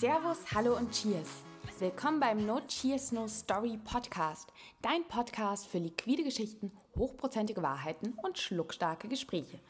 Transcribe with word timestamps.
Servus, 0.00 0.52
hallo 0.52 0.76
und 0.76 0.90
Cheers. 0.90 1.44
Willkommen 1.78 2.18
beim 2.18 2.44
No 2.44 2.60
Cheers 2.66 3.12
No 3.12 3.28
Story 3.28 3.78
Podcast, 3.84 4.52
dein 4.82 5.04
Podcast 5.06 5.68
für 5.68 5.78
liquide 5.78 6.24
Geschichten, 6.24 6.72
hochprozentige 6.96 7.62
Wahrheiten 7.62 8.18
und 8.24 8.36
schluckstarke 8.36 9.06
Gespräche. 9.06 9.60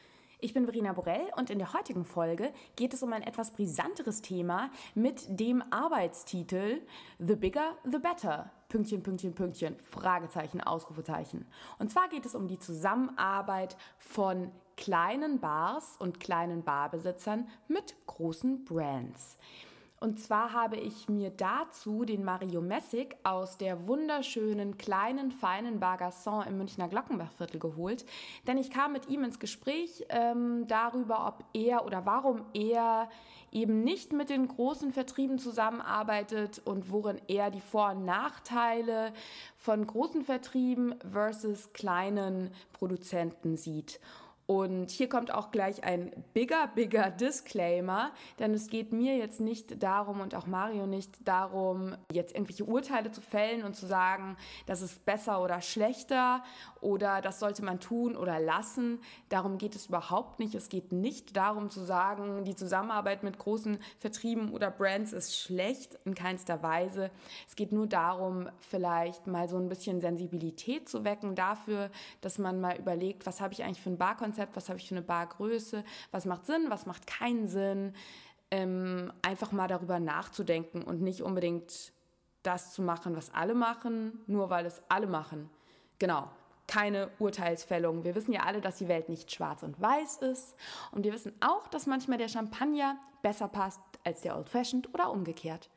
Ich 0.40 0.54
bin 0.54 0.64
Verena 0.64 0.94
Borell 0.94 1.26
und 1.36 1.50
in 1.50 1.58
der 1.58 1.74
heutigen 1.74 2.06
Folge 2.06 2.54
geht 2.74 2.94
es 2.94 3.02
um 3.02 3.12
ein 3.12 3.22
etwas 3.22 3.50
brisanteres 3.50 4.22
Thema 4.22 4.70
mit 4.94 5.26
dem 5.28 5.62
Arbeitstitel 5.70 6.80
The 7.18 7.36
Bigger, 7.36 7.76
the 7.84 7.98
Better. 7.98 8.50
Pünktchen, 8.70 9.02
Pünktchen, 9.02 9.34
Pünktchen, 9.34 9.76
Fragezeichen, 9.90 10.62
Ausrufezeichen. 10.62 11.46
Und 11.78 11.90
zwar 11.90 12.08
geht 12.08 12.24
es 12.24 12.34
um 12.34 12.48
die 12.48 12.58
Zusammenarbeit 12.58 13.76
von 13.98 14.50
kleinen 14.78 15.38
Bars 15.38 15.96
und 15.98 16.18
kleinen 16.18 16.64
Barbesitzern 16.64 17.46
mit 17.68 17.94
großen 18.06 18.64
Brands. 18.64 19.36
Und 20.04 20.20
zwar 20.20 20.52
habe 20.52 20.76
ich 20.76 21.08
mir 21.08 21.30
dazu 21.30 22.04
den 22.04 22.24
Mario 22.24 22.60
Messig 22.60 23.16
aus 23.22 23.56
der 23.56 23.86
wunderschönen 23.86 24.76
kleinen, 24.76 25.32
feinen 25.32 25.80
Bar 25.80 25.96
Garçon 25.96 26.46
im 26.46 26.58
Münchner 26.58 26.88
Glockenbachviertel 26.88 27.58
geholt. 27.58 28.04
Denn 28.46 28.58
ich 28.58 28.70
kam 28.70 28.92
mit 28.92 29.08
ihm 29.08 29.24
ins 29.24 29.38
Gespräch 29.38 30.04
ähm, 30.10 30.66
darüber, 30.68 31.26
ob 31.26 31.42
er 31.54 31.86
oder 31.86 32.04
warum 32.04 32.44
er 32.52 33.08
eben 33.50 33.82
nicht 33.82 34.12
mit 34.12 34.28
den 34.28 34.46
großen 34.46 34.92
Vertrieben 34.92 35.38
zusammenarbeitet 35.38 36.60
und 36.66 36.92
worin 36.92 37.18
er 37.26 37.50
die 37.50 37.62
Vor- 37.62 37.92
und 37.92 38.04
Nachteile 38.04 39.14
von 39.56 39.86
großen 39.86 40.22
Vertrieben 40.22 40.96
versus 41.10 41.72
kleinen 41.72 42.50
Produzenten 42.74 43.56
sieht. 43.56 44.00
Und 44.46 44.90
hier 44.90 45.08
kommt 45.08 45.32
auch 45.32 45.50
gleich 45.50 45.84
ein 45.84 46.12
bigger, 46.34 46.68
bigger 46.74 47.10
Disclaimer, 47.10 48.10
denn 48.38 48.52
es 48.52 48.68
geht 48.68 48.92
mir 48.92 49.16
jetzt 49.16 49.40
nicht 49.40 49.82
darum 49.82 50.20
und 50.20 50.34
auch 50.34 50.46
Mario 50.46 50.86
nicht 50.86 51.26
darum, 51.26 51.96
jetzt 52.12 52.34
irgendwelche 52.34 52.64
Urteile 52.64 53.10
zu 53.10 53.22
fällen 53.22 53.64
und 53.64 53.74
zu 53.74 53.86
sagen, 53.86 54.36
das 54.66 54.82
ist 54.82 55.06
besser 55.06 55.42
oder 55.42 55.62
schlechter 55.62 56.42
oder 56.82 57.22
das 57.22 57.40
sollte 57.40 57.64
man 57.64 57.80
tun 57.80 58.16
oder 58.16 58.38
lassen. 58.38 59.00
Darum 59.30 59.56
geht 59.56 59.74
es 59.76 59.86
überhaupt 59.86 60.38
nicht. 60.40 60.54
Es 60.54 60.68
geht 60.68 60.92
nicht 60.92 61.34
darum 61.38 61.70
zu 61.70 61.80
sagen, 61.80 62.44
die 62.44 62.54
Zusammenarbeit 62.54 63.22
mit 63.22 63.38
großen 63.38 63.78
Vertrieben 63.98 64.52
oder 64.52 64.70
Brands 64.70 65.14
ist 65.14 65.38
schlecht, 65.38 65.98
in 66.04 66.14
keinster 66.14 66.62
Weise. 66.62 67.10
Es 67.48 67.56
geht 67.56 67.72
nur 67.72 67.86
darum, 67.86 68.50
vielleicht 68.60 69.26
mal 69.26 69.48
so 69.48 69.56
ein 69.56 69.70
bisschen 69.70 70.02
Sensibilität 70.02 70.86
zu 70.86 71.02
wecken 71.02 71.34
dafür, 71.34 71.90
dass 72.20 72.36
man 72.36 72.60
mal 72.60 72.76
überlegt, 72.76 73.24
was 73.24 73.40
habe 73.40 73.54
ich 73.54 73.64
eigentlich 73.64 73.80
für 73.80 73.88
ein 73.88 73.96
Barkonzept 73.96 74.33
Barkonzept, 74.34 74.56
was 74.56 74.68
habe 74.68 74.78
ich 74.78 74.88
für 74.88 74.94
eine 74.94 75.02
Bargröße, 75.02 75.84
was 76.10 76.24
macht 76.24 76.46
Sinn, 76.46 76.66
was 76.68 76.86
macht 76.86 77.06
keinen 77.06 77.48
Sinn. 77.48 77.94
Ähm, 78.50 79.12
einfach 79.22 79.52
mal 79.52 79.68
darüber 79.68 79.98
nachzudenken 79.98 80.82
und 80.82 81.00
nicht 81.00 81.22
unbedingt 81.22 81.92
das 82.42 82.74
zu 82.74 82.82
machen, 82.82 83.16
was 83.16 83.32
alle 83.32 83.54
machen, 83.54 84.20
nur 84.26 84.50
weil 84.50 84.66
es 84.66 84.82
alle 84.88 85.06
machen. 85.06 85.48
Genau, 85.98 86.30
keine 86.66 87.10
Urteilsfällung. 87.18 88.04
Wir 88.04 88.14
wissen 88.14 88.32
ja 88.32 88.42
alle, 88.42 88.60
dass 88.60 88.78
die 88.78 88.88
Welt 88.88 89.08
nicht 89.08 89.32
schwarz 89.32 89.62
und 89.62 89.80
weiß 89.80 90.18
ist. 90.18 90.54
Und 90.92 91.04
wir 91.04 91.12
wissen 91.12 91.32
auch, 91.40 91.68
dass 91.68 91.86
manchmal 91.86 92.18
der 92.18 92.28
Champagner 92.28 92.96
besser 93.22 93.48
passt 93.48 93.80
als 94.04 94.20
der 94.20 94.36
Old 94.36 94.50
Fashioned 94.50 94.92
oder 94.92 95.10
umgekehrt. 95.10 95.70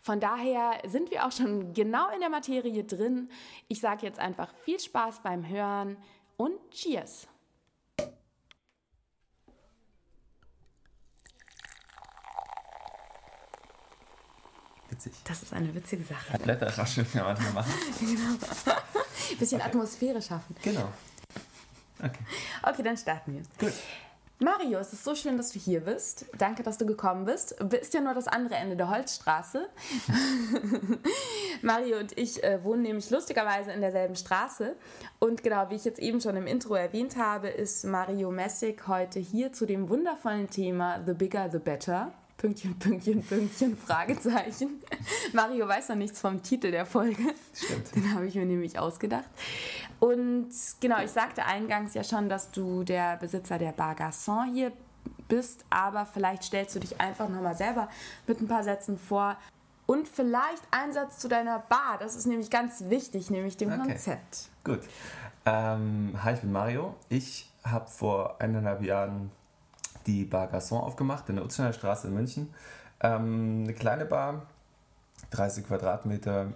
Von 0.00 0.20
daher 0.20 0.78
sind 0.86 1.10
wir 1.10 1.26
auch 1.26 1.32
schon 1.32 1.74
genau 1.74 2.08
in 2.14 2.20
der 2.20 2.30
Materie 2.30 2.84
drin. 2.84 3.28
Ich 3.68 3.80
sage 3.80 4.06
jetzt 4.06 4.20
einfach 4.20 4.52
viel 4.62 4.78
Spaß 4.78 5.20
beim 5.20 5.48
Hören 5.48 5.96
und 6.36 6.58
Cheers! 6.70 7.26
Witzig. 14.94 15.12
Das 15.24 15.42
ist 15.42 15.52
eine 15.52 15.74
witzige 15.74 16.04
Sache. 16.04 16.38
Blätterrascheln 16.38 17.10
kann 17.10 17.24
man 17.24 17.54
machen. 17.54 17.72
genau. 18.00 18.76
Bisschen 19.38 19.60
okay. 19.60 19.70
Atmosphäre 19.70 20.22
schaffen. 20.22 20.54
Genau. 20.62 20.88
Okay. 21.98 22.20
Okay, 22.62 22.82
dann 22.84 22.96
starten 22.96 23.34
wir. 23.34 23.42
Gut. 23.58 23.76
Mario, 24.38 24.78
es 24.78 24.92
ist 24.92 25.02
so 25.02 25.16
schön, 25.16 25.36
dass 25.36 25.50
du 25.50 25.58
hier 25.58 25.80
bist. 25.80 26.26
Danke, 26.38 26.62
dass 26.62 26.78
du 26.78 26.86
gekommen 26.86 27.24
bist. 27.24 27.56
Du 27.58 27.68
bist 27.68 27.92
ja 27.94 28.00
nur 28.00 28.14
das 28.14 28.28
andere 28.28 28.54
Ende 28.54 28.76
der 28.76 28.88
Holzstraße. 28.88 29.68
Mario 31.62 31.98
und 31.98 32.16
ich 32.16 32.44
äh, 32.44 32.62
wohnen 32.62 32.82
nämlich 32.82 33.10
lustigerweise 33.10 33.72
in 33.72 33.80
derselben 33.80 34.14
Straße. 34.14 34.76
Und 35.18 35.42
genau, 35.42 35.70
wie 35.70 35.76
ich 35.76 35.84
jetzt 35.84 35.98
eben 35.98 36.20
schon 36.20 36.36
im 36.36 36.46
Intro 36.46 36.74
erwähnt 36.76 37.16
habe, 37.16 37.48
ist 37.48 37.84
Mario 37.84 38.30
Messig 38.30 38.86
heute 38.86 39.18
hier 39.18 39.52
zu 39.52 39.66
dem 39.66 39.88
wundervollen 39.88 40.48
Thema 40.50 41.02
The 41.04 41.14
Bigger, 41.14 41.50
the 41.50 41.58
Better. 41.58 42.12
Pünktchen, 42.44 42.78
Pünktchen, 42.78 43.22
Pünktchen, 43.22 43.74
Fragezeichen. 43.74 44.78
Mario 45.32 45.66
weiß 45.66 45.88
noch 45.88 45.96
nichts 45.96 46.20
vom 46.20 46.42
Titel 46.42 46.70
der 46.70 46.84
Folge. 46.84 47.22
Stimmt. 47.54 47.96
Den 47.96 48.14
habe 48.14 48.26
ich 48.26 48.34
mir 48.34 48.44
nämlich 48.44 48.78
ausgedacht. 48.78 49.24
Und 49.98 50.50
genau, 50.78 51.02
ich 51.02 51.10
sagte 51.10 51.46
eingangs 51.46 51.94
ja 51.94 52.04
schon, 52.04 52.28
dass 52.28 52.50
du 52.50 52.84
der 52.84 53.16
Besitzer 53.16 53.56
der 53.56 53.72
Bar 53.72 53.94
Garçon 53.94 54.52
hier 54.52 54.72
bist, 55.26 55.64
aber 55.70 56.04
vielleicht 56.04 56.44
stellst 56.44 56.76
du 56.76 56.80
dich 56.80 57.00
einfach 57.00 57.30
nochmal 57.30 57.56
selber 57.56 57.88
mit 58.26 58.42
ein 58.42 58.46
paar 58.46 58.62
Sätzen 58.62 58.98
vor. 58.98 59.38
Und 59.86 60.06
vielleicht 60.06 60.64
ein 60.70 60.92
Satz 60.92 61.20
zu 61.20 61.28
deiner 61.28 61.60
Bar. 61.60 61.96
Das 61.98 62.14
ist 62.14 62.26
nämlich 62.26 62.50
ganz 62.50 62.90
wichtig, 62.90 63.30
nämlich 63.30 63.56
dem 63.56 63.72
okay. 63.72 63.88
Konzept. 63.88 64.50
Gut. 64.64 64.80
Ähm, 65.46 66.12
hi, 66.22 66.34
ich 66.34 66.40
bin 66.40 66.52
Mario. 66.52 66.94
Ich 67.08 67.50
habe 67.64 67.88
vor 67.88 68.38
eineinhalb 68.38 68.82
Jahren 68.82 69.30
die 70.06 70.24
Bar 70.24 70.48
Garçon 70.48 70.80
aufgemacht 70.80 71.28
in 71.28 71.36
der 71.36 71.44
Utzener 71.44 71.72
Straße 71.72 72.08
in 72.08 72.14
München. 72.14 72.54
Ähm, 73.00 73.64
eine 73.64 73.74
kleine 73.74 74.04
Bar, 74.04 74.46
30 75.30 75.66
Quadratmeter 75.66 76.54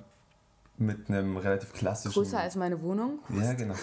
mit 0.78 1.08
einem 1.08 1.36
relativ 1.36 1.72
klassischen. 1.72 2.14
Größer 2.14 2.38
als 2.38 2.54
meine 2.56 2.80
Wohnung? 2.80 3.18
Ja, 3.30 3.52
genau. 3.54 3.74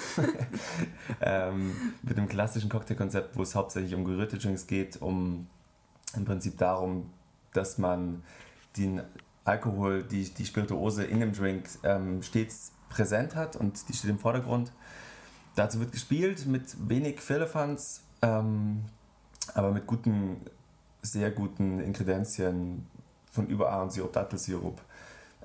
ähm, 1.21 1.93
mit 2.01 2.17
einem 2.17 2.27
klassischen 2.27 2.69
Cocktailkonzept, 2.69 3.35
wo 3.35 3.43
es 3.43 3.53
hauptsächlich 3.53 3.93
um 3.93 4.05
gerührte 4.05 4.37
Drinks 4.37 4.65
geht, 4.65 5.01
um 5.01 5.47
im 6.15 6.25
Prinzip 6.25 6.57
darum, 6.57 7.11
dass 7.53 7.77
man 7.77 8.23
den 8.77 9.01
Alkohol, 9.43 10.03
die, 10.03 10.23
die 10.33 10.45
Spirituose 10.45 11.03
in 11.03 11.19
dem 11.19 11.33
Drink 11.33 11.67
ähm, 11.83 12.23
stets 12.23 12.71
präsent 12.89 13.35
hat 13.35 13.55
und 13.55 13.87
die 13.89 13.93
steht 13.93 14.09
im 14.09 14.19
Vordergrund. 14.19 14.71
Dazu 15.55 15.79
wird 15.79 15.91
gespielt 15.91 16.45
mit 16.47 16.75
wenig 16.89 17.21
Firlefanz, 17.21 18.03
ähm, 18.21 18.85
aber 19.55 19.71
mit 19.71 19.87
guten, 19.87 20.41
sehr 21.01 21.31
guten 21.31 21.79
Ingredienzien 21.79 22.85
von 23.31 23.47
über 23.47 23.71
Ahornsirup, 23.71 24.13
Dattelsirup. 24.13 24.79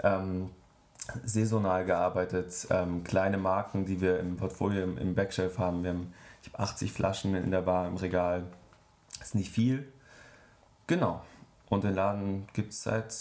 Ähm, 0.02 0.50
saisonal 1.24 1.84
gearbeitet, 1.86 2.66
ähm, 2.70 3.02
kleine 3.04 3.38
Marken, 3.38 3.86
die 3.86 4.00
wir 4.00 4.20
im 4.20 4.36
Portfolio 4.36 4.82
im, 4.82 4.98
im 4.98 5.14
Backshelf 5.14 5.58
haben. 5.58 5.82
Wir 5.82 5.90
haben 5.90 6.12
ich 6.42 6.52
hab 6.52 6.60
80 6.60 6.92
Flaschen 6.92 7.34
in 7.34 7.50
der 7.50 7.62
Bar 7.62 7.88
im 7.88 7.96
Regal. 7.96 8.44
Ist 9.20 9.34
nicht 9.34 9.50
viel. 9.50 9.90
Genau. 10.86 11.22
Und 11.68 11.84
den 11.84 11.94
Laden 11.94 12.48
gibt 12.52 12.72
es 12.72 12.82
seit 12.82 13.14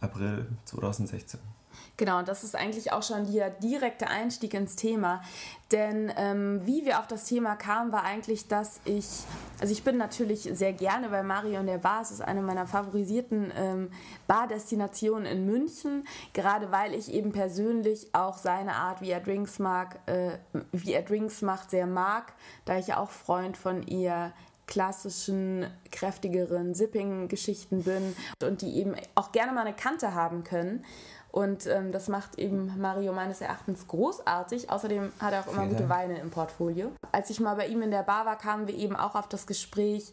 April 0.00 0.46
2016. 0.64 1.40
Genau, 1.96 2.18
und 2.18 2.28
das 2.28 2.44
ist 2.44 2.56
eigentlich 2.56 2.92
auch 2.92 3.02
schon 3.02 3.30
der 3.32 3.50
direkte 3.50 4.08
Einstieg 4.08 4.54
ins 4.54 4.76
Thema. 4.76 5.22
Denn 5.70 6.12
ähm, 6.16 6.60
wie 6.64 6.84
wir 6.84 6.98
auf 6.98 7.06
das 7.06 7.24
Thema 7.24 7.56
kamen, 7.56 7.92
war 7.92 8.04
eigentlich, 8.04 8.46
dass 8.46 8.80
ich, 8.84 9.06
also 9.60 9.72
ich 9.72 9.82
bin 9.82 9.96
natürlich 9.96 10.42
sehr 10.52 10.72
gerne 10.72 11.08
bei 11.08 11.22
Mario 11.22 11.60
in 11.60 11.66
der 11.66 11.78
Bar. 11.78 12.02
Es 12.02 12.10
ist 12.10 12.20
eine 12.20 12.42
meiner 12.42 12.66
favorisierten 12.66 13.52
ähm, 13.56 13.90
Bardestinationen 14.26 15.26
in 15.26 15.46
München, 15.46 16.06
gerade 16.34 16.70
weil 16.70 16.94
ich 16.94 17.12
eben 17.12 17.32
persönlich 17.32 18.14
auch 18.14 18.36
seine 18.36 18.74
Art, 18.74 19.00
wie 19.00 19.10
er 19.10 19.20
Drinks 19.20 19.58
mag, 19.58 19.98
äh, 20.06 20.32
wie 20.72 20.92
er 20.92 21.02
Drinks 21.02 21.40
macht, 21.40 21.70
sehr 21.70 21.86
mag, 21.86 22.34
da 22.64 22.78
ich 22.78 22.88
ja 22.88 22.98
auch 22.98 23.10
Freund 23.10 23.56
von 23.56 23.82
eher 23.82 24.32
klassischen, 24.66 25.66
kräftigeren 25.90 26.74
Sipping-Geschichten 26.74 27.82
bin 27.82 28.16
und 28.42 28.62
die 28.62 28.76
eben 28.76 28.94
auch 29.14 29.32
gerne 29.32 29.52
mal 29.52 29.66
eine 29.66 29.74
Kante 29.74 30.14
haben 30.14 30.44
können. 30.44 30.84
Und 31.32 31.66
ähm, 31.66 31.92
das 31.92 32.08
macht 32.08 32.38
eben 32.38 32.78
Mario 32.78 33.12
meines 33.12 33.40
Erachtens 33.40 33.88
großartig. 33.88 34.70
Außerdem 34.70 35.12
hat 35.18 35.32
er 35.32 35.40
auch 35.40 35.52
immer 35.52 35.66
gute 35.66 35.88
Weine 35.88 36.18
im 36.18 36.30
Portfolio. 36.30 36.92
Als 37.10 37.30
ich 37.30 37.40
mal 37.40 37.56
bei 37.56 37.66
ihm 37.66 37.80
in 37.80 37.90
der 37.90 38.02
Bar 38.02 38.26
war, 38.26 38.36
kamen 38.36 38.66
wir 38.66 38.74
eben 38.74 38.94
auch 38.94 39.14
auf 39.14 39.28
das 39.28 39.46
Gespräch, 39.46 40.12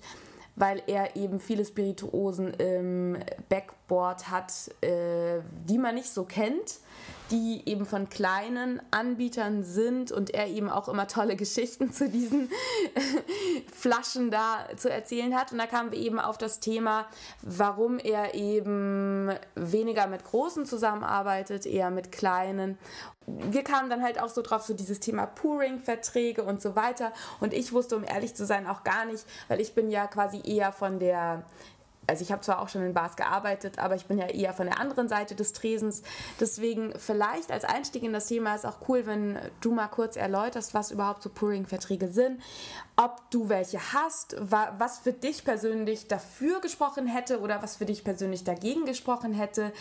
weil 0.56 0.82
er 0.88 1.18
eben 1.18 1.42
viele 1.42 1.66
Spirituosen 1.66 2.54
im 2.54 3.18
Backboard 3.50 4.32
hat, 4.32 4.54
äh, 4.80 5.42
die 5.68 5.78
man 5.78 5.96
nicht 5.96 6.10
so 6.10 6.24
kennt 6.24 6.80
die 7.32 7.62
eben 7.66 7.86
von 7.86 8.10
kleinen 8.10 8.82
Anbietern 8.92 9.64
sind 9.64 10.12
und 10.12 10.34
er 10.34 10.48
eben 10.48 10.70
auch 10.70 10.88
immer 10.88 11.08
tolle 11.08 11.36
Geschichten 11.36 11.92
zu 11.94 12.10
diesen 12.10 12.50
Flaschen 13.72 14.32
da 14.32 14.66
zu 14.76 14.90
erzählen 14.90 15.36
hat. 15.36 15.52
Und 15.52 15.60
da 15.60 15.68
kamen 15.68 15.92
wir 15.92 16.00
eben 16.00 16.20
auf 16.20 16.38
das 16.38 16.60
Thema, 16.60 17.06
warum 17.42 18.00
er 18.00 18.34
eben 18.34 19.32
weniger 19.56 20.08
mit 20.08 20.24
großen 20.24 20.66
zusammenarbeitet, 20.66 21.66
eher 21.66 21.92
mit 21.92 22.12
kleinen. 22.12 22.78
Wir 23.28 23.64
kamen 23.64 23.90
dann 23.90 24.02
halt 24.02 24.20
auch 24.20 24.30
so 24.30 24.42
drauf, 24.42 24.64
so 24.64 24.74
dieses 24.74 25.00
Thema 25.00 25.28
Pouring-Verträge 25.28 26.44
und 26.44 26.62
so 26.62 26.76
weiter. 26.76 27.14
Und 27.40 27.54
ich 27.54 27.74
wusste, 27.74 27.96
um 27.96 28.04
ehrlich 28.04 28.36
zu 28.36 28.46
sein, 28.46 28.66
auch 28.66 28.84
gar 28.84 29.06
nicht, 29.06 29.24
weil 29.48 29.62
ich 29.62 29.76
bin 29.76 29.92
ja 29.92 30.08
quasi 30.08 30.42
eher 30.44 30.72
von 30.72 31.00
der 31.00 31.44
also 32.10 32.24
ich 32.24 32.32
habe 32.32 32.42
zwar 32.42 32.62
auch 32.62 32.70
schon 32.70 32.84
in 32.84 32.94
Bars 32.94 33.16
gearbeitet, 33.16 33.80
aber 33.80 33.96
ich 33.96 34.06
bin 34.06 34.18
ja 34.18 34.28
eher 34.28 34.54
von 34.54 34.66
der 34.66 34.80
anderen 34.80 35.08
Seite 35.08 35.36
des 35.36 35.54
Tresens. 35.54 36.02
Deswegen 36.40 36.94
vielleicht 36.98 37.52
als 37.52 37.64
Einstieg 37.64 38.04
in 38.04 38.14
das 38.14 38.28
Thema 38.28 38.56
ist 38.56 38.66
auch 38.66 38.78
cool, 38.88 39.06
wenn 39.06 39.40
du 39.62 39.72
mal 39.72 39.88
kurz 39.88 40.16
erläuterst, 40.16 40.74
was 40.74 40.92
überhaupt 40.92 41.24
so 41.24 41.30
Pouring-Verträge 41.30 42.10
sind, 42.10 42.42
ob 42.98 43.30
du 43.32 43.48
welche 43.48 43.80
hast, 43.94 44.36
was 44.40 45.00
für 45.00 45.14
dich 45.14 45.46
persönlich 45.46 46.08
dafür 46.08 46.60
gesprochen 46.60 47.08
hätte 47.08 47.40
oder 47.40 47.62
was 47.62 47.78
für 47.78 47.86
dich 47.86 48.04
persönlich 48.04 48.44
dagegen 48.44 48.86
gesprochen 48.86 49.34
hätte 49.34 49.72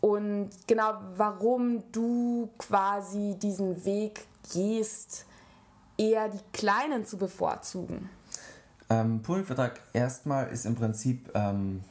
und 0.00 0.50
genau 0.66 0.94
warum 1.16 1.82
du 1.92 2.50
quasi 2.58 3.36
diesen 3.40 3.84
Weg 3.84 4.26
gehst, 4.52 5.26
eher 5.98 6.28
die 6.28 6.40
Kleinen 6.52 7.06
zu 7.06 7.16
bevorzugen. 7.16 8.10
Ähm, 8.88 9.22
Pooling-Vertrag 9.22 9.80
erstmal 9.92 10.48
ist 10.48 10.64
im 10.64 10.74
Prinzip, 10.74 11.30
ähm, 11.34 11.82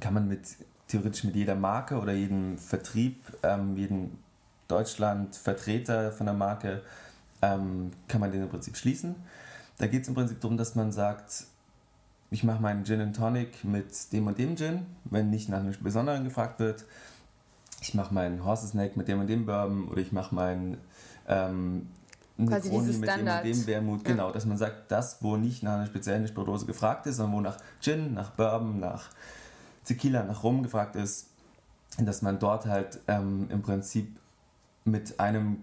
kann 0.00 0.14
man 0.14 0.26
mit 0.28 0.40
theoretisch 0.88 1.24
mit 1.24 1.34
jeder 1.34 1.54
Marke 1.54 1.98
oder 1.98 2.12
jedem 2.12 2.58
Vertrieb, 2.58 3.20
ähm, 3.42 3.76
jedem 3.76 4.18
Deutschland-Vertreter 4.68 6.12
von 6.12 6.26
der 6.26 6.34
Marke, 6.34 6.82
ähm, 7.42 7.92
kann 8.08 8.20
man 8.20 8.32
den 8.32 8.42
im 8.42 8.48
Prinzip 8.48 8.76
schließen. 8.76 9.14
Da 9.78 9.86
geht 9.86 10.02
es 10.02 10.08
im 10.08 10.14
Prinzip 10.14 10.40
darum, 10.40 10.56
dass 10.56 10.74
man 10.74 10.92
sagt, 10.92 11.46
ich 12.30 12.42
mache 12.42 12.60
meinen 12.60 12.84
Gin 12.84 13.00
and 13.00 13.16
Tonic 13.16 13.64
mit 13.64 14.12
dem 14.12 14.26
und 14.26 14.38
dem 14.38 14.56
Gin, 14.56 14.86
wenn 15.04 15.30
nicht 15.30 15.48
nach 15.48 15.60
einem 15.60 15.74
Besonderen 15.80 16.24
gefragt 16.24 16.58
wird. 16.58 16.84
Ich 17.80 17.94
mache 17.94 18.14
meinen 18.14 18.44
Horse 18.44 18.66
Snack 18.66 18.96
mit 18.96 19.08
dem 19.08 19.20
und 19.20 19.26
dem 19.26 19.46
Bourbon 19.46 19.88
oder 19.88 20.00
ich 20.00 20.10
mache 20.10 20.34
meinen 20.34 20.78
ähm, 21.28 21.88
Quasi 22.36 22.70
dieses 22.70 22.98
mit 22.98 23.08
Standard. 23.08 23.44
dem 23.44 23.52
und 23.52 23.60
dem 23.60 23.66
Wermut, 23.66 24.02
ja. 24.02 24.12
genau, 24.12 24.32
dass 24.32 24.44
man 24.44 24.56
sagt, 24.56 24.90
das, 24.90 25.22
wo 25.22 25.36
nicht 25.36 25.62
nach 25.62 25.74
einer 25.74 25.86
speziellen 25.86 26.26
Spirituose 26.26 26.66
gefragt 26.66 27.06
ist, 27.06 27.16
sondern 27.16 27.36
wo 27.36 27.40
nach 27.40 27.58
Gin, 27.80 28.14
nach 28.14 28.30
Bourbon, 28.30 28.80
nach 28.80 29.10
Tequila, 29.84 30.24
nach 30.24 30.42
Rum 30.42 30.62
gefragt 30.64 30.96
ist, 30.96 31.28
dass 31.98 32.22
man 32.22 32.40
dort 32.40 32.66
halt 32.66 32.98
ähm, 33.06 33.46
im 33.50 33.62
Prinzip 33.62 34.18
mit 34.84 35.18
einem 35.18 35.62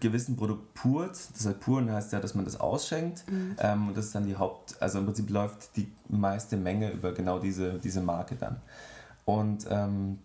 gewissen 0.00 0.36
Produkt 0.36 0.74
purt. 0.74 1.16
Das 1.34 1.46
heißt, 1.46 1.60
puren 1.60 1.90
heißt 1.90 2.12
ja, 2.12 2.20
dass 2.20 2.34
man 2.34 2.44
das 2.44 2.60
ausschenkt. 2.60 3.24
Mhm. 3.30 3.56
Ähm, 3.58 3.88
und 3.88 3.96
das 3.96 4.06
ist 4.06 4.14
dann 4.14 4.26
die 4.26 4.36
Haupt, 4.36 4.80
also 4.80 4.98
im 4.98 5.06
Prinzip 5.06 5.30
läuft 5.30 5.76
die 5.76 5.90
meiste 6.08 6.56
Menge 6.56 6.90
über 6.90 7.12
genau 7.12 7.38
diese, 7.38 7.78
diese 7.78 8.02
Marke 8.02 8.36
dann. 8.36 8.60
Und 9.24 9.66
ähm, 9.70 10.18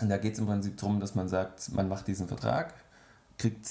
da 0.00 0.16
geht 0.16 0.32
es 0.32 0.38
im 0.38 0.46
Prinzip 0.46 0.78
darum, 0.78 0.98
dass 0.98 1.14
man 1.14 1.28
sagt, 1.28 1.72
man 1.72 1.88
macht 1.88 2.06
diesen 2.06 2.26
Vertrag, 2.26 2.74
kriegt 3.38 3.68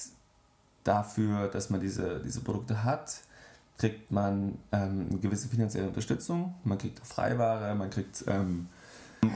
dafür, 0.90 1.48
dass 1.50 1.70
man 1.70 1.80
diese, 1.80 2.20
diese 2.20 2.42
Produkte 2.42 2.84
hat, 2.84 3.22
kriegt 3.78 4.12
man 4.12 4.58
ähm, 4.72 5.08
eine 5.10 5.20
gewisse 5.20 5.48
finanzielle 5.48 5.88
Unterstützung, 5.88 6.56
man 6.64 6.80
kriegt 6.80 7.06
Freiware, 7.06 7.76
man 7.76 7.92
kriegt 7.92 8.26
ähm, 8.28 8.68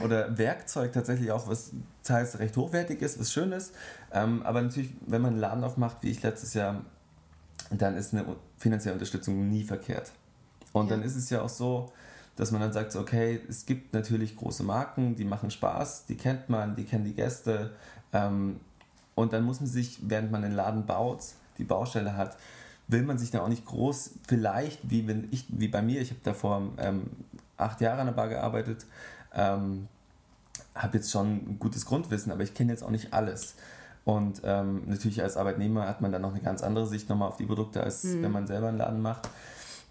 oder 0.02 0.36
Werkzeug 0.36 0.92
tatsächlich 0.92 1.30
auch, 1.30 1.46
was 1.46 1.70
teils 2.02 2.38
recht 2.40 2.56
hochwertig 2.56 3.00
ist, 3.02 3.20
was 3.20 3.32
schön 3.32 3.52
ist. 3.52 3.72
Ähm, 4.12 4.42
aber 4.42 4.62
natürlich, 4.62 4.90
wenn 5.06 5.22
man 5.22 5.32
einen 5.32 5.40
Laden 5.40 5.62
aufmacht, 5.62 5.98
wie 6.00 6.10
ich 6.10 6.22
letztes 6.22 6.54
Jahr, 6.54 6.82
dann 7.70 7.96
ist 7.96 8.12
eine 8.12 8.24
finanzielle 8.58 8.94
Unterstützung 8.94 9.48
nie 9.48 9.62
verkehrt. 9.62 10.12
Und 10.72 10.90
ja. 10.90 10.96
dann 10.96 11.04
ist 11.04 11.14
es 11.14 11.30
ja 11.30 11.40
auch 11.40 11.48
so, 11.48 11.92
dass 12.36 12.50
man 12.50 12.60
dann 12.60 12.72
sagt, 12.72 12.96
okay, 12.96 13.40
es 13.48 13.64
gibt 13.64 13.94
natürlich 13.94 14.36
große 14.36 14.64
Marken, 14.64 15.14
die 15.14 15.24
machen 15.24 15.50
Spaß, 15.50 16.06
die 16.06 16.16
kennt 16.16 16.48
man, 16.48 16.74
die 16.74 16.84
kennen 16.84 17.04
die 17.04 17.14
Gäste. 17.14 17.70
Ähm, 18.12 18.58
und 19.14 19.32
dann 19.32 19.44
muss 19.44 19.60
man 19.60 19.68
sich, 19.68 20.00
während 20.02 20.32
man 20.32 20.42
den 20.42 20.52
Laden 20.52 20.86
baut, 20.86 21.20
die 21.58 21.64
Baustelle 21.64 22.16
hat, 22.16 22.36
will 22.88 23.02
man 23.02 23.18
sich 23.18 23.30
dann 23.30 23.40
auch 23.40 23.48
nicht 23.48 23.64
groß, 23.64 24.10
vielleicht 24.26 24.90
wie, 24.90 25.06
wenn 25.06 25.28
ich, 25.30 25.46
wie 25.48 25.68
bei 25.68 25.82
mir, 25.82 26.00
ich 26.00 26.10
habe 26.10 26.20
davor 26.22 26.62
ähm, 26.78 27.04
acht 27.56 27.80
Jahre 27.80 28.00
an 28.00 28.06
der 28.08 28.14
Bar 28.14 28.28
gearbeitet, 28.28 28.84
ähm, 29.34 29.88
habe 30.74 30.98
jetzt 30.98 31.10
schon 31.10 31.26
ein 31.26 31.58
gutes 31.58 31.86
Grundwissen, 31.86 32.32
aber 32.32 32.42
ich 32.42 32.54
kenne 32.54 32.72
jetzt 32.72 32.82
auch 32.82 32.90
nicht 32.90 33.12
alles. 33.12 33.54
Und 34.04 34.42
ähm, 34.44 34.82
natürlich 34.86 35.22
als 35.22 35.36
Arbeitnehmer 35.36 35.88
hat 35.88 36.00
man 36.02 36.12
dann 36.12 36.22
noch 36.22 36.32
eine 36.32 36.42
ganz 36.42 36.62
andere 36.62 36.86
Sicht 36.86 37.08
nochmal 37.08 37.28
auf 37.28 37.36
die 37.36 37.46
Produkte, 37.46 37.82
als 37.82 38.04
mhm. 38.04 38.22
wenn 38.22 38.32
man 38.32 38.46
selber 38.46 38.68
einen 38.68 38.78
Laden 38.78 39.00
macht. 39.00 39.28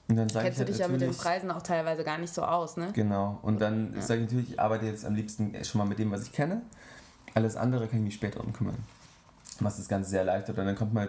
Und 0.08 0.18
dann 0.18 0.28
Kennst 0.28 0.60
du 0.60 0.60
halt 0.60 0.70
dich 0.70 0.78
ja 0.78 0.88
mit 0.88 1.02
den 1.02 1.16
Preisen 1.16 1.50
auch 1.50 1.62
teilweise 1.62 2.04
gar 2.04 2.18
nicht 2.18 2.34
so 2.34 2.44
aus, 2.44 2.78
ne? 2.78 2.90
Genau. 2.94 3.40
Und 3.42 3.60
dann 3.60 3.94
ja. 3.96 4.02
sage 4.02 4.20
ich 4.20 4.28
natürlich, 4.28 4.52
ich 4.52 4.60
arbeite 4.60 4.86
jetzt 4.86 5.06
am 5.06 5.16
liebsten 5.16 5.56
schon 5.64 5.80
mal 5.80 5.86
mit 5.86 5.98
dem, 5.98 6.12
was 6.12 6.24
ich 6.24 6.32
kenne. 6.32 6.62
Alles 7.34 7.56
andere 7.56 7.88
kann 7.88 8.00
ich 8.00 8.06
mich 8.06 8.14
später 8.16 8.38
darum 8.38 8.54
kümmern. 8.54 8.78
Was 9.60 9.78
das 9.78 9.88
Ganze 9.88 10.10
sehr 10.10 10.26
leicht 10.26 10.50
hat. 10.50 10.58
Und 10.58 10.66
dann 10.66 10.76
kommt 10.76 10.94
man 10.94 11.08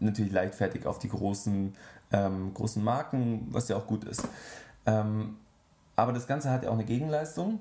natürlich 0.00 0.32
leichtfertig 0.32 0.86
auf 0.86 0.98
die 0.98 1.08
großen, 1.08 1.74
ähm, 2.12 2.54
großen 2.54 2.82
Marken, 2.82 3.46
was 3.50 3.68
ja 3.68 3.76
auch 3.76 3.86
gut 3.86 4.04
ist. 4.04 4.26
Ähm, 4.86 5.36
aber 5.96 6.12
das 6.12 6.26
Ganze 6.26 6.50
hat 6.50 6.64
ja 6.64 6.70
auch 6.70 6.74
eine 6.74 6.84
Gegenleistung. 6.84 7.60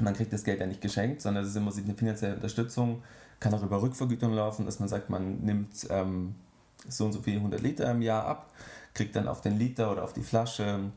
Man 0.00 0.14
kriegt 0.14 0.32
das 0.32 0.44
Geld 0.44 0.60
ja 0.60 0.66
nicht 0.66 0.80
geschenkt, 0.80 1.22
sondern 1.22 1.44
es 1.44 1.50
ist 1.50 1.56
immer 1.56 1.72
eine 1.72 1.94
finanzielle 1.94 2.34
Unterstützung. 2.34 3.02
Kann 3.38 3.54
auch 3.54 3.62
über 3.62 3.80
Rückvergütung 3.80 4.32
laufen, 4.32 4.66
dass 4.66 4.80
man 4.80 4.88
sagt, 4.88 5.08
man 5.08 5.40
nimmt 5.40 5.86
ähm, 5.90 6.34
so 6.88 7.04
und 7.04 7.12
so 7.12 7.20
viele 7.20 7.38
100 7.38 7.60
Liter 7.60 7.90
im 7.90 8.02
Jahr 8.02 8.24
ab, 8.26 8.50
kriegt 8.92 9.14
dann 9.16 9.28
auf 9.28 9.40
den 9.40 9.58
Liter 9.58 9.92
oder 9.92 10.04
auf 10.04 10.12
die 10.12 10.22
Flasche 10.22 10.90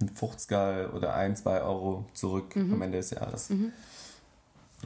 ein 0.00 0.08
50 0.08 0.94
oder 0.94 1.14
1, 1.14 1.42
2 1.42 1.62
Euro 1.62 2.04
zurück 2.14 2.54
mhm. 2.56 2.74
am 2.74 2.82
Ende 2.82 2.98
des 2.98 3.10
Jahres. 3.10 3.50
Mhm. 3.50 3.72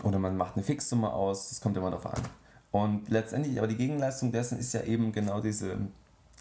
Oder 0.02 0.18
man 0.18 0.36
macht 0.36 0.56
eine 0.56 0.64
Fixsumme 0.64 1.12
aus, 1.12 1.50
das 1.50 1.60
kommt 1.60 1.76
immer 1.76 1.90
darauf 1.90 2.06
an. 2.06 2.22
Und 2.72 3.10
letztendlich, 3.10 3.58
aber 3.58 3.68
die 3.68 3.76
Gegenleistung 3.76 4.32
dessen 4.32 4.58
ist 4.58 4.72
ja 4.72 4.82
eben 4.82 5.12
genau 5.12 5.40
diese, 5.40 5.76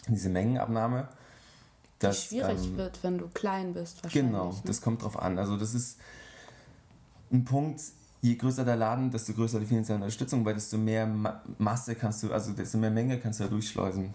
diese 0.07 0.29
Mengenabnahme. 0.29 1.09
Dass, 1.99 2.29
die 2.29 2.35
schwierig 2.39 2.65
ähm, 2.65 2.77
wird, 2.77 3.03
wenn 3.03 3.17
du 3.17 3.27
klein 3.27 3.73
bist. 3.73 4.03
Wahrscheinlich, 4.03 4.31
genau, 4.31 4.51
ne? 4.51 4.61
das 4.65 4.81
kommt 4.81 5.03
drauf 5.03 5.21
an. 5.21 5.37
Also 5.37 5.57
das 5.57 5.75
ist 5.75 5.99
ein 7.31 7.43
Punkt, 7.43 7.81
je 8.21 8.35
größer 8.35 8.63
der 8.63 8.77
Laden, 8.77 9.11
desto 9.11 9.33
größer 9.33 9.59
die 9.59 9.65
finanzielle 9.65 9.97
Unterstützung, 9.97 10.43
weil 10.45 10.53
desto 10.53 10.77
mehr 10.77 11.05
Masse 11.57 11.95
kannst 11.95 12.23
du, 12.23 12.31
also 12.31 12.53
desto 12.53 12.77
mehr 12.77 12.91
Menge 12.91 13.19
kannst 13.19 13.39
du 13.39 13.43
da 13.43 13.49
durchschleusen. 13.49 14.13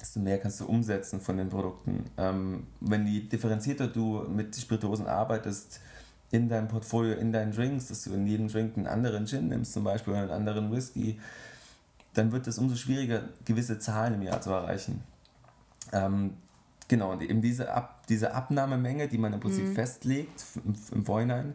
Desto 0.00 0.20
mehr 0.20 0.38
kannst 0.38 0.60
du 0.60 0.66
umsetzen 0.66 1.20
von 1.20 1.36
den 1.36 1.48
Produkten. 1.48 2.04
Ähm, 2.18 2.66
wenn 2.80 3.06
je 3.06 3.20
differenzierter 3.20 3.86
du 3.86 4.24
mit 4.28 4.54
Spirituosen 4.54 5.06
arbeitest, 5.06 5.80
in 6.30 6.48
deinem 6.48 6.68
Portfolio, 6.68 7.14
in 7.14 7.32
deinen 7.32 7.52
Drinks, 7.52 7.88
dass 7.88 8.04
du 8.04 8.14
in 8.14 8.26
jedem 8.26 8.48
Drink 8.48 8.76
einen 8.76 8.86
anderen 8.86 9.26
Gin 9.26 9.48
nimmst 9.48 9.72
zum 9.72 9.84
Beispiel 9.84 10.12
oder 10.12 10.22
einen 10.22 10.32
anderen 10.32 10.72
Whisky, 10.72 11.18
dann 12.14 12.32
wird 12.32 12.46
es 12.46 12.58
umso 12.58 12.76
schwieriger, 12.76 13.22
gewisse 13.44 13.78
Zahlen 13.78 14.14
im 14.14 14.22
Jahr 14.22 14.40
zu 14.40 14.50
erreichen. 14.50 15.02
Ähm, 15.92 16.34
genau, 16.88 17.12
und 17.12 17.22
eben 17.22 17.42
diese, 17.42 17.72
Ab 17.72 18.06
diese 18.08 18.34
Abnahmemenge, 18.34 19.08
die 19.08 19.18
man 19.18 19.32
im 19.32 19.40
Prinzip 19.40 19.64
mhm. 19.64 19.74
festlegt 19.74 20.44
im, 20.64 20.74
im, 20.92 21.04
Vorhinein, 21.04 21.54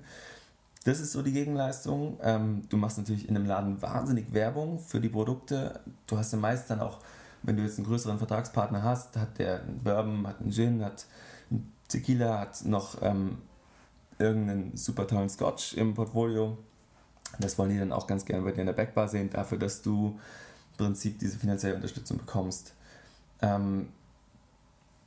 das 0.83 0.99
ist 0.99 1.11
so 1.11 1.21
die 1.21 1.31
Gegenleistung. 1.31 2.17
Ähm, 2.21 2.63
du 2.69 2.77
machst 2.77 2.97
natürlich 2.97 3.27
in 3.27 3.35
einem 3.35 3.45
Laden 3.45 3.81
wahnsinnig 3.81 4.33
Werbung 4.33 4.79
für 4.79 4.99
die 4.99 5.09
Produkte. 5.09 5.79
Du 6.07 6.17
hast 6.17 6.31
ja 6.33 6.39
meist 6.39 6.69
dann 6.69 6.79
auch, 6.79 6.99
wenn 7.43 7.57
du 7.57 7.63
jetzt 7.63 7.77
einen 7.77 7.87
größeren 7.87 8.17
Vertragspartner 8.17 8.83
hast, 8.83 9.17
hat 9.17 9.37
der 9.39 9.61
einen 9.61 9.79
Bourbon, 9.79 10.27
hat 10.27 10.41
einen 10.41 10.51
Gin, 10.51 10.83
hat 10.83 11.05
einen 11.49 11.71
Tequila, 11.87 12.39
hat 12.39 12.65
noch 12.65 13.01
ähm, 13.01 13.37
irgendeinen 14.21 14.77
super 14.77 15.07
tollen 15.07 15.29
Scotch 15.29 15.73
im 15.73 15.93
Portfolio. 15.93 16.57
Das 17.39 17.57
wollen 17.57 17.71
die 17.71 17.79
dann 17.79 17.91
auch 17.91 18.07
ganz 18.07 18.25
gerne 18.25 18.43
bei 18.43 18.51
dir 18.51 18.61
in 18.61 18.67
der 18.67 18.73
Backbar 18.73 19.07
sehen, 19.07 19.29
dafür, 19.29 19.57
dass 19.57 19.81
du 19.81 20.19
im 20.71 20.85
Prinzip 20.85 21.19
diese 21.19 21.37
finanzielle 21.37 21.75
Unterstützung 21.75 22.17
bekommst. 22.17 22.73
Ähm, 23.41 23.89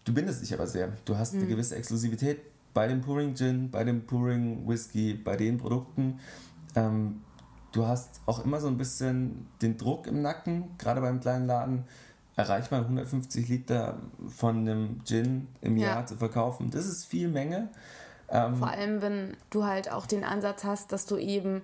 du 0.05 0.13
bindest 0.13 0.43
dich 0.43 0.53
aber 0.53 0.67
sehr. 0.67 0.93
Du 1.05 1.17
hast 1.17 1.35
mhm. 1.35 1.41
eine 1.41 1.49
gewisse 1.49 1.77
Exklusivität 1.77 2.41
bei 2.73 2.89
dem 2.89 3.01
Pouring 3.01 3.35
Gin, 3.35 3.71
bei 3.71 3.85
dem 3.85 4.05
Pouring 4.05 4.67
Whisky, 4.69 5.15
bei 5.15 5.37
den 5.37 5.59
Produkten. 5.59 6.19
Ähm, 6.75 7.23
du 7.73 7.87
hast 7.87 8.21
auch 8.27 8.45
immer 8.45 8.61
so 8.61 8.67
ein 8.67 8.77
bisschen 8.77 9.47
den 9.63 9.77
Druck 9.77 10.07
im 10.07 10.23
Nacken, 10.23 10.77
gerade 10.79 11.01
beim 11.01 11.21
kleinen 11.21 11.47
Laden. 11.47 11.85
Erreicht 12.37 12.73
man 12.73 12.83
150 12.83 13.49
Liter 13.49 14.01
von 14.29 14.59
einem 14.59 15.05
Gin 15.05 15.47
im 15.61 15.77
ja. 15.77 15.87
Jahr 15.87 16.07
zu 16.07 16.17
verkaufen. 16.17 16.71
Das 16.71 16.87
ist 16.87 17.07
viel 17.07 17.29
Menge. 17.29 17.69
Ähm, 18.35 18.57
Vor 18.57 18.69
allem, 18.69 19.01
wenn 19.01 19.37
du 19.51 19.65
halt 19.65 19.91
auch 19.91 20.07
den 20.07 20.25
Ansatz 20.25 20.65
hast, 20.65 20.93
dass 20.93 21.07
du 21.07 21.17
eben 21.17 21.63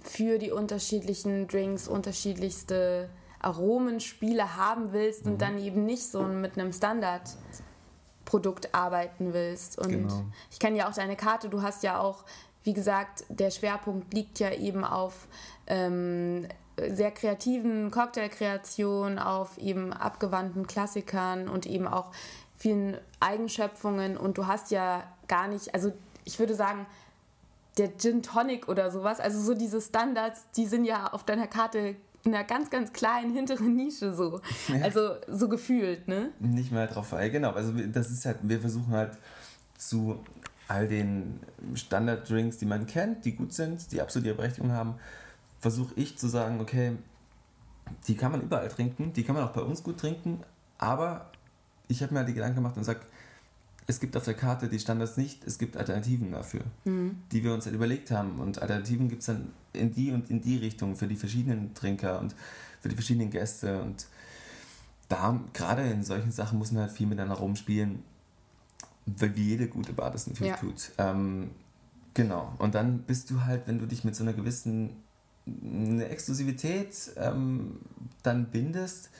für 0.00 0.38
die 0.38 0.52
unterschiedlichen 0.52 1.48
Drinks 1.48 1.88
unterschiedlichste 1.88 3.10
Aromenspiele 3.40 4.56
haben 4.56 4.92
willst 4.92 5.26
mhm. 5.26 5.32
und 5.32 5.42
dann 5.42 5.58
eben 5.58 5.84
nicht 5.84 6.04
so 6.04 6.22
mit 6.22 6.56
einem 6.56 6.72
Standardprodukt 6.72 8.74
arbeiten 8.74 9.34
willst. 9.34 9.78
Und 9.78 9.90
genau. 9.90 10.22
ich 10.50 10.60
kenne 10.60 10.78
ja 10.78 10.88
auch 10.88 10.94
deine 10.94 11.16
Karte, 11.16 11.48
du 11.48 11.62
hast 11.62 11.82
ja 11.82 11.98
auch, 11.98 12.24
wie 12.62 12.74
gesagt, 12.74 13.24
der 13.28 13.50
Schwerpunkt 13.50 14.14
liegt 14.14 14.38
ja 14.38 14.52
eben 14.52 14.84
auf 14.84 15.26
ähm, 15.66 16.46
sehr 16.76 17.10
kreativen 17.10 17.90
Cocktailkreationen, 17.90 19.18
auf 19.18 19.58
eben 19.58 19.92
abgewandten 19.92 20.66
Klassikern 20.66 21.48
und 21.48 21.66
eben 21.66 21.86
auch 21.86 22.10
vielen 22.56 22.98
Eigenschöpfungen 23.20 24.16
und 24.16 24.38
du 24.38 24.46
hast 24.46 24.70
ja 24.70 25.04
gar 25.28 25.48
nicht, 25.48 25.74
also 25.74 25.92
ich 26.24 26.38
würde 26.38 26.54
sagen, 26.54 26.86
der 27.78 27.96
Gin 27.98 28.22
Tonic 28.22 28.68
oder 28.68 28.90
sowas, 28.90 29.20
also 29.20 29.40
so 29.40 29.54
diese 29.54 29.80
Standards, 29.80 30.44
die 30.56 30.66
sind 30.66 30.84
ja 30.84 31.08
auf 31.12 31.24
deiner 31.24 31.46
Karte 31.46 31.96
in 32.24 32.34
einer 32.34 32.44
ganz, 32.44 32.70
ganz 32.70 32.92
kleinen 32.92 33.34
hinteren 33.34 33.74
Nische 33.74 34.14
so. 34.14 34.40
Ja. 34.68 34.82
Also 34.82 35.16
so 35.28 35.48
gefühlt, 35.48 36.08
ne? 36.08 36.30
Nicht 36.38 36.72
mehr 36.72 36.86
drauf, 36.86 37.14
genau. 37.30 37.52
Also 37.52 37.72
das 37.72 38.10
ist 38.10 38.24
halt, 38.24 38.38
wir 38.42 38.60
versuchen 38.60 38.92
halt 38.92 39.18
zu 39.76 40.18
all 40.66 40.88
den 40.88 41.40
Standarddrinks, 41.74 42.56
die 42.58 42.66
man 42.66 42.86
kennt, 42.86 43.24
die 43.24 43.32
gut 43.32 43.52
sind, 43.52 43.92
die 43.92 44.00
absolut 44.00 44.26
ihre 44.26 44.36
Berechtigung 44.36 44.72
haben, 44.72 44.94
versuche 45.60 45.92
ich 45.96 46.16
zu 46.16 46.28
sagen, 46.28 46.60
okay, 46.60 46.96
die 48.06 48.16
kann 48.16 48.32
man 48.32 48.40
überall 48.40 48.68
trinken, 48.68 49.12
die 49.12 49.24
kann 49.24 49.34
man 49.34 49.44
auch 49.44 49.52
bei 49.52 49.60
uns 49.60 49.82
gut 49.82 49.98
trinken, 49.98 50.42
aber 50.78 51.30
ich 51.88 52.02
habe 52.02 52.14
mir 52.14 52.20
halt 52.20 52.28
die 52.28 52.34
Gedanken 52.34 52.56
gemacht 52.56 52.78
und 52.78 52.84
sage, 52.84 53.00
es 53.86 54.00
gibt 54.00 54.16
auf 54.16 54.24
der 54.24 54.34
Karte 54.34 54.68
die 54.68 54.78
Standards 54.78 55.16
nicht, 55.16 55.44
es 55.44 55.58
gibt 55.58 55.76
Alternativen 55.76 56.32
dafür, 56.32 56.62
mhm. 56.84 57.16
die 57.32 57.44
wir 57.44 57.52
uns 57.52 57.66
halt 57.66 57.74
überlegt 57.74 58.10
haben. 58.10 58.40
Und 58.40 58.62
Alternativen 58.62 59.08
gibt 59.08 59.20
es 59.20 59.26
dann 59.26 59.52
in 59.72 59.92
die 59.92 60.12
und 60.12 60.30
in 60.30 60.40
die 60.40 60.56
Richtung 60.56 60.96
für 60.96 61.06
die 61.06 61.16
verschiedenen 61.16 61.74
Trinker 61.74 62.20
und 62.20 62.34
für 62.80 62.88
die 62.88 62.94
verschiedenen 62.94 63.30
Gäste. 63.30 63.82
Und 63.82 64.06
da, 65.08 65.38
gerade 65.52 65.82
in 65.82 66.02
solchen 66.02 66.32
Sachen, 66.32 66.58
muss 66.58 66.72
man 66.72 66.82
halt 66.82 66.92
viel 66.92 67.06
miteinander 67.06 67.36
rumspielen, 67.36 68.02
weil 69.06 69.36
wie 69.36 69.50
jede 69.50 69.68
gute 69.68 69.92
Bar 69.92 70.10
das 70.10 70.26
natürlich 70.26 70.52
ja. 70.52 70.56
tut. 70.56 70.92
Ähm, 70.96 71.50
genau. 72.14 72.54
Und 72.58 72.74
dann 72.74 73.00
bist 73.00 73.30
du 73.30 73.42
halt, 73.42 73.66
wenn 73.66 73.78
du 73.78 73.86
dich 73.86 74.02
mit 74.04 74.16
so 74.16 74.24
einer 74.24 74.32
gewissen 74.32 74.90
eine 75.46 76.08
Exklusivität 76.08 77.12
ähm, 77.16 77.80
dann 78.22 78.46
bindest, 78.46 79.10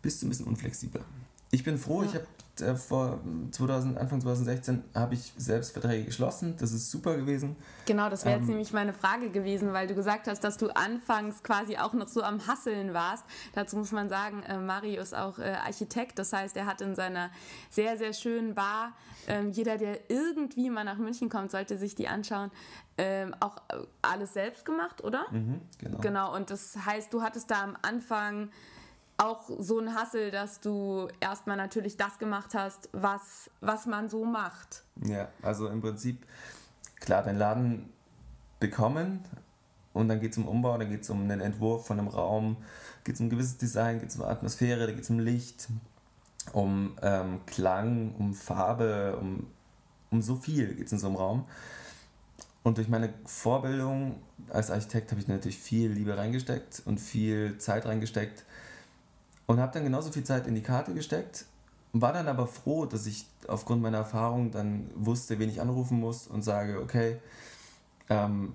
bist 0.00 0.22
du 0.22 0.26
ein 0.26 0.28
bisschen 0.28 0.46
unflexibel. 0.46 1.02
Ich 1.50 1.64
bin 1.64 1.76
froh, 1.76 2.02
ja. 2.02 2.08
ich 2.08 2.14
habe 2.14 2.26
äh, 2.60 2.74
vor 2.74 3.20
2000, 3.50 3.98
Anfang 3.98 4.20
2016 4.20 4.84
habe 4.94 5.14
ich 5.14 5.32
selbst 5.36 5.72
Verträge 5.72 6.04
geschlossen. 6.04 6.56
Das 6.58 6.72
ist 6.72 6.90
super 6.90 7.16
gewesen. 7.16 7.56
Genau, 7.86 8.08
das 8.08 8.24
wäre 8.24 8.36
jetzt 8.36 8.44
ähm, 8.44 8.50
nämlich 8.50 8.72
meine 8.72 8.92
Frage 8.92 9.30
gewesen, 9.30 9.72
weil 9.72 9.86
du 9.86 9.94
gesagt 9.94 10.28
hast, 10.28 10.44
dass 10.44 10.56
du 10.56 10.68
anfangs 10.68 11.42
quasi 11.42 11.76
auch 11.76 11.92
noch 11.92 12.08
so 12.08 12.22
am 12.22 12.46
Hasseln 12.46 12.94
warst. 12.94 13.24
Dazu 13.54 13.76
muss 13.76 13.92
man 13.92 14.08
sagen, 14.08 14.42
äh, 14.44 14.58
Mario 14.58 15.02
ist 15.02 15.14
auch 15.14 15.38
äh, 15.38 15.54
Architekt. 15.64 16.18
Das 16.18 16.32
heißt, 16.32 16.56
er 16.56 16.66
hat 16.66 16.80
in 16.80 16.94
seiner 16.94 17.30
sehr, 17.70 17.96
sehr 17.96 18.12
schönen 18.12 18.54
Bar, 18.54 18.92
ähm, 19.26 19.50
jeder, 19.50 19.78
der 19.78 20.10
irgendwie 20.10 20.70
mal 20.70 20.84
nach 20.84 20.98
München 20.98 21.28
kommt, 21.28 21.50
sollte 21.50 21.78
sich 21.78 21.94
die 21.94 22.08
anschauen, 22.08 22.50
ähm, 22.98 23.34
auch 23.40 23.56
äh, 23.68 23.78
alles 24.02 24.34
selbst 24.34 24.64
gemacht, 24.64 25.02
oder? 25.02 25.26
Mhm, 25.30 25.60
genau. 25.78 25.98
Genau, 25.98 26.34
und 26.34 26.50
das 26.50 26.76
heißt, 26.84 27.12
du 27.12 27.22
hattest 27.22 27.50
da 27.50 27.62
am 27.62 27.76
Anfang 27.82 28.50
auch 29.16 29.48
so 29.58 29.78
ein 29.78 29.94
Hassel, 29.94 30.30
dass 30.30 30.60
du 30.60 31.08
erstmal 31.20 31.56
natürlich 31.56 31.96
das 31.96 32.18
gemacht 32.18 32.54
hast, 32.54 32.88
was, 32.92 33.50
was 33.60 33.86
man 33.86 34.08
so 34.08 34.24
macht. 34.24 34.82
Ja, 35.04 35.28
also 35.42 35.68
im 35.68 35.80
Prinzip, 35.80 36.24
klar, 37.00 37.22
den 37.22 37.36
Laden 37.36 37.92
bekommen 38.60 39.24
und 39.92 40.08
dann 40.08 40.20
geht 40.20 40.32
es 40.32 40.38
um 40.38 40.48
Umbau, 40.48 40.76
dann 40.78 40.90
geht 40.90 41.02
es 41.02 41.10
um 41.10 41.22
einen 41.22 41.40
Entwurf 41.40 41.86
von 41.86 41.98
einem 41.98 42.08
Raum, 42.08 42.56
geht 43.04 43.14
es 43.14 43.20
um 43.20 43.26
ein 43.26 43.30
gewisses 43.30 43.56
Design, 43.56 44.00
geht 44.00 44.10
es 44.10 44.16
um 44.16 44.22
Atmosphäre, 44.22 44.86
da 44.86 44.92
geht 44.92 45.04
es 45.04 45.10
um 45.10 45.20
Licht, 45.20 45.68
um 46.52 46.96
ähm, 47.02 47.40
Klang, 47.46 48.14
um 48.18 48.34
Farbe, 48.34 49.16
um, 49.20 49.46
um 50.10 50.22
so 50.22 50.36
viel 50.36 50.74
geht 50.74 50.86
es 50.86 50.92
in 50.92 50.98
so 50.98 51.06
einem 51.06 51.16
Raum. 51.16 51.44
Und 52.64 52.78
durch 52.78 52.88
meine 52.88 53.12
Vorbildung 53.26 54.22
als 54.48 54.70
Architekt 54.70 55.10
habe 55.10 55.20
ich 55.20 55.28
natürlich 55.28 55.58
viel 55.58 55.90
Liebe 55.90 56.16
reingesteckt 56.16 56.82
und 56.86 56.98
viel 56.98 57.58
Zeit 57.58 57.84
reingesteckt 57.84 58.44
und 59.46 59.60
habe 59.60 59.72
dann 59.72 59.84
genauso 59.84 60.10
viel 60.10 60.24
Zeit 60.24 60.46
in 60.46 60.54
die 60.54 60.62
Karte 60.62 60.94
gesteckt, 60.94 61.46
war 61.92 62.12
dann 62.12 62.28
aber 62.28 62.46
froh, 62.46 62.86
dass 62.86 63.06
ich 63.06 63.26
aufgrund 63.46 63.82
meiner 63.82 63.98
Erfahrung 63.98 64.50
dann 64.50 64.90
wusste, 64.94 65.38
wen 65.38 65.48
ich 65.48 65.60
anrufen 65.60 66.00
muss 66.00 66.26
und 66.26 66.42
sage, 66.42 66.80
okay, 66.80 67.20
ähm, 68.08 68.54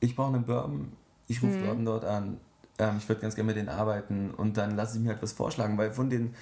ich 0.00 0.16
brauche 0.16 0.34
einen 0.34 0.44
Bourbon, 0.44 0.92
ich 1.28 1.42
rufe 1.42 1.56
mhm. 1.58 1.84
dort, 1.84 2.02
dort 2.02 2.04
an, 2.04 2.40
ähm, 2.78 2.96
ich 2.98 3.08
würde 3.08 3.20
ganz 3.20 3.34
gerne 3.34 3.46
mit 3.46 3.56
denen 3.56 3.68
arbeiten 3.68 4.32
und 4.32 4.56
dann 4.56 4.74
lasse 4.74 4.96
ich 4.96 5.02
mir 5.02 5.10
halt 5.10 5.22
was 5.22 5.32
vorschlagen, 5.32 5.78
weil 5.78 5.92
von 5.92 6.10
den, 6.10 6.34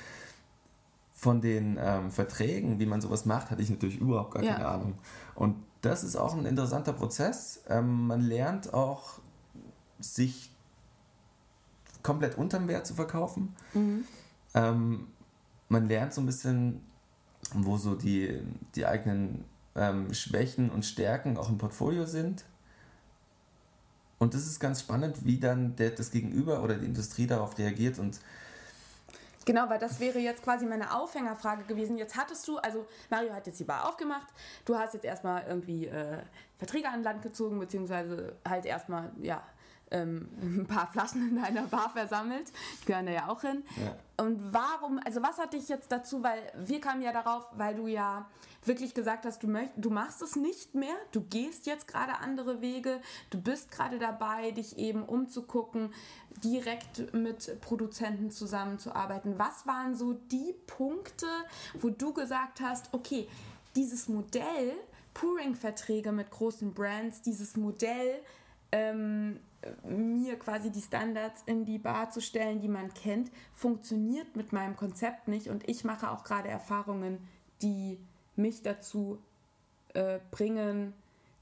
von 1.12 1.40
den 1.40 1.78
ähm, 1.80 2.10
Verträgen, 2.10 2.78
wie 2.78 2.86
man 2.86 3.00
sowas 3.00 3.26
macht, 3.26 3.50
hatte 3.50 3.62
ich 3.62 3.70
natürlich 3.70 3.98
überhaupt 4.00 4.34
gar 4.34 4.42
ja. 4.42 4.54
keine 4.54 4.68
Ahnung. 4.68 4.94
Und 5.34 5.56
das 5.82 6.04
ist 6.04 6.16
auch 6.16 6.34
ein 6.34 6.46
interessanter 6.46 6.94
Prozess. 6.94 7.62
Ähm, 7.68 8.06
man 8.06 8.22
lernt 8.22 8.72
auch, 8.72 9.20
sich 10.00 10.53
komplett 12.04 12.38
unterm 12.38 12.68
Wert 12.68 12.86
zu 12.86 12.94
verkaufen. 12.94 13.56
Mhm. 13.72 14.04
Ähm, 14.54 15.08
man 15.68 15.88
lernt 15.88 16.14
so 16.14 16.20
ein 16.20 16.26
bisschen, 16.26 16.80
wo 17.52 17.76
so 17.76 17.96
die, 17.96 18.40
die 18.76 18.86
eigenen 18.86 19.44
ähm, 19.74 20.14
Schwächen 20.14 20.70
und 20.70 20.84
Stärken 20.84 21.36
auch 21.36 21.48
im 21.48 21.58
Portfolio 21.58 22.04
sind. 22.06 22.44
Und 24.18 24.34
das 24.34 24.46
ist 24.46 24.60
ganz 24.60 24.80
spannend, 24.80 25.24
wie 25.24 25.40
dann 25.40 25.74
der, 25.74 25.90
das 25.90 26.12
Gegenüber 26.12 26.62
oder 26.62 26.76
die 26.76 26.86
Industrie 26.86 27.26
darauf 27.26 27.58
reagiert 27.58 27.98
und 27.98 28.20
Genau, 29.46 29.68
weil 29.68 29.78
das 29.78 30.00
wäre 30.00 30.18
jetzt 30.20 30.42
quasi 30.42 30.64
meine 30.64 30.94
Aufhängerfrage 30.94 31.64
gewesen. 31.64 31.98
Jetzt 31.98 32.16
hattest 32.16 32.48
du, 32.48 32.56
also 32.56 32.86
Mario 33.10 33.34
hat 33.34 33.46
jetzt 33.46 33.60
die 33.60 33.64
Bar 33.64 33.86
aufgemacht, 33.86 34.26
du 34.64 34.74
hast 34.74 34.94
jetzt 34.94 35.04
erstmal 35.04 35.44
irgendwie 35.46 35.86
äh, 35.86 36.22
Verträge 36.56 36.88
an 36.88 37.02
Land 37.02 37.20
gezogen, 37.20 37.58
beziehungsweise 37.58 38.36
halt 38.48 38.64
erstmal, 38.64 39.10
ja, 39.20 39.42
ähm, 39.94 40.28
ein 40.42 40.66
paar 40.66 40.88
Flaschen 40.88 41.28
in 41.28 41.42
deiner 41.42 41.66
Bar 41.66 41.90
versammelt. 41.90 42.52
Ich 42.80 42.86
gehöre 42.86 43.04
da 43.04 43.12
ja 43.12 43.28
auch 43.28 43.40
hin. 43.40 43.62
Ja. 43.76 44.24
Und 44.24 44.52
warum, 44.52 45.00
also 45.04 45.22
was 45.22 45.38
hat 45.38 45.54
dich 45.54 45.68
jetzt 45.68 45.90
dazu, 45.90 46.22
weil 46.22 46.40
wir 46.56 46.80
kamen 46.80 47.02
ja 47.02 47.12
darauf, 47.12 47.44
weil 47.56 47.74
du 47.74 47.86
ja 47.86 48.26
wirklich 48.64 48.94
gesagt 48.94 49.26
hast, 49.26 49.42
du, 49.42 49.48
möcht, 49.48 49.72
du 49.76 49.90
machst 49.90 50.22
es 50.22 50.36
nicht 50.36 50.74
mehr, 50.74 50.94
du 51.12 51.20
gehst 51.20 51.66
jetzt 51.66 51.86
gerade 51.86 52.18
andere 52.18 52.60
Wege, 52.60 53.00
du 53.30 53.40
bist 53.40 53.70
gerade 53.70 53.98
dabei, 53.98 54.52
dich 54.52 54.78
eben 54.78 55.04
umzugucken, 55.04 55.92
direkt 56.42 57.12
mit 57.12 57.60
Produzenten 57.60 58.30
zusammenzuarbeiten. 58.30 59.38
Was 59.38 59.66
waren 59.66 59.94
so 59.94 60.14
die 60.14 60.54
Punkte, 60.66 61.26
wo 61.74 61.90
du 61.90 62.14
gesagt 62.14 62.60
hast, 62.60 62.88
okay, 62.92 63.28
dieses 63.76 64.08
Modell, 64.08 64.72
Pouring-Verträge 65.12 66.12
mit 66.12 66.30
großen 66.30 66.72
Brands, 66.72 67.20
dieses 67.22 67.56
Modell, 67.56 68.20
ähm, 68.72 69.40
mir 69.88 70.38
quasi 70.38 70.70
die 70.70 70.80
Standards 70.80 71.42
in 71.46 71.64
die 71.64 71.78
Bar 71.78 72.10
zu 72.10 72.20
stellen, 72.20 72.60
die 72.60 72.68
man 72.68 72.92
kennt, 72.94 73.30
funktioniert 73.54 74.36
mit 74.36 74.52
meinem 74.52 74.76
Konzept 74.76 75.28
nicht 75.28 75.48
und 75.48 75.68
ich 75.68 75.84
mache 75.84 76.10
auch 76.10 76.24
gerade 76.24 76.48
Erfahrungen, 76.48 77.18
die 77.62 77.98
mich 78.36 78.62
dazu 78.62 79.18
äh, 79.94 80.18
bringen, 80.30 80.92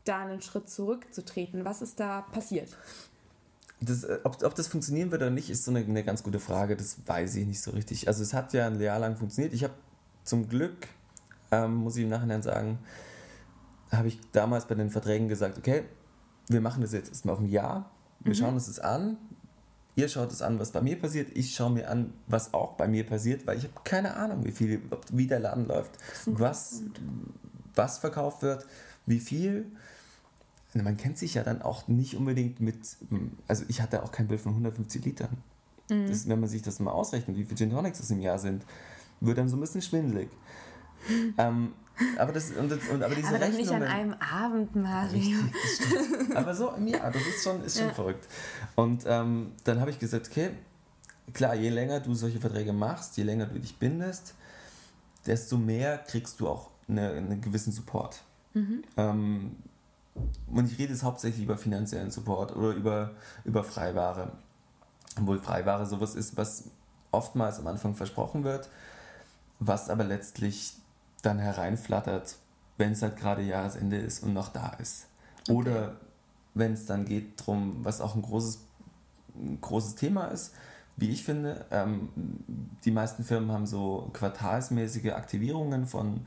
da 0.04 0.20
einen 0.20 0.42
Schritt 0.42 0.68
zurückzutreten. 0.68 1.64
Was 1.64 1.82
ist 1.82 2.00
da 2.00 2.22
passiert? 2.22 2.76
Das, 3.80 4.04
äh, 4.04 4.18
ob, 4.24 4.42
ob 4.42 4.54
das 4.54 4.68
funktionieren 4.68 5.10
wird 5.10 5.22
oder 5.22 5.30
nicht, 5.30 5.50
ist 5.50 5.64
so 5.64 5.70
eine, 5.70 5.80
eine 5.80 6.04
ganz 6.04 6.22
gute 6.22 6.40
Frage. 6.40 6.76
Das 6.76 6.98
weiß 7.06 7.36
ich 7.36 7.46
nicht 7.46 7.60
so 7.60 7.70
richtig. 7.72 8.08
Also 8.08 8.22
es 8.22 8.34
hat 8.34 8.52
ja 8.52 8.66
ein 8.66 8.80
Jahr 8.80 8.98
lang 8.98 9.16
funktioniert. 9.16 9.54
Ich 9.54 9.64
habe 9.64 9.74
zum 10.24 10.48
Glück, 10.48 10.88
ähm, 11.50 11.74
muss 11.74 11.96
ich 11.96 12.04
im 12.04 12.08
Nachhinein 12.08 12.42
sagen, 12.42 12.78
habe 13.90 14.08
ich 14.08 14.20
damals 14.32 14.66
bei 14.66 14.74
den 14.74 14.90
Verträgen 14.90 15.28
gesagt, 15.28 15.58
okay, 15.58 15.84
wir 16.48 16.60
machen 16.60 16.82
das 16.82 16.92
jetzt 16.92 17.08
erstmal 17.08 17.34
auf 17.34 17.40
ein 17.40 17.48
Jahr 17.48 17.90
wir 18.24 18.30
mhm. 18.30 18.34
schauen 18.34 18.54
uns 18.54 18.66
das 18.66 18.78
an. 18.78 19.16
Ihr 19.94 20.08
schaut 20.08 20.32
es 20.32 20.40
an, 20.40 20.58
was 20.58 20.72
bei 20.72 20.80
mir 20.80 20.98
passiert. 20.98 21.28
Ich 21.34 21.54
schaue 21.54 21.70
mir 21.70 21.90
an, 21.90 22.14
was 22.26 22.54
auch 22.54 22.74
bei 22.74 22.88
mir 22.88 23.04
passiert, 23.04 23.46
weil 23.46 23.58
ich 23.58 23.64
habe 23.64 23.74
keine 23.84 24.16
Ahnung, 24.16 24.44
wie 24.44 24.52
viel, 24.52 24.80
wie 25.12 25.26
der 25.26 25.38
Laden 25.38 25.66
läuft, 25.66 25.90
was, 26.24 26.82
was 27.74 27.98
verkauft 27.98 28.42
wird, 28.42 28.66
wie 29.04 29.20
viel. 29.20 29.66
Man 30.72 30.96
kennt 30.96 31.18
sich 31.18 31.34
ja 31.34 31.42
dann 31.42 31.60
auch 31.60 31.88
nicht 31.88 32.16
unbedingt 32.16 32.60
mit, 32.60 32.78
also 33.46 33.64
ich 33.68 33.82
hatte 33.82 34.02
auch 34.02 34.12
kein 34.12 34.28
Bild 34.28 34.40
von 34.40 34.52
150 34.52 35.04
Litern. 35.04 35.36
Mhm. 35.90 36.08
Das, 36.08 36.26
wenn 36.26 36.40
man 36.40 36.48
sich 36.48 36.62
das 36.62 36.80
mal 36.80 36.92
ausrechnet, 36.92 37.36
wie 37.36 37.44
viele 37.44 37.56
Gin 37.56 37.70
Tonics 37.70 37.98
das 37.98 38.10
im 38.10 38.20
Jahr 38.20 38.38
sind, 38.38 38.64
wird 39.20 39.36
dann 39.36 39.50
so 39.50 39.58
ein 39.58 39.60
bisschen 39.60 39.82
schwindelig. 39.82 40.30
Ähm, 41.38 41.72
aber 42.18 42.32
das 42.32 42.50
und, 42.50 42.72
und 42.72 43.02
aber 43.02 43.14
diese 43.14 43.28
aber 43.28 43.40
Rechnungen, 43.40 43.56
nicht 43.56 43.72
an 43.72 43.82
einem 43.82 44.14
Abend, 44.14 44.74
Mario. 44.74 45.38
aber 46.34 46.54
so 46.54 46.70
im 46.70 46.86
Jahr, 46.86 47.10
das 47.10 47.22
ist 47.22 47.44
schon, 47.44 47.62
ist 47.62 47.78
schon 47.78 47.88
ja. 47.88 47.94
verrückt. 47.94 48.26
Und 48.74 49.04
ähm, 49.06 49.52
dann 49.64 49.80
habe 49.80 49.90
ich 49.90 49.98
gesagt, 49.98 50.28
okay, 50.30 50.50
klar, 51.32 51.54
je 51.54 51.68
länger 51.68 52.00
du 52.00 52.14
solche 52.14 52.40
Verträge 52.40 52.72
machst, 52.72 53.16
je 53.16 53.24
länger 53.24 53.46
du 53.46 53.58
dich 53.58 53.76
bindest, 53.76 54.34
desto 55.26 55.56
mehr 55.56 55.98
kriegst 55.98 56.40
du 56.40 56.48
auch 56.48 56.70
eine, 56.88 57.10
einen 57.10 57.40
gewissen 57.40 57.72
Support. 57.72 58.22
Mhm. 58.54 58.82
Ähm, 58.96 59.56
und 60.46 60.70
ich 60.70 60.78
rede 60.78 60.92
jetzt 60.92 61.02
hauptsächlich 61.02 61.44
über 61.44 61.56
finanziellen 61.56 62.10
Support 62.10 62.54
oder 62.56 62.70
über, 62.70 63.12
über 63.44 63.64
Freiware. 63.64 64.32
Obwohl 65.18 65.38
Freiware 65.38 65.86
sowas 65.86 66.14
ist, 66.14 66.36
was 66.36 66.64
oftmals 67.10 67.58
am 67.58 67.66
Anfang 67.66 67.94
versprochen 67.94 68.44
wird, 68.44 68.68
was 69.58 69.90
aber 69.90 70.04
letztlich 70.04 70.74
dann 71.22 71.38
hereinflattert, 71.38 72.36
wenn 72.76 72.92
es 72.92 73.02
halt 73.02 73.16
gerade 73.16 73.42
Jahresende 73.42 73.96
ist 73.96 74.22
und 74.22 74.32
noch 74.32 74.48
da 74.48 74.70
ist. 74.80 75.06
Okay. 75.42 75.52
Oder 75.52 75.96
wenn 76.54 76.72
es 76.72 76.86
dann 76.86 77.04
geht 77.04 77.40
darum, 77.40 77.84
was 77.84 78.00
auch 78.00 78.14
ein 78.14 78.22
großes, 78.22 78.64
ein 79.34 79.60
großes 79.60 79.94
Thema 79.94 80.26
ist, 80.26 80.54
wie 80.96 81.10
ich 81.10 81.24
finde, 81.24 81.64
ähm, 81.70 82.10
die 82.84 82.90
meisten 82.90 83.24
Firmen 83.24 83.50
haben 83.50 83.66
so 83.66 84.10
quartalsmäßige 84.12 85.12
Aktivierungen 85.12 85.86
von 85.86 86.26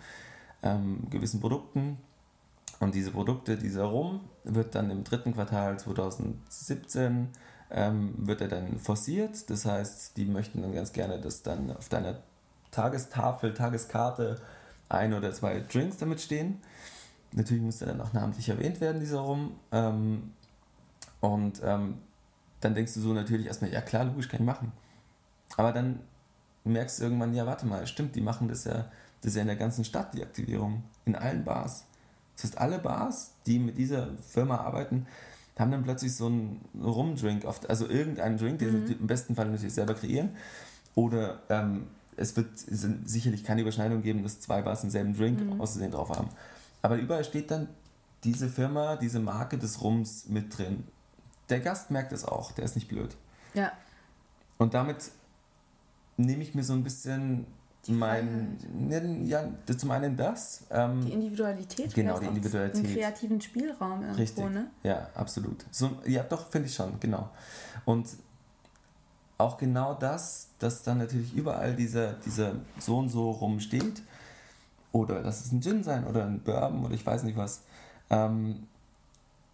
ähm, 0.64 1.08
gewissen 1.10 1.40
Produkten. 1.40 2.00
Und 2.80 2.96
diese 2.96 3.12
Produkte, 3.12 3.58
dieser 3.58 3.86
Rum, 3.86 4.22
wird 4.44 4.76
dann 4.76 4.90
im 4.90 5.04
dritten 5.04 5.34
Quartal 5.34 5.80
2017 5.80 7.30
ähm, 7.72 8.14
wird 8.18 8.42
er 8.42 8.48
dann 8.48 8.80
forciert. 8.80 9.50
Das 9.50 9.66
heißt, 9.66 10.18
die 10.18 10.26
möchten 10.26 10.62
dann 10.62 10.74
ganz 10.74 10.94
gerne, 10.94 11.20
dass 11.20 11.42
dann 11.44 11.76
auf 11.76 11.90
deiner 11.90 12.18
Tagestafel, 12.72 13.54
Tageskarte 13.54 14.42
ein 14.90 15.14
oder 15.14 15.34
zwei 15.34 15.60
Drinks 15.60 15.98
damit 15.98 16.22
stehen. 16.22 16.60
Natürlich 17.32 17.64
muss 17.64 17.80
der 17.80 17.90
dann 17.90 18.02
auch 18.02 18.14
namentlich 18.14 18.50
erwähnt 18.50 18.80
werden, 18.82 19.00
dieser 19.00 19.20
Rum. 19.20 19.52
Ähm, 19.72 20.32
und 21.20 21.62
ähm, 21.64 21.96
dann 22.62 22.76
denkst 22.76 22.94
du 22.94 23.02
so 23.02 23.14
natürlich 23.14 23.48
erstmal, 23.48 23.72
ja 23.72 23.82
klar, 23.82 24.06
logisch 24.06 24.30
kann 24.30 24.42
ich 24.42 24.46
machen. 24.46 24.72
Aber 25.58 25.72
dann 25.72 26.00
merkst 26.64 27.00
du 27.00 27.04
irgendwann, 27.04 27.34
ja, 27.34 27.46
warte 27.46 27.66
mal, 27.66 27.86
stimmt, 27.88 28.16
die 28.16 28.22
machen 28.22 28.48
das 28.48 28.64
ja, 28.66 28.90
das 29.22 29.32
ist 29.32 29.36
ja 29.36 29.42
in 29.42 29.48
der 29.48 29.56
ganzen 29.56 29.86
Stadt, 29.86 30.14
die 30.14 30.24
Aktivierung, 30.24 30.84
in 31.06 31.16
allen 31.16 31.44
Bars. 31.44 31.86
Das 32.36 32.46
heißt, 32.46 32.58
alle 32.58 32.80
Bars, 32.80 33.34
die 33.46 33.60
mit 33.60 33.78
dieser 33.78 34.10
Firma 34.28 34.58
arbeiten, 34.58 35.08
haben 35.58 35.72
dann 35.72 35.84
plötzlich 35.84 36.16
so 36.16 36.26
einen 36.26 36.66
Rumdrink, 36.82 37.46
oft, 37.46 37.70
also 37.70 37.88
irgendeinen 37.88 38.38
Drink, 38.38 38.60
den 38.60 38.82
mhm. 38.82 38.88
sie 38.88 38.94
im 38.94 39.08
besten 39.08 39.36
Fall 39.36 39.50
natürlich 39.50 39.74
selber 39.74 39.94
kreieren. 39.94 40.32
Oder 40.96 41.40
ähm, 41.50 41.88
es 42.18 42.36
wird 42.36 42.50
sicherlich 43.06 43.44
keine 43.44 43.62
Überschneidung 43.62 44.02
geben, 44.02 44.24
dass 44.24 44.40
zwei 44.40 44.62
Bars 44.62 44.82
denselben 44.82 45.16
Drink 45.16 45.42
mhm. 45.42 45.62
auszusehen 45.62 45.92
drauf 45.92 46.10
haben. 46.10 46.30
Aber 46.82 46.98
überall 46.98 47.24
steht 47.24 47.52
dann 47.52 47.68
diese 48.24 48.50
Firma, 48.50 48.96
diese 48.96 49.20
Marke 49.20 49.58
des 49.58 49.82
Rums 49.82 50.28
mit 50.28 50.58
drin. 50.58 50.84
Der 51.50 51.60
Gast 51.60 51.92
merkt 51.92 52.12
es 52.12 52.26
auch, 52.26 52.52
der 52.52 52.66
ist 52.66 52.76
nicht 52.76 52.88
blöd. 52.88 53.16
Ja. 53.54 53.72
Und 54.58 54.74
damit 54.74 55.12
nehme 56.18 56.44
ich 56.44 56.56
mir 56.56 56.64
so 56.64 56.74
ein 56.74 56.84
bisschen 56.84 57.46
mein, 57.88 58.58
ja, 59.26 59.48
zum 59.78 59.92
einen 59.92 60.18
das. 60.18 60.64
Ähm, 60.72 61.06
die 61.06 61.12
Individualität. 61.12 61.94
Genau, 61.94 62.20
die 62.20 62.26
Individualität. 62.26 62.84
Den 62.84 62.94
kreativen 62.94 63.42
Spielraum 63.42 64.02
irgendwo, 64.02 64.22
Richtig. 64.22 64.50
ne? 64.50 64.68
Ja, 64.84 65.10
absolut. 65.14 65.66
So, 65.70 65.92
ja, 66.06 66.24
doch, 66.24 66.50
finde 66.50 66.68
ich 66.68 66.74
schon, 66.74 67.00
genau. 67.00 67.30
Und 67.86 68.08
auch 69.38 69.58
genau 69.58 69.94
das, 69.94 70.50
dass 70.60 70.84
dann 70.84 71.00
natürlich 71.00 71.34
überall 71.34 71.76
dieser, 71.76 72.14
dieser 72.14 72.54
so 72.80 72.98
und 72.98 73.10
so 73.10 73.32
rumsteht, 73.32 74.02
oder 74.92 75.22
lass 75.22 75.46
es 75.46 75.52
ein 75.52 75.62
Gin 75.62 75.84
sein 75.84 76.06
oder 76.08 76.26
ein 76.26 76.40
Bourbon 76.40 76.86
oder 76.86 76.94
ich 76.94 77.06
weiß 77.06 77.24
nicht 77.24 77.36
was, 77.36 77.64
ähm, 78.10 78.68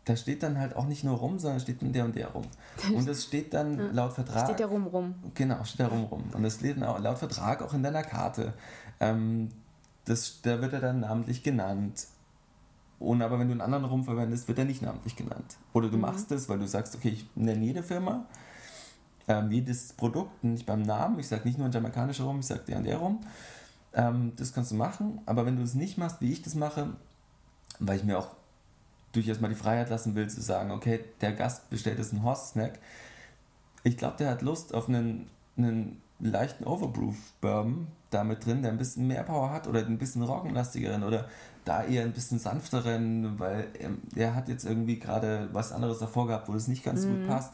da 0.06 0.16
steht 0.16 0.44
dann 0.44 0.60
halt 0.60 0.76
auch 0.76 0.86
nicht 0.86 1.04
nur 1.04 1.18
rum, 1.18 1.40
sondern 1.40 1.60
steht 1.60 1.82
dann 1.82 1.94
der 1.94 2.06
und 2.06 2.16
der 2.16 2.28
rum. 2.28 2.44
Und 2.94 3.08
es 3.08 3.24
steht 3.24 3.54
dann 3.54 3.78
ja. 3.78 3.86
laut 3.92 4.14
Vertrag. 4.14 4.46
Steht 4.46 4.60
der 4.60 4.68
rum 4.68 4.88
rum. 4.88 5.16
Genau, 5.36 5.64
steht 5.64 5.80
der 5.80 5.88
rum 5.90 6.06
rum. 6.06 6.24
Und 6.34 6.44
es 6.44 6.56
steht 6.56 6.78
dann 6.78 6.84
auch 6.84 7.00
laut 7.00 7.18
Vertrag 7.18 7.62
auch 7.62 7.74
in 7.74 7.84
deiner 7.84 8.04
Karte. 8.04 8.54
Ähm, 9.00 9.50
das, 10.06 10.42
da 10.42 10.60
wird 10.62 10.74
er 10.74 10.82
dann 10.82 11.02
namentlich 11.02 11.44
genannt. 11.44 12.08
Und 13.00 13.22
aber 13.22 13.40
wenn 13.40 13.48
du 13.48 13.54
einen 13.54 13.62
anderen 13.62 13.86
Rum 13.86 14.04
verwendest, 14.04 14.48
wird 14.48 14.60
er 14.60 14.66
nicht 14.66 14.82
namentlich 14.82 15.16
genannt. 15.16 15.58
Oder 15.74 15.90
du 15.90 15.96
mhm. 15.96 16.02
machst 16.02 16.32
es, 16.32 16.50
weil 16.50 16.60
du 16.60 16.68
sagst, 16.68 16.96
okay, 16.96 17.10
ich 17.10 17.26
nenne 17.36 17.64
jede 17.64 17.84
Firma, 17.84 18.26
ähm, 19.32 19.52
jedes 19.52 19.94
Produkt, 19.94 20.44
nicht 20.44 20.66
beim 20.66 20.82
Namen. 20.82 21.20
Ich 21.20 21.28
sage 21.28 21.48
nicht 21.48 21.58
nur 21.58 21.68
ein 21.68 21.72
jamaikanischer 21.72 22.26
Rum, 22.26 22.40
ich 22.40 22.48
sage 22.48 22.62
der 22.68 22.78
und 22.78 22.84
der 22.84 22.98
Rum. 22.98 23.22
Ähm, 23.94 24.34
das 24.36 24.54
kannst 24.54 24.72
du 24.72 24.76
machen. 24.76 25.22
Aber 25.26 25.46
wenn 25.46 25.56
du 25.56 25.64
es 25.64 25.74
nicht 25.74 25.98
machst, 25.98 26.22
wie 26.22 26.32
ich 26.32 26.42
das 26.42 26.56
mache, 26.56 26.90
weil 27.80 27.98
ich 27.98 28.04
mir 28.04 28.20
auch 28.20 28.30
durchaus 29.14 29.40
mal 29.40 29.50
die 29.50 29.56
Freiheit 29.56 29.90
lassen 29.90 30.16
will, 30.16 30.30
zu 30.30 30.42
sagen, 30.42 30.72
okay, 30.72 31.04
der 31.22 31.34
Gast 31.34 31.70
bestellt 31.70 31.98
jetzt 31.98 32.14
einen 32.14 32.24
Horse-Snack. 32.24 32.80
Ich 33.84 33.98
glaube, 33.98 34.18
der 34.18 34.30
hat 34.30 34.42
Lust 34.42 34.74
auf 34.74 34.88
einen, 34.88 35.30
einen 35.58 36.02
leichten 36.20 36.66
Overproof-Bourbon 36.66 37.88
da 38.10 38.24
mit 38.24 38.46
drin, 38.46 38.62
der 38.62 38.72
ein 38.72 38.78
bisschen 38.78 39.08
mehr 39.08 39.24
Power 39.24 39.52
hat 39.52 39.68
oder 39.68 39.80
ein 39.80 39.98
bisschen 39.98 40.22
roggenlastigeren 40.24 41.04
oder 41.04 41.30
da 41.64 41.84
eher 41.84 42.04
ein 42.04 42.12
bisschen 42.12 42.40
sanfteren, 42.40 43.40
weil 43.40 43.68
er 44.16 44.36
hat 44.36 44.50
jetzt 44.50 44.66
irgendwie 44.66 45.00
gerade 45.00 45.50
was 45.54 45.72
anderes 45.72 46.00
davor 46.00 46.28
gehabt, 46.28 46.50
wo 46.50 46.54
das 46.54 46.68
nicht 46.68 46.84
ganz 46.84 47.06
mhm. 47.06 47.22
gut 47.22 47.28
passt. 47.28 47.54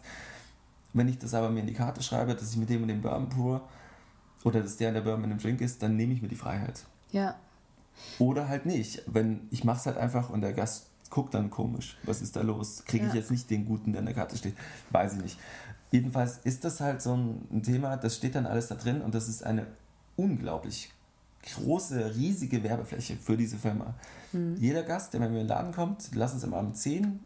Wenn 0.93 1.07
ich 1.07 1.17
das 1.17 1.33
aber 1.33 1.49
mir 1.49 1.61
in 1.61 1.67
die 1.67 1.73
Karte 1.73 2.01
schreibe, 2.01 2.33
dass 2.33 2.51
ich 2.51 2.57
mit 2.57 2.69
dem 2.69 2.81
und 2.81 2.87
dem 2.87 3.01
Bourbon 3.01 3.29
pur 3.29 3.67
oder 4.43 4.61
dass 4.61 4.77
der 4.77 4.89
in 4.89 4.93
der 4.95 5.01
Bourbon 5.01 5.25
in 5.25 5.29
dem 5.31 5.39
Drink 5.39 5.61
ist, 5.61 5.81
dann 5.83 5.95
nehme 5.95 6.13
ich 6.13 6.21
mir 6.21 6.27
die 6.27 6.35
Freiheit. 6.35 6.85
Ja. 7.11 7.35
Oder 8.19 8.47
halt 8.47 8.65
nicht. 8.65 9.03
Wenn 9.07 9.47
ich 9.51 9.63
mache 9.63 9.79
es 9.79 9.85
halt 9.85 9.97
einfach 9.97 10.29
und 10.29 10.41
der 10.41 10.53
Gast 10.53 10.87
guckt 11.09 11.33
dann 11.33 11.49
komisch. 11.49 11.97
Was 12.03 12.21
ist 12.21 12.35
da 12.35 12.41
los? 12.41 12.83
Kriege 12.85 13.05
ich 13.05 13.13
ja. 13.13 13.19
jetzt 13.19 13.31
nicht 13.31 13.49
den 13.49 13.65
guten, 13.65 13.93
der 13.93 13.99
in 13.99 14.05
der 14.05 14.15
Karte 14.15 14.37
steht? 14.37 14.55
Weiß 14.91 15.13
ich 15.13 15.21
nicht. 15.21 15.39
Jedenfalls 15.91 16.39
ist 16.43 16.63
das 16.63 16.81
halt 16.81 17.01
so 17.01 17.15
ein 17.15 17.63
Thema, 17.63 17.95
das 17.95 18.17
steht 18.17 18.35
dann 18.35 18.45
alles 18.45 18.67
da 18.67 18.75
drin 18.75 19.01
und 19.01 19.15
das 19.15 19.29
ist 19.29 19.43
eine 19.43 19.67
unglaublich 20.17 20.91
große, 21.55 22.15
riesige 22.15 22.61
Werbefläche 22.63 23.15
für 23.15 23.37
diese 23.37 23.57
Firma. 23.57 23.93
Mhm. 24.33 24.57
Jeder 24.57 24.83
Gast, 24.83 25.13
der 25.13 25.19
bei 25.19 25.29
mir 25.29 25.41
in 25.41 25.47
den 25.47 25.47
Laden 25.47 25.73
kommt, 25.73 26.09
lass 26.13 26.33
es 26.33 26.43
am 26.43 26.53
Abend 26.53 26.75
10 26.75 27.19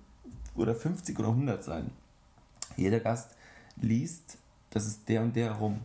oder 0.55 0.75
50 0.75 1.17
oder 1.17 1.29
100 1.29 1.63
sein. 1.63 1.89
Jeder 2.77 2.99
Gast 2.99 3.31
liest, 3.81 4.37
das 4.69 4.85
ist 4.85 5.07
der 5.09 5.21
und 5.21 5.35
der 5.35 5.51
rum. 5.51 5.81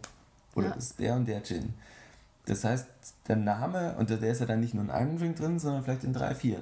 Oder 0.55 0.69
ja. 0.69 0.75
das 0.75 0.91
ist 0.91 1.01
der 1.01 1.15
und 1.15 1.27
der 1.27 1.43
Gin. 1.43 1.75
Das 2.47 2.65
heißt, 2.65 2.87
der 3.27 3.37
Name, 3.37 3.97
und 3.99 4.09
der 4.09 4.21
ist 4.23 4.41
ja 4.41 4.47
dann 4.47 4.61
nicht 4.61 4.75
nur 4.75 4.85
in 4.85 4.91
einem 4.91 5.19
Drink 5.19 5.37
drin, 5.37 5.59
sondern 5.59 5.83
vielleicht 5.83 6.05
in 6.05 6.13
drei, 6.13 6.35
vier 6.35 6.61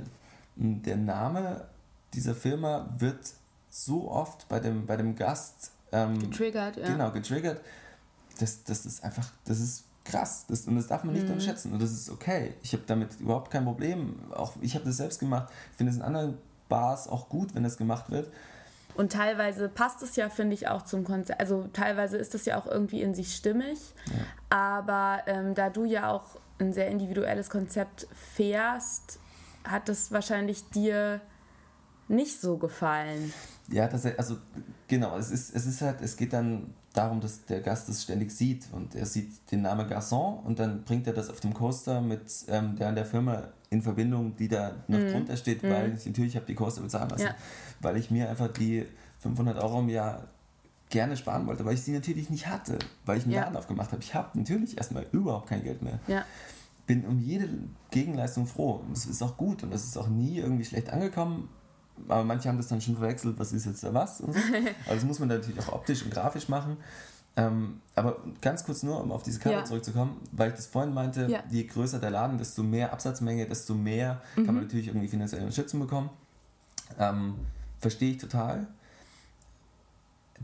der 0.56 0.96
Name 0.96 1.64
dieser 2.12 2.34
Firma 2.34 2.88
wird 2.98 3.34
so 3.70 4.10
oft 4.10 4.48
bei 4.48 4.60
dem, 4.60 4.86
bei 4.86 4.96
dem 4.96 5.16
Gast 5.16 5.72
ähm, 5.92 6.18
getriggert, 6.18 6.76
ja. 6.76 6.86
Genau, 6.86 7.10
getriggert. 7.10 7.60
Das, 8.38 8.64
das 8.64 8.86
ist 8.86 9.02
einfach, 9.02 9.30
das 9.44 9.60
ist 9.60 9.84
krass. 10.04 10.44
Das, 10.48 10.66
und 10.66 10.76
das 10.76 10.86
darf 10.86 11.04
man 11.04 11.14
nicht 11.14 11.26
mhm. 11.26 11.32
unterschätzen. 11.32 11.72
Und 11.72 11.82
das 11.82 11.92
ist 11.92 12.10
okay. 12.10 12.54
Ich 12.62 12.72
habe 12.72 12.84
damit 12.86 13.20
überhaupt 13.20 13.50
kein 13.50 13.64
Problem. 13.64 14.16
Auch 14.32 14.54
ich 14.60 14.74
habe 14.74 14.84
das 14.84 14.96
selbst 14.96 15.18
gemacht. 15.18 15.52
Ich 15.72 15.76
finde 15.76 15.90
es 15.90 15.96
in 15.96 16.02
anderen 16.02 16.38
Bars 16.68 17.08
auch 17.08 17.28
gut, 17.28 17.54
wenn 17.54 17.62
das 17.62 17.76
gemacht 17.76 18.10
wird. 18.10 18.30
Und 18.94 19.12
teilweise 19.12 19.68
passt 19.68 20.02
es 20.02 20.16
ja, 20.16 20.28
finde 20.28 20.54
ich, 20.54 20.68
auch 20.68 20.82
zum 20.82 21.04
Konzert. 21.04 21.40
Also 21.40 21.68
teilweise 21.72 22.16
ist 22.16 22.34
es 22.34 22.44
ja 22.44 22.58
auch 22.58 22.66
irgendwie 22.66 23.02
in 23.02 23.14
sich 23.14 23.34
stimmig. 23.34 23.78
Ja. 24.06 24.56
Aber 24.56 25.22
ähm, 25.26 25.54
da 25.54 25.70
du 25.70 25.84
ja 25.84 26.10
auch 26.10 26.38
ein 26.58 26.72
sehr 26.72 26.88
individuelles 26.88 27.50
Konzept 27.50 28.06
fährst, 28.14 29.18
hat 29.64 29.88
es 29.88 30.12
wahrscheinlich 30.12 30.68
dir 30.70 31.20
nicht 32.08 32.40
so 32.40 32.58
gefallen. 32.58 33.32
Ja, 33.68 33.88
das, 33.88 34.04
also 34.18 34.36
genau, 34.88 35.16
es 35.16 35.30
ist, 35.30 35.54
es 35.54 35.66
ist 35.66 35.80
halt, 35.80 36.00
es 36.02 36.16
geht 36.16 36.32
dann 36.32 36.74
darum, 36.92 37.20
dass 37.20 37.44
der 37.46 37.60
Gast 37.60 37.88
es 37.88 38.02
ständig 38.02 38.30
sieht 38.30 38.66
und 38.72 38.94
er 38.94 39.06
sieht 39.06 39.50
den 39.50 39.62
Namen 39.62 39.88
Garçon 39.88 40.42
und 40.44 40.58
dann 40.58 40.84
bringt 40.84 41.06
er 41.06 41.12
das 41.12 41.30
auf 41.30 41.40
dem 41.40 41.54
Coaster 41.54 42.00
mit 42.00 42.22
ähm, 42.48 42.76
der 42.76 42.88
an 42.88 42.94
der 42.94 43.06
Firma 43.06 43.48
in 43.74 43.82
Verbindung, 43.82 44.34
die 44.36 44.48
da 44.48 44.72
noch 44.88 44.98
mm. 44.98 45.12
drunter 45.12 45.36
steht, 45.36 45.62
mm. 45.62 45.70
weil 45.70 45.94
ich 45.94 46.06
natürlich 46.06 46.36
habe 46.36 46.46
die 46.46 46.54
Coaster 46.54 46.80
bezahlen 46.80 47.10
lassen, 47.10 47.26
ja. 47.26 47.34
weil 47.80 47.96
ich 47.96 48.10
mir 48.10 48.30
einfach 48.30 48.48
die 48.48 48.86
500 49.20 49.62
Euro 49.62 49.80
im 49.80 49.88
Jahr 49.88 50.28
gerne 50.88 51.16
sparen 51.16 51.46
wollte, 51.46 51.64
weil 51.64 51.74
ich 51.74 51.82
sie 51.82 51.92
natürlich 51.92 52.30
nicht 52.30 52.46
hatte, 52.46 52.78
weil 53.04 53.18
ich 53.18 53.24
einen 53.24 53.32
ja. 53.32 53.42
Laden 53.42 53.56
aufgemacht 53.56 53.92
habe. 53.92 54.02
Ich 54.02 54.14
habe 54.14 54.38
natürlich 54.38 54.76
erstmal 54.76 55.06
überhaupt 55.12 55.48
kein 55.48 55.62
Geld 55.62 55.82
mehr. 55.82 55.98
Ja 56.06 56.24
bin 56.86 57.04
um 57.06 57.18
jede 57.18 57.48
Gegenleistung 57.90 58.46
froh. 58.46 58.82
Und 58.86 58.92
das 58.92 59.06
ist 59.06 59.22
auch 59.22 59.36
gut 59.36 59.62
und 59.62 59.72
das 59.72 59.84
ist 59.84 59.96
auch 59.96 60.08
nie 60.08 60.38
irgendwie 60.38 60.64
schlecht 60.64 60.90
angekommen. 60.90 61.48
Aber 62.08 62.24
manche 62.24 62.48
haben 62.48 62.56
das 62.56 62.68
dann 62.68 62.80
schon 62.80 62.96
verwechselt, 62.96 63.38
was 63.38 63.52
ist 63.52 63.66
jetzt 63.66 63.84
da 63.84 63.94
was. 63.94 64.20
Und 64.20 64.34
so. 64.34 64.40
Aber 64.86 64.94
das 64.94 65.04
muss 65.04 65.18
man 65.18 65.28
natürlich 65.28 65.60
auch 65.60 65.72
optisch 65.72 66.02
und 66.02 66.10
grafisch 66.10 66.48
machen. 66.48 66.76
Ähm, 67.36 67.80
aber 67.96 68.18
ganz 68.40 68.64
kurz 68.64 68.84
nur, 68.84 69.00
um 69.00 69.10
auf 69.10 69.24
diese 69.24 69.40
Karte 69.40 69.58
ja. 69.58 69.64
zurückzukommen, 69.64 70.20
weil 70.30 70.50
ich 70.50 70.56
das 70.56 70.66
vorhin 70.66 70.94
meinte, 70.94 71.26
ja. 71.26 71.42
je 71.50 71.64
größer 71.64 71.98
der 71.98 72.10
Laden, 72.10 72.38
desto 72.38 72.62
mehr 72.62 72.92
Absatzmenge, 72.92 73.46
desto 73.46 73.74
mehr 73.74 74.22
mhm. 74.36 74.46
kann 74.46 74.54
man 74.54 74.64
natürlich 74.64 74.86
irgendwie 74.86 75.08
finanzielle 75.08 75.42
Unterstützung 75.42 75.80
bekommen. 75.80 76.10
Ähm, 76.98 77.34
Verstehe 77.80 78.12
ich 78.12 78.18
total. 78.18 78.66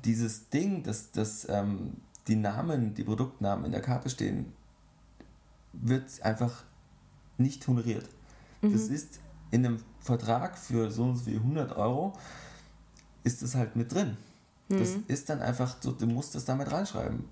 Dieses 0.05 0.49
Ding, 0.51 0.83
dass, 0.83 1.11
dass 1.13 1.49
ähm, 1.49 1.95
die 2.29 2.37
Namen, 2.37 2.95
die 2.95 3.05
Produktnamen 3.05 3.65
in 3.65 3.73
der 3.73 3.81
Karte 3.81 4.11
stehen, 4.11 4.53
wird 5.73 6.05
einfach 6.23 6.65
nicht 7.39 7.67
honoriert. 7.67 8.07
Mhm. 8.61 8.73
Das 8.73 8.83
ist 8.83 9.21
in 9.51 9.65
einem 9.65 9.79
Vertrag 10.01 10.59
für 10.59 10.91
so 10.91 11.05
und 11.05 11.17
so 11.17 11.25
viel 11.25 11.37
100 11.37 11.77
Euro, 11.77 12.13
ist 13.25 13.43
das 13.43 13.55
halt 13.55 13.77
mit 13.77 13.93
drin. 13.93 14.17
Mhm. 14.71 14.79
Das 14.79 14.91
ist 15.09 15.29
dann 15.29 15.43
einfach 15.43 15.77
so, 15.81 15.93
du 15.93 16.07
musst 16.07 16.35
das 16.35 16.45
damit 16.45 16.71
reinschreiben. 16.71 17.25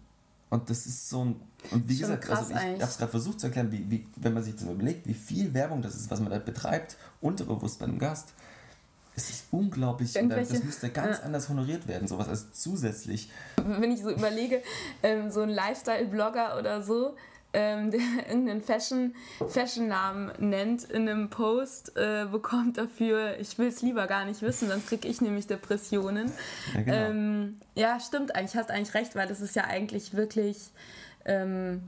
Und 0.50 0.70
das 0.70 0.86
ist 0.86 1.08
so 1.08 1.24
ein. 1.24 1.40
Und 1.70 1.88
wie 1.88 1.96
Schon 1.96 2.18
gesagt, 2.20 2.30
also 2.30 2.52
ich 2.52 2.56
habe 2.56 2.82
es 2.82 2.98
gerade 2.98 3.10
versucht 3.10 3.40
zu 3.40 3.46
erklären, 3.46 3.70
wie, 3.70 3.90
wie, 3.90 4.06
wenn 4.16 4.32
man 4.32 4.42
sich 4.42 4.54
das 4.54 4.62
überlegt, 4.64 5.06
wie 5.06 5.14
viel 5.14 5.52
Werbung 5.52 5.82
das 5.82 5.94
ist, 5.94 6.10
was 6.10 6.20
man 6.20 6.30
da 6.30 6.38
betreibt, 6.38 6.96
unterbewusst 7.20 7.78
bei 7.78 7.86
einem 7.86 7.98
Gast. 7.98 8.32
Es 9.14 9.30
ist 9.30 9.46
unglaublich. 9.50 10.14
Irgendwelche, 10.14 10.52
das 10.52 10.62
müsste 10.62 10.90
ganz 10.90 11.18
ja. 11.18 11.24
anders 11.24 11.48
honoriert 11.48 11.88
werden, 11.88 12.06
sowas 12.06 12.28
als 12.28 12.52
zusätzlich. 12.52 13.30
Wenn 13.56 13.90
ich 13.90 14.00
so 14.00 14.10
überlege, 14.10 14.62
ähm, 15.02 15.30
so 15.30 15.42
ein 15.42 15.48
Lifestyle-Blogger 15.48 16.56
oder 16.56 16.82
so, 16.82 17.16
ähm, 17.52 17.90
der 17.90 18.00
irgendeinen 18.28 18.62
Fashion, 18.62 19.14
Fashion-Namen 19.48 20.32
nennt 20.38 20.84
in 20.84 21.08
einem 21.08 21.30
Post, 21.30 21.96
äh, 21.96 22.26
bekommt 22.30 22.78
dafür, 22.78 23.38
ich 23.38 23.58
will 23.58 23.68
es 23.68 23.82
lieber 23.82 24.06
gar 24.06 24.24
nicht 24.24 24.42
wissen, 24.42 24.68
sonst 24.68 24.88
kriege 24.88 25.08
ich 25.08 25.20
nämlich 25.20 25.46
Depressionen. 25.46 26.30
Ja, 26.74 26.82
genau. 26.82 26.96
ähm, 26.96 27.60
ja, 27.74 28.00
stimmt 28.00 28.34
eigentlich, 28.34 28.56
hast 28.56 28.70
eigentlich 28.70 28.94
recht, 28.94 29.16
weil 29.16 29.28
das 29.28 29.40
ist 29.40 29.56
ja 29.56 29.64
eigentlich 29.64 30.14
wirklich 30.14 30.70
ähm, 31.24 31.82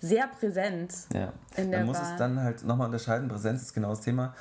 sehr 0.00 0.26
präsent. 0.26 0.92
Ja, 1.12 1.32
in 1.56 1.70
der 1.70 1.80
man 1.80 1.88
muss 1.88 1.98
Bar. 1.98 2.12
es 2.12 2.18
dann 2.18 2.40
halt 2.40 2.64
nochmal 2.64 2.86
unterscheiden, 2.86 3.28
Präsenz 3.28 3.62
ist 3.62 3.74
genau 3.74 3.90
das 3.90 4.00
Thema. 4.00 4.34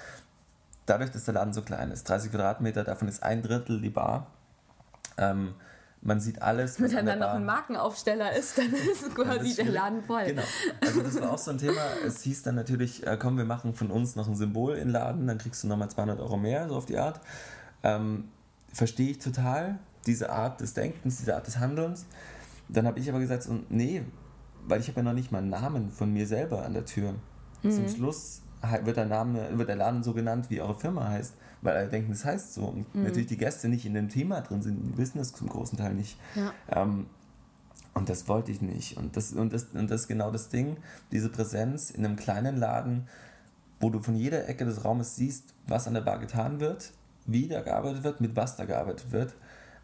Dadurch, 0.86 1.12
dass 1.12 1.26
der 1.26 1.34
Laden 1.34 1.54
so 1.54 1.62
klein 1.62 1.92
ist, 1.92 2.08
30 2.08 2.32
Quadratmeter, 2.32 2.84
davon 2.84 3.08
ist 3.08 3.24
ein 3.24 3.42
Drittel 3.42 3.82
die 3.82 3.90
Bar, 3.90 4.28
ähm, 5.18 5.56
man 6.06 6.20
sieht 6.20 6.42
alles. 6.42 6.80
Wenn 6.80 6.92
dann, 6.92 7.06
dann 7.06 7.20
noch 7.20 7.30
ein 7.30 7.46
Markenaufsteller 7.46 8.36
ist, 8.36 8.58
dann 8.58 8.72
ist 8.92 9.14
quasi 9.16 9.56
der 9.56 9.66
Laden 9.66 10.04
voll. 10.04 10.26
Genau. 10.26 10.44
Also 10.80 11.02
das 11.02 11.20
war 11.20 11.32
auch 11.32 11.38
so 11.38 11.52
ein 11.52 11.58
Thema. 11.58 11.82
Es 12.06 12.22
hieß 12.22 12.44
dann 12.44 12.56
natürlich, 12.56 13.06
äh, 13.06 13.18
komm, 13.20 13.38
wir 13.38 13.46
machen 13.46 13.74
von 13.74 13.90
uns 13.90 14.16
noch 14.16 14.28
ein 14.28 14.36
Symbol 14.36 14.76
in 14.76 14.88
den 14.88 14.90
Laden, 14.90 15.28
dann 15.28 15.40
kriegst 15.40 15.64
du 15.64 15.68
nochmal 15.68 15.90
200 15.90 16.20
Euro 16.20 16.38
mehr, 16.38 16.70
so 16.70 16.76
auf 16.76 16.86
die 16.86 16.98
Art. 16.98 17.20
Ähm, 17.84 18.30
Verstehe 18.72 19.12
ich 19.12 19.20
total, 19.20 19.80
diese 20.06 20.30
Art 20.30 20.60
des 20.60 20.74
Denkens, 20.74 21.18
diese 21.18 21.34
Art 21.34 21.48
des 21.48 21.60
Handelns. 21.60 22.06
Dann 22.68 22.86
habe 22.86 23.00
ich 23.00 23.10
aber 23.10 23.20
gesagt, 23.20 23.44
so, 23.44 23.58
nee, 23.70 24.04
weil 24.68 24.82
ich 24.82 24.90
habe 24.90 24.98
ja 24.98 25.04
noch 25.04 25.14
nicht 25.14 25.32
mal 25.32 25.38
einen 25.38 25.50
Namen 25.50 25.92
von 25.92 26.12
mir 26.12 26.28
selber 26.28 26.66
an 26.66 26.74
der 26.74 26.86
Tür. 26.86 27.16
Mhm. 27.64 27.72
Zum 27.72 27.88
Schluss 27.88 28.42
wird 28.84 28.98
der, 28.98 29.06
Name, 29.06 29.58
wird 29.58 29.70
der 29.70 29.78
Laden 29.78 30.04
so 30.04 30.14
genannt, 30.14 30.50
wie 30.50 30.60
eure 30.60 30.76
Firma 30.76 31.08
heißt, 31.08 31.36
weil 31.66 31.76
alle 31.76 31.90
denken, 31.90 32.12
das 32.12 32.24
heißt 32.24 32.54
so. 32.54 32.66
Und 32.66 32.94
mhm. 32.96 33.04
natürlich 33.04 33.28
die 33.28 33.38
Gäste 33.38 33.68
nicht 33.68 33.86
in 33.86 33.94
dem 33.94 34.10
Thema 34.10 34.42
drin 34.42 34.62
sind, 34.62 34.82
die 34.82 34.98
wissen 34.98 35.18
das 35.18 35.34
zum 35.34 35.50
großen 35.50 35.78
Teil 35.78 35.94
nicht. 35.94 36.18
Ja. 36.36 36.54
Ähm, 36.70 37.08
und 37.94 38.10
das 38.10 38.28
wollte 38.28 38.52
ich 38.52 38.62
nicht. 38.62 38.98
Und 38.98 39.16
das, 39.16 39.34
und, 39.34 39.54
das, 39.54 39.68
und 39.74 39.90
das 39.90 40.02
ist 40.02 40.08
genau 40.08 40.32
das 40.32 40.50
Ding, 40.50 40.78
diese 41.12 41.30
Präsenz 41.30 41.90
in 41.90 42.06
einem 42.06 42.18
kleinen 42.18 42.58
Laden, 42.58 43.08
wo 43.80 43.90
du 43.90 44.00
von 44.00 44.16
jeder 44.16 44.48
Ecke 44.48 44.66
des 44.66 44.84
Raumes 44.84 45.16
siehst, 45.16 45.54
was 45.68 45.88
an 45.88 45.94
der 45.94 46.02
Bar 46.02 46.20
getan 46.20 46.60
wird, 46.60 46.92
wie 47.26 47.48
da 47.48 47.62
gearbeitet 47.62 48.04
wird, 48.04 48.22
mit 48.22 48.36
was 48.36 48.58
da 48.58 48.66
gearbeitet 48.66 49.12
wird. 49.12 49.34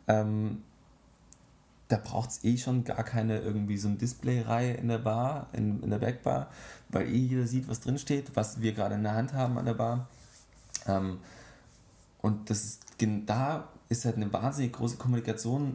Ähm, 0.08 0.64
da 1.88 1.98
braucht 1.98 2.32
es 2.32 2.44
eh 2.44 2.58
schon 2.58 2.84
gar 2.84 3.04
keine 3.04 3.40
irgendwie 3.40 3.78
so 3.78 3.90
eine 3.90 3.98
Displayreihe 3.98 4.74
in 4.74 4.88
der 4.88 5.00
Bar, 5.00 5.48
in, 5.54 5.82
in 5.84 5.90
der 5.90 6.00
Backbar, 6.00 6.50
weil 6.90 7.08
eh 7.08 7.18
jeder 7.18 7.48
sieht, 7.48 7.68
was 7.68 7.82
drin 7.82 7.98
steht, 7.98 8.36
was 8.36 8.62
wir 8.62 8.74
gerade 8.74 8.96
in 8.96 9.04
der 9.04 9.14
Hand 9.14 9.34
haben 9.34 9.58
an 9.58 9.66
der 9.66 9.74
Bar. 9.74 10.08
Ähm, 10.88 11.20
und 12.22 12.50
das 12.50 12.64
ist, 12.64 12.84
da 13.26 13.68
ist 13.90 14.06
halt 14.06 14.16
eine 14.16 14.32
wahnsinnig 14.32 14.74
große 14.74 14.98
Kommunikation, 14.98 15.74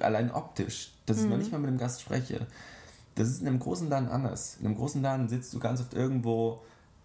allein 0.00 0.30
optisch, 0.30 0.92
dass 1.06 1.18
mhm. 1.18 1.24
ich 1.24 1.30
noch 1.30 1.36
nicht 1.38 1.52
mal 1.52 1.58
mit 1.58 1.70
dem 1.70 1.78
Gast 1.78 2.00
spreche. 2.00 2.46
Das 3.14 3.28
ist 3.28 3.40
in 3.40 3.48
einem 3.48 3.58
großen 3.58 3.88
Laden 3.88 4.08
anders. 4.08 4.56
In 4.60 4.66
einem 4.66 4.76
großen 4.76 5.02
Laden 5.02 5.28
sitzt 5.28 5.52
du 5.52 5.58
ganz 5.58 5.80
oft 5.80 5.94
irgendwo, 5.94 6.62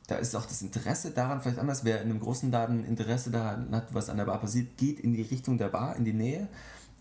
da 0.07 0.15
ist 0.15 0.35
auch 0.35 0.45
das 0.45 0.61
Interesse 0.61 1.11
daran 1.11 1.41
vielleicht 1.41 1.59
anders. 1.59 1.83
Wer 1.83 2.01
in 2.01 2.09
einem 2.09 2.19
großen 2.19 2.51
Laden 2.51 2.85
Interesse 2.85 3.31
daran 3.31 3.69
hat, 3.71 3.93
was 3.93 4.09
an 4.09 4.17
der 4.17 4.25
Bar 4.25 4.39
passiert, 4.39 4.77
geht 4.77 4.99
in 4.99 5.13
die 5.13 5.23
Richtung 5.23 5.57
der 5.57 5.69
Bar, 5.69 5.95
in 5.95 6.05
die 6.05 6.13
Nähe. 6.13 6.47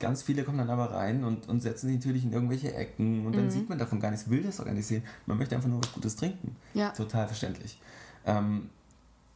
Ganz 0.00 0.22
viele 0.22 0.42
kommen 0.42 0.58
dann 0.58 0.70
aber 0.70 0.90
rein 0.90 1.22
und, 1.22 1.48
und 1.48 1.60
setzen 1.60 1.86
sich 1.86 1.98
natürlich 1.98 2.24
in 2.24 2.32
irgendwelche 2.32 2.74
Ecken 2.74 3.26
und 3.26 3.36
dann 3.36 3.44
mhm. 3.46 3.50
sieht 3.50 3.68
man 3.68 3.78
davon 3.78 4.00
gar 4.00 4.10
nichts, 4.10 4.28
will 4.28 4.42
das 4.42 4.58
auch 4.58 4.64
gar 4.64 4.74
nicht 4.74 4.86
sehen. 4.86 5.04
Man 5.26 5.38
möchte 5.38 5.54
einfach 5.54 5.68
nur 5.68 5.80
was 5.80 5.92
Gutes 5.92 6.16
trinken. 6.16 6.56
Ja. 6.72 6.90
Total 6.90 7.28
verständlich. 7.28 7.78
Ähm, 8.26 8.70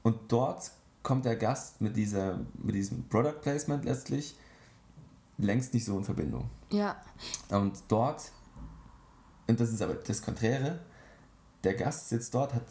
und 0.03 0.17
dort 0.29 0.73
kommt 1.09 1.25
der 1.25 1.37
Gast 1.37 1.81
mit, 1.81 1.97
dieser, 1.97 2.39
mit 2.63 2.75
diesem 2.75 3.09
Product 3.09 3.41
Placement 3.41 3.83
letztlich 3.87 4.37
längst 5.39 5.73
nicht 5.73 5.87
so 5.87 5.97
in 5.97 6.05
Verbindung. 6.05 6.51
Ja. 6.69 7.01
Und 7.49 7.83
dort, 7.89 8.31
und 9.47 9.59
das 9.59 9.73
ist 9.73 9.81
aber 9.81 9.95
das 9.95 10.21
Konträre, 10.21 10.81
der 11.65 11.73
Gast 11.73 12.11
sitzt 12.11 12.35
dort, 12.35 12.53
hat 12.53 12.65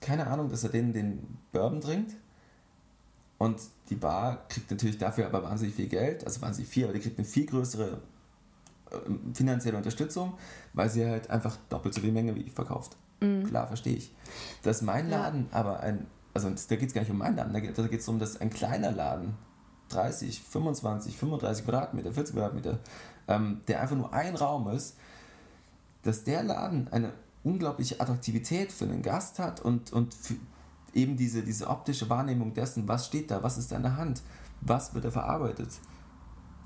keine 0.00 0.28
Ahnung, 0.28 0.50
dass 0.50 0.62
er 0.62 0.70
den, 0.70 0.92
den 0.92 1.38
Bourbon 1.50 1.80
trinkt 1.80 2.14
und 3.38 3.60
die 3.88 3.96
Bar 3.96 4.46
kriegt 4.48 4.70
natürlich 4.70 4.98
dafür 4.98 5.26
aber 5.26 5.42
wahnsinnig 5.42 5.74
viel 5.74 5.88
Geld, 5.88 6.24
also 6.24 6.40
wahnsinnig 6.42 6.70
viel, 6.70 6.84
aber 6.84 6.92
die 6.92 7.00
kriegt 7.00 7.18
eine 7.18 7.26
viel 7.26 7.46
größere 7.46 8.00
äh, 8.92 9.34
finanzielle 9.34 9.76
Unterstützung, 9.76 10.34
weil 10.74 10.88
sie 10.88 11.04
halt 11.04 11.28
einfach 11.28 11.56
doppelt 11.68 11.92
so 11.92 12.00
viel 12.00 12.12
Menge 12.12 12.36
wie 12.36 12.42
ich 12.42 12.52
verkauft. 12.52 12.96
Mhm. 13.18 13.46
Klar, 13.46 13.66
verstehe 13.66 13.96
ich. 13.96 14.14
Dass 14.62 14.80
mein 14.80 15.10
Laden 15.10 15.48
ja. 15.50 15.58
aber 15.58 15.80
ein, 15.80 16.06
also 16.34 16.50
da 16.50 16.76
geht 16.76 16.88
es 16.88 16.94
gar 16.94 17.02
nicht 17.02 17.10
um 17.10 17.18
meinen 17.18 17.36
Laden, 17.36 17.52
da 17.52 17.60
geht 17.60 18.00
es 18.00 18.06
darum, 18.06 18.18
dass 18.18 18.40
ein 18.40 18.50
kleiner 18.50 18.92
Laden, 18.92 19.34
30, 19.88 20.42
25, 20.42 21.16
35 21.16 21.64
Quadratmeter, 21.64 22.12
40 22.12 22.34
Quadratmeter, 22.34 22.78
ähm, 23.28 23.60
der 23.68 23.80
einfach 23.80 23.96
nur 23.96 24.12
ein 24.12 24.36
Raum 24.36 24.68
ist, 24.68 24.96
dass 26.02 26.24
der 26.24 26.42
Laden 26.42 26.88
eine 26.92 27.12
unglaubliche 27.42 28.00
Attraktivität 28.00 28.72
für 28.72 28.86
den 28.86 29.02
Gast 29.02 29.38
hat 29.38 29.60
und, 29.60 29.92
und 29.92 30.14
eben 30.94 31.16
diese, 31.16 31.42
diese 31.42 31.68
optische 31.68 32.08
Wahrnehmung 32.08 32.54
dessen, 32.54 32.86
was 32.88 33.06
steht 33.06 33.30
da, 33.30 33.42
was 33.42 33.58
ist 33.58 33.72
da 33.72 33.76
in 33.76 33.82
der 33.82 33.96
Hand, 33.96 34.22
was 34.60 34.94
wird 34.94 35.04
da 35.04 35.10
verarbeitet. 35.10 35.68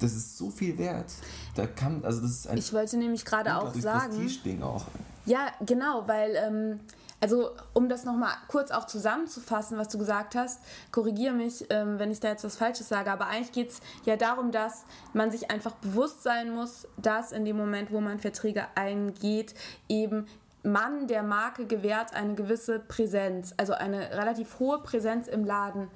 Das 0.00 0.12
ist 0.12 0.36
so 0.36 0.50
viel 0.50 0.76
wert. 0.76 1.12
Da 1.54 1.66
kann, 1.66 2.04
also 2.04 2.20
das 2.20 2.30
ist 2.30 2.48
ein 2.48 2.58
ich 2.58 2.72
wollte 2.72 2.96
nämlich 2.96 3.24
gerade 3.24 3.56
auch 3.56 3.72
sagen. 3.74 4.62
Auch. 4.62 4.84
Ja, 5.24 5.52
genau, 5.64 6.06
weil, 6.06 6.34
ähm, 6.34 6.80
also 7.24 7.52
um 7.72 7.88
das 7.88 8.04
nochmal 8.04 8.34
kurz 8.48 8.70
auch 8.70 8.84
zusammenzufassen, 8.84 9.78
was 9.78 9.88
du 9.88 9.96
gesagt 9.96 10.34
hast, 10.34 10.60
korrigiere 10.92 11.32
mich, 11.32 11.64
ähm, 11.70 11.98
wenn 11.98 12.10
ich 12.10 12.20
da 12.20 12.28
jetzt 12.28 12.44
was 12.44 12.56
Falsches 12.56 12.90
sage, 12.90 13.10
aber 13.10 13.28
eigentlich 13.28 13.52
geht 13.52 13.70
es 13.70 13.80
ja 14.04 14.16
darum, 14.16 14.50
dass 14.50 14.84
man 15.14 15.30
sich 15.30 15.50
einfach 15.50 15.72
bewusst 15.76 16.22
sein 16.22 16.50
muss, 16.54 16.86
dass 16.98 17.32
in 17.32 17.46
dem 17.46 17.56
Moment, 17.56 17.90
wo 17.90 18.02
man 18.02 18.18
Verträge 18.18 18.66
eingeht, 18.74 19.54
eben 19.88 20.26
man 20.62 21.06
der 21.06 21.22
Marke 21.22 21.64
gewährt 21.64 22.12
eine 22.12 22.34
gewisse 22.34 22.78
Präsenz, 22.78 23.54
also 23.56 23.72
eine 23.72 24.18
relativ 24.18 24.58
hohe 24.58 24.80
Präsenz 24.82 25.26
im 25.26 25.46
Laden 25.46 25.88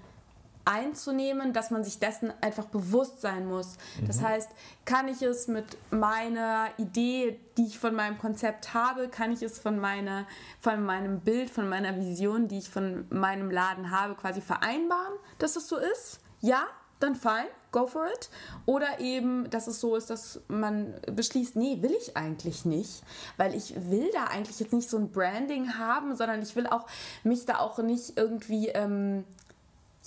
einzunehmen, 0.69 1.53
dass 1.53 1.71
man 1.71 1.83
sich 1.83 1.99
dessen 1.99 2.33
einfach 2.43 2.67
bewusst 2.67 3.21
sein 3.23 3.47
muss. 3.47 3.77
Mhm. 4.01 4.07
Das 4.07 4.23
heißt, 4.23 4.51
kann 4.85 5.09
ich 5.09 5.23
es 5.23 5.49
mit 5.49 5.65
meiner 5.91 6.69
Idee, 6.77 7.41
die 7.57 7.67
ich 7.67 7.79
von 7.79 7.95
meinem 7.95 8.19
Konzept 8.19 8.75
habe, 8.75 9.09
kann 9.09 9.33
ich 9.33 9.43
es 9.43 9.59
von, 9.59 9.79
meiner, 9.79 10.27
von 10.61 10.85
meinem 10.85 11.21
Bild, 11.21 11.51
von 11.51 11.69
meiner 11.69 11.97
Vision, 11.97 12.49
die 12.49 12.59
ich 12.59 12.69
von 12.69 13.07
meinem 13.09 13.51
Laden 13.51 13.91
habe, 13.91 14.15
quasi 14.15 14.41
vereinbaren, 14.41 15.15
dass 15.39 15.57
es 15.57 15.69
so 15.69 15.79
ist? 15.79 16.21
Ja, 16.41 16.67
dann 17.01 17.15
fein, 17.15 17.47
go 17.71 17.87
for 17.87 18.07
it. 18.07 18.29
Oder 18.67 19.01
eben, 19.01 19.49
dass 19.51 19.69
es 19.69 19.81
so 19.81 19.97
ist, 19.97 20.11
dass 20.11 20.41
man 20.49 20.95
beschließt, 21.11 21.57
nee, 21.57 21.81
will 21.81 21.93
ich 21.93 22.17
eigentlich 22.17 22.65
nicht, 22.65 23.03
weil 23.37 23.55
ich 23.55 23.75
will 23.91 24.11
da 24.13 24.25
eigentlich 24.25 24.59
jetzt 24.61 24.73
nicht 24.73 24.91
so 24.91 24.99
ein 24.99 25.11
Branding 25.11 25.79
haben, 25.79 26.17
sondern 26.17 26.43
ich 26.43 26.55
will 26.57 26.67
auch 26.67 26.87
mich 27.23 27.47
da 27.47 27.59
auch 27.59 27.79
nicht 27.79 28.17
irgendwie 28.17 28.69
ähm, 28.69 29.25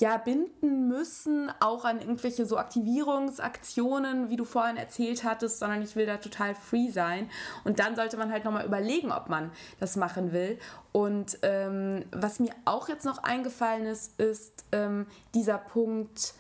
ja, 0.01 0.17
binden 0.17 0.87
müssen, 0.87 1.51
auch 1.59 1.85
an 1.85 1.99
irgendwelche 1.99 2.47
so 2.47 2.57
Aktivierungsaktionen, 2.57 4.29
wie 4.29 4.35
du 4.35 4.45
vorhin 4.45 4.75
erzählt 4.75 5.23
hattest, 5.23 5.59
sondern 5.59 5.83
ich 5.83 5.95
will 5.95 6.07
da 6.07 6.17
total 6.17 6.55
free 6.55 6.89
sein. 6.89 7.29
Und 7.65 7.77
dann 7.77 7.95
sollte 7.95 8.17
man 8.17 8.31
halt 8.31 8.43
nochmal 8.43 8.65
überlegen, 8.65 9.11
ob 9.11 9.29
man 9.29 9.51
das 9.79 9.95
machen 9.97 10.33
will. 10.33 10.57
Und 10.91 11.37
ähm, 11.43 12.03
was 12.11 12.39
mir 12.39 12.51
auch 12.65 12.89
jetzt 12.89 13.05
noch 13.05 13.19
eingefallen 13.21 13.85
ist, 13.85 14.19
ist 14.19 14.65
ähm, 14.71 15.05
dieser 15.35 15.59
Punkt, 15.59 16.33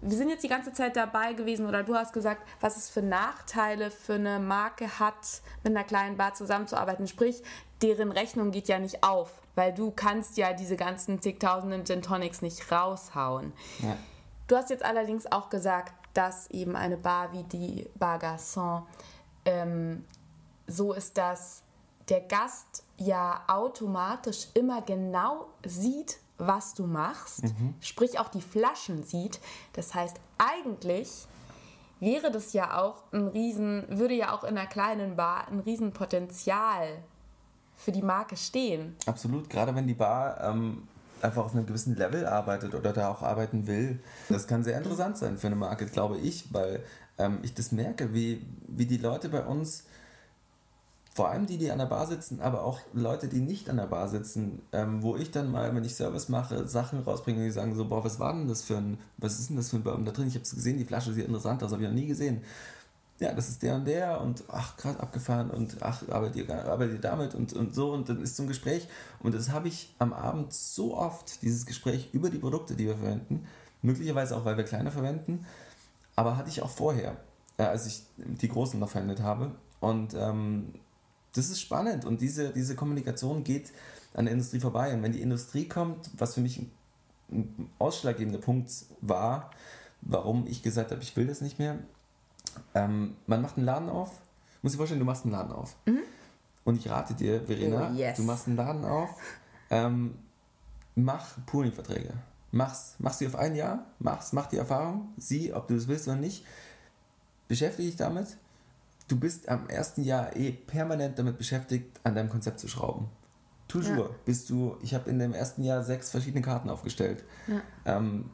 wir 0.00 0.16
sind 0.16 0.30
jetzt 0.30 0.42
die 0.42 0.48
ganze 0.48 0.72
Zeit 0.72 0.96
dabei 0.96 1.34
gewesen 1.34 1.66
oder 1.66 1.82
du 1.82 1.94
hast 1.94 2.14
gesagt, 2.14 2.42
was 2.60 2.78
es 2.78 2.88
für 2.88 3.02
Nachteile 3.02 3.90
für 3.90 4.14
eine 4.14 4.38
Marke 4.38 4.98
hat, 4.98 5.42
mit 5.62 5.76
einer 5.76 5.84
kleinen 5.84 6.16
Bar 6.16 6.32
zusammenzuarbeiten. 6.32 7.06
Sprich, 7.06 7.42
deren 7.84 8.12
Rechnung 8.12 8.50
geht 8.50 8.68
ja 8.68 8.78
nicht 8.78 9.04
auf, 9.04 9.30
weil 9.54 9.74
du 9.74 9.90
kannst 9.90 10.38
ja 10.38 10.54
diese 10.54 10.76
ganzen 10.76 11.20
zigtausenden 11.20 11.84
Gin 11.84 12.00
Tonics 12.00 12.40
nicht 12.40 12.72
raushauen. 12.72 13.52
Ja. 13.80 13.96
Du 14.46 14.56
hast 14.56 14.70
jetzt 14.70 14.84
allerdings 14.84 15.30
auch 15.30 15.50
gesagt, 15.50 15.92
dass 16.14 16.50
eben 16.50 16.76
eine 16.76 16.96
Bar 16.96 17.32
wie 17.32 17.42
die 17.42 17.90
Bar 17.94 18.18
Garçon 18.18 18.84
ähm, 19.44 20.04
so 20.66 20.94
ist, 20.94 21.18
dass 21.18 21.62
der 22.08 22.20
Gast 22.20 22.84
ja 22.96 23.42
automatisch 23.48 24.48
immer 24.54 24.80
genau 24.80 25.48
sieht, 25.66 26.18
was 26.38 26.72
du 26.72 26.86
machst, 26.86 27.44
mhm. 27.44 27.74
sprich 27.80 28.18
auch 28.18 28.28
die 28.28 28.40
Flaschen 28.40 29.04
sieht. 29.04 29.40
Das 29.74 29.94
heißt, 29.94 30.16
eigentlich 30.38 31.26
wäre 32.00 32.30
das 32.30 32.54
ja 32.54 32.80
auch 32.80 33.02
ein 33.12 33.28
Riesen, 33.28 33.84
würde 33.88 34.14
ja 34.14 34.34
auch 34.34 34.44
in 34.44 34.56
einer 34.56 34.66
kleinen 34.66 35.16
Bar 35.16 35.48
ein 35.48 35.60
Riesenpotenzial 35.60 37.02
für 37.84 37.92
die 37.92 38.02
Marke 38.02 38.36
stehen. 38.36 38.96
Absolut, 39.06 39.50
gerade 39.50 39.74
wenn 39.74 39.86
die 39.86 39.94
Bar 39.94 40.40
ähm, 40.42 40.88
einfach 41.20 41.44
auf 41.44 41.54
einem 41.54 41.66
gewissen 41.66 41.96
Level 41.96 42.26
arbeitet 42.26 42.74
oder 42.74 42.92
da 42.92 43.08
auch 43.08 43.22
arbeiten 43.22 43.66
will. 43.66 44.00
Das 44.28 44.46
kann 44.46 44.64
sehr 44.64 44.78
interessant 44.78 45.18
sein 45.18 45.38
für 45.38 45.48
eine 45.48 45.56
Marke, 45.56 45.86
glaube 45.86 46.18
ich, 46.18 46.52
weil 46.52 46.82
ähm, 47.18 47.38
ich 47.42 47.54
das 47.54 47.72
merke, 47.72 48.14
wie, 48.14 48.44
wie 48.68 48.86
die 48.86 48.98
Leute 48.98 49.28
bei 49.28 49.44
uns 49.44 49.84
vor 51.14 51.28
allem 51.28 51.46
die, 51.46 51.58
die 51.58 51.70
an 51.70 51.78
der 51.78 51.86
Bar 51.86 52.08
sitzen, 52.08 52.40
aber 52.40 52.64
auch 52.64 52.80
Leute, 52.92 53.28
die 53.28 53.38
nicht 53.38 53.70
an 53.70 53.76
der 53.76 53.86
Bar 53.86 54.08
sitzen, 54.08 54.62
ähm, 54.72 55.00
wo 55.00 55.14
ich 55.14 55.30
dann 55.30 55.50
mal, 55.50 55.72
wenn 55.72 55.84
ich 55.84 55.94
Service 55.94 56.28
mache, 56.28 56.66
Sachen 56.66 56.98
rausbringe, 57.00 57.44
die 57.44 57.52
sagen 57.52 57.76
so, 57.76 57.84
boah, 57.84 58.04
was 58.04 58.18
war 58.18 58.32
denn 58.32 58.48
das 58.48 58.62
für 58.62 58.78
ein, 58.78 58.98
was 59.18 59.38
ist 59.38 59.48
denn 59.48 59.56
das 59.56 59.70
für 59.70 59.76
ein 59.76 59.84
Bourbon 59.84 60.04
da 60.04 60.10
drin? 60.10 60.26
Ich 60.26 60.34
habe 60.34 60.42
es 60.42 60.52
gesehen, 60.52 60.76
die 60.76 60.84
Flasche 60.84 61.12
sieht 61.12 61.26
interessant 61.26 61.62
aus, 61.62 61.70
habe 61.70 61.82
ich 61.84 61.88
noch 61.88 61.94
nie 61.94 62.08
gesehen. 62.08 62.42
Ja, 63.24 63.32
das 63.32 63.48
ist 63.48 63.62
der 63.62 63.76
und 63.76 63.86
der 63.86 64.20
und 64.20 64.44
ach, 64.48 64.76
gerade 64.76 65.00
abgefahren 65.00 65.50
und 65.50 65.78
ach, 65.80 66.06
arbeitet 66.10 66.36
ihr, 66.36 66.66
arbeitet 66.66 66.96
ihr 66.96 67.00
damit 67.00 67.34
und, 67.34 67.54
und 67.54 67.74
so 67.74 67.90
und 67.90 68.06
dann 68.06 68.20
ist 68.20 68.36
so 68.36 68.42
ein 68.42 68.48
Gespräch 68.48 68.86
und 69.20 69.34
das 69.34 69.48
habe 69.48 69.66
ich 69.66 69.94
am 69.98 70.12
Abend 70.12 70.52
so 70.52 70.94
oft, 70.94 71.40
dieses 71.40 71.64
Gespräch 71.64 72.10
über 72.12 72.28
die 72.28 72.36
Produkte, 72.36 72.74
die 72.74 72.84
wir 72.84 72.96
verwenden, 72.96 73.46
möglicherweise 73.80 74.36
auch, 74.36 74.44
weil 74.44 74.58
wir 74.58 74.64
kleine 74.64 74.90
verwenden, 74.90 75.46
aber 76.16 76.36
hatte 76.36 76.50
ich 76.50 76.60
auch 76.60 76.68
vorher, 76.68 77.16
äh, 77.56 77.62
als 77.62 77.86
ich 77.86 78.02
die 78.16 78.48
großen 78.48 78.78
noch 78.78 78.90
verwendet 78.90 79.22
habe 79.22 79.52
und 79.80 80.12
ähm, 80.12 80.74
das 81.34 81.48
ist 81.48 81.62
spannend 81.62 82.04
und 82.04 82.20
diese, 82.20 82.50
diese 82.50 82.76
Kommunikation 82.76 83.42
geht 83.42 83.72
an 84.12 84.26
der 84.26 84.32
Industrie 84.32 84.60
vorbei. 84.60 84.92
Und 84.92 85.02
wenn 85.02 85.12
die 85.12 85.22
Industrie 85.22 85.66
kommt, 85.66 86.10
was 86.18 86.34
für 86.34 86.42
mich 86.42 86.58
ein, 86.58 86.70
ein 87.32 87.70
ausschlaggebender 87.78 88.38
Punkt 88.38 88.70
war, 89.00 89.50
warum 90.02 90.46
ich 90.46 90.62
gesagt 90.62 90.90
habe, 90.90 91.02
ich 91.02 91.16
will 91.16 91.26
das 91.26 91.40
nicht 91.40 91.58
mehr, 91.58 91.78
Ähm, 92.74 93.16
man 93.26 93.42
macht 93.42 93.56
einen 93.56 93.66
Laden 93.66 93.88
auf. 93.88 94.20
Muss 94.62 94.72
dir 94.72 94.78
vorstellen, 94.78 95.00
du 95.00 95.06
machst 95.06 95.24
einen 95.24 95.32
Laden 95.32 95.52
auf. 95.52 95.76
Mhm. 95.86 96.00
Und 96.64 96.76
ich 96.76 96.88
rate 96.90 97.14
dir, 97.14 97.42
Verena, 97.42 97.90
Oh, 97.90 97.94
yes. 97.94 98.16
du 98.16 98.22
machst 98.22 98.46
einen 98.46 98.56
Laden 98.56 98.84
auf. 98.84 99.10
Ähm, 99.70 100.16
mach 100.94 101.36
Pooling-Verträge. 101.46 102.14
Mach's. 102.52 102.94
Mach 102.98 103.12
sie 103.12 103.26
auf 103.26 103.34
ein 103.36 103.54
Jahr. 103.56 103.84
Mach's. 103.98 104.32
Mach 104.32 104.46
die 104.46 104.56
Erfahrung. 104.56 105.08
Sieh, 105.18 105.52
ob 105.52 105.66
du 105.68 105.74
das 105.74 105.88
willst 105.88 106.06
oder 106.08 106.16
nicht. 106.16 106.44
Beschäftige 107.48 107.88
dich 107.88 107.96
damit. 107.96 108.36
Du 109.08 109.18
bist 109.18 109.48
am 109.48 109.68
ersten 109.68 110.02
Jahr 110.02 110.34
eh 110.36 110.52
permanent 110.52 111.18
damit 111.18 111.36
beschäftigt, 111.36 112.00
an 112.04 112.14
deinem 112.14 112.30
Konzept 112.30 112.58
zu 112.60 112.68
schrauben. 112.68 113.08
Toujours. 113.68 114.08
Ja. 114.10 114.14
Bist 114.24 114.48
du, 114.48 114.76
ich 114.82 114.94
habe 114.94 115.10
in 115.10 115.18
dem 115.18 115.34
ersten 115.34 115.62
Jahr 115.62 115.82
sechs 115.82 116.10
verschiedene 116.10 116.42
Karten 116.42 116.70
aufgestellt. 116.70 117.24
Ähm, 117.84 118.30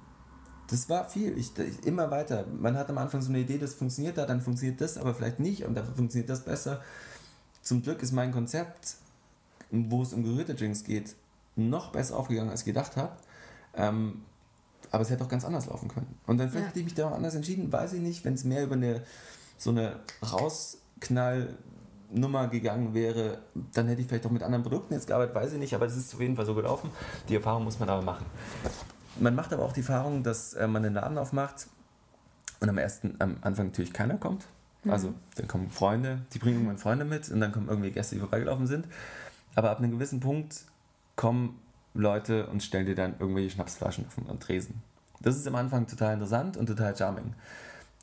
das 0.70 0.88
war 0.88 1.08
viel. 1.08 1.36
Ich, 1.36 1.56
ich, 1.58 1.84
immer 1.86 2.10
weiter. 2.10 2.46
Man 2.46 2.76
hat 2.76 2.88
am 2.90 2.98
Anfang 2.98 3.22
so 3.22 3.30
eine 3.30 3.40
Idee, 3.40 3.58
das 3.58 3.74
funktioniert 3.74 4.18
da, 4.18 4.26
dann 4.26 4.40
funktioniert 4.40 4.80
das, 4.80 4.98
aber 4.98 5.14
vielleicht 5.14 5.40
nicht 5.40 5.64
und 5.64 5.74
dafür 5.74 5.94
funktioniert 5.94 6.30
das 6.30 6.44
besser. 6.44 6.80
Zum 7.62 7.82
Glück 7.82 8.02
ist 8.02 8.12
mein 8.12 8.32
Konzept, 8.32 8.96
wo 9.70 10.02
es 10.02 10.12
um 10.12 10.24
gerührte 10.24 10.54
Drinks 10.54 10.84
geht, 10.84 11.14
noch 11.56 11.92
besser 11.92 12.16
aufgegangen, 12.16 12.50
als 12.50 12.60
ich 12.60 12.66
gedacht 12.66 12.96
habe. 12.96 13.12
Ähm, 13.74 14.22
aber 14.90 15.02
es 15.02 15.10
hätte 15.10 15.22
auch 15.24 15.28
ganz 15.28 15.44
anders 15.44 15.66
laufen 15.66 15.88
können. 15.88 16.18
Und 16.26 16.38
dann 16.38 16.48
vielleicht 16.48 16.64
Ja. 16.64 16.68
hätte 16.70 16.78
ich 16.80 16.84
mich 16.86 16.94
da 16.94 17.08
auch 17.08 17.14
anders 17.14 17.34
entschieden, 17.34 17.70
weiß 17.72 17.92
ich 17.92 18.00
nicht, 18.00 18.24
wenn 18.24 18.34
es 18.34 18.44
mehr 18.44 18.64
über 18.64 18.74
eine 18.74 19.02
so 19.58 19.70
eine 19.70 20.00
Rausknall-Nummer 20.22 22.48
gegangen 22.48 22.94
wäre, 22.94 23.38
dann 23.74 23.88
hätte 23.88 24.00
ich 24.00 24.08
vielleicht 24.08 24.26
auch 24.26 24.30
mit 24.30 24.42
anderen 24.42 24.62
Produkten 24.62 24.94
jetzt 24.94 25.06
gearbeitet, 25.06 25.34
weiß 25.34 25.52
ich 25.52 25.58
nicht, 25.58 25.74
aber 25.74 25.86
es 25.86 25.96
ist 25.96 26.14
auf 26.14 26.20
jeden 26.20 26.36
Fall 26.36 26.46
so 26.46 26.54
gelaufen. 26.54 26.90
Die 27.28 27.34
Erfahrung 27.34 27.64
muss 27.64 27.78
man 27.78 27.88
aber 27.88 28.02
machen. 28.02 28.26
Man 29.18 29.34
macht 29.34 29.52
aber 29.52 29.64
auch 29.64 29.72
die 29.72 29.80
Erfahrung, 29.80 30.22
dass 30.22 30.54
äh, 30.54 30.66
man 30.66 30.82
den 30.82 30.94
Laden 30.94 31.18
aufmacht 31.18 31.66
und 32.60 32.68
am 32.68 32.78
ersten, 32.78 33.16
am 33.18 33.36
Anfang 33.42 33.66
natürlich 33.66 33.92
keiner 33.92 34.16
kommt. 34.16 34.46
Also 34.88 35.12
dann 35.36 35.46
kommen 35.46 35.70
Freunde, 35.70 36.22
die 36.32 36.38
bringen 36.38 36.56
irgendwann 36.56 36.78
Freunde 36.78 37.04
mit 37.04 37.28
und 37.30 37.40
dann 37.40 37.52
kommen 37.52 37.68
irgendwie 37.68 37.90
Gäste, 37.90 38.14
die 38.14 38.20
vorbeigelaufen 38.20 38.66
sind. 38.66 38.86
Aber 39.54 39.70
ab 39.70 39.78
einem 39.78 39.90
gewissen 39.90 40.20
Punkt 40.20 40.62
kommen 41.16 41.60
Leute 41.92 42.46
und 42.46 42.62
stellen 42.62 42.86
dir 42.86 42.94
dann 42.94 43.14
irgendwelche 43.18 43.50
Schnapsflaschen 43.50 44.06
auf 44.06 44.14
den 44.14 44.40
Tresen. 44.40 44.82
Das 45.20 45.36
ist 45.36 45.46
am 45.46 45.54
Anfang 45.54 45.86
total 45.86 46.14
interessant 46.14 46.56
und 46.56 46.66
total 46.66 46.96
charming. 46.96 47.34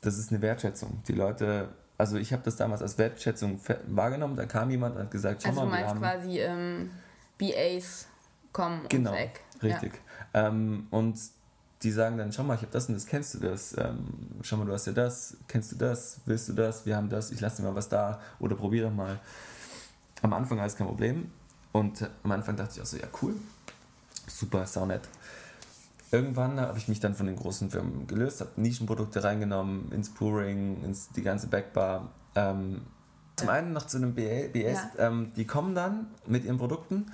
Das 0.02 0.18
ist 0.18 0.30
eine 0.30 0.40
Wertschätzung. 0.40 1.02
Die 1.08 1.14
Leute, 1.14 1.70
also 1.96 2.16
ich 2.16 2.32
habe 2.32 2.42
das 2.44 2.54
damals 2.54 2.80
als 2.80 2.96
Wertschätzung 2.96 3.60
wahrgenommen. 3.88 4.36
Da 4.36 4.46
kam 4.46 4.70
jemand 4.70 4.94
und 4.94 5.02
hat 5.02 5.10
gesagt, 5.10 5.42
schau 5.42 5.48
Also 5.48 5.62
du 5.62 5.66
mal, 5.66 5.72
wir 5.72 5.80
meinst 5.80 5.94
haben 5.94 6.00
quasi 6.00 6.38
ähm, 6.38 6.90
BAs 7.38 8.06
kommen 8.52 8.82
Genau, 8.88 9.10
ums 9.10 9.24
Eck. 9.24 9.40
richtig. 9.62 9.92
Ähm, 10.34 10.86
und 10.90 11.18
die 11.82 11.90
sagen 11.92 12.18
dann, 12.18 12.32
schau 12.32 12.42
mal, 12.42 12.54
ich 12.54 12.62
habe 12.62 12.72
das 12.72 12.88
und 12.88 12.94
das, 12.94 13.06
kennst 13.06 13.34
du 13.34 13.38
das? 13.38 13.76
Ähm, 13.78 14.06
schau 14.42 14.56
mal, 14.56 14.66
du 14.66 14.72
hast 14.72 14.86
ja 14.86 14.92
das, 14.92 15.36
kennst 15.46 15.72
du 15.72 15.76
das, 15.76 16.20
willst 16.26 16.48
du 16.48 16.52
das, 16.54 16.84
wir 16.86 16.96
haben 16.96 17.08
das, 17.08 17.30
ich 17.30 17.40
lasse 17.40 17.58
dir 17.58 17.68
mal 17.68 17.74
was 17.74 17.88
da 17.88 18.20
oder 18.40 18.56
probier 18.56 18.84
doch 18.84 18.92
mal. 18.92 19.18
Am 20.22 20.32
Anfang 20.32 20.58
alles 20.58 20.74
kein 20.74 20.88
Problem 20.88 21.30
und 21.72 22.08
am 22.24 22.32
Anfang 22.32 22.56
dachte 22.56 22.72
ich 22.74 22.82
auch 22.82 22.86
so, 22.86 22.96
ja 22.96 23.06
cool, 23.22 23.34
super, 24.26 24.66
saunett. 24.66 25.02
Irgendwann 26.10 26.58
habe 26.58 26.78
ich 26.78 26.88
mich 26.88 27.00
dann 27.00 27.14
von 27.14 27.26
den 27.26 27.36
großen 27.36 27.70
Firmen 27.70 28.06
gelöst, 28.06 28.40
habe 28.40 28.50
Nischenprodukte 28.56 29.22
reingenommen, 29.22 29.92
ins 29.92 30.12
Pouring, 30.12 30.82
ins 30.82 31.10
die 31.10 31.22
ganze 31.22 31.48
Backbar. 31.48 32.10
Ähm, 32.34 32.80
zum 33.36 33.50
einen 33.50 33.72
noch 33.72 33.86
zu 33.86 33.98
einem 33.98 34.14
BS, 34.14 34.80
ähm, 34.98 35.32
die 35.36 35.46
kommen 35.46 35.74
dann 35.74 36.08
mit 36.26 36.44
ihren 36.44 36.58
Produkten 36.58 37.06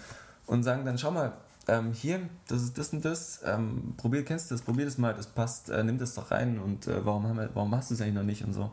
und 0.46 0.62
sagen 0.62 0.84
dann, 0.86 0.96
schau 0.96 1.10
mal, 1.10 1.32
ähm, 1.66 1.92
hier, 1.92 2.28
das 2.48 2.62
ist 2.62 2.76
das 2.78 2.92
und 2.92 3.04
das, 3.04 3.40
ähm, 3.44 3.94
probier, 3.96 4.24
kennst 4.24 4.50
du 4.50 4.54
das, 4.54 4.62
probier 4.62 4.84
das 4.84 4.98
mal, 4.98 5.14
das 5.14 5.26
passt, 5.26 5.70
äh, 5.70 5.82
nimm 5.82 5.98
das 5.98 6.14
doch 6.14 6.30
rein. 6.30 6.58
Und 6.58 6.86
äh, 6.86 7.04
warum, 7.04 7.26
haben 7.26 7.38
wir, 7.38 7.50
warum 7.54 7.74
hast 7.74 7.90
du 7.90 7.94
es 7.94 8.00
eigentlich 8.00 8.14
noch 8.14 8.22
nicht 8.22 8.44
und 8.44 8.52
so. 8.52 8.70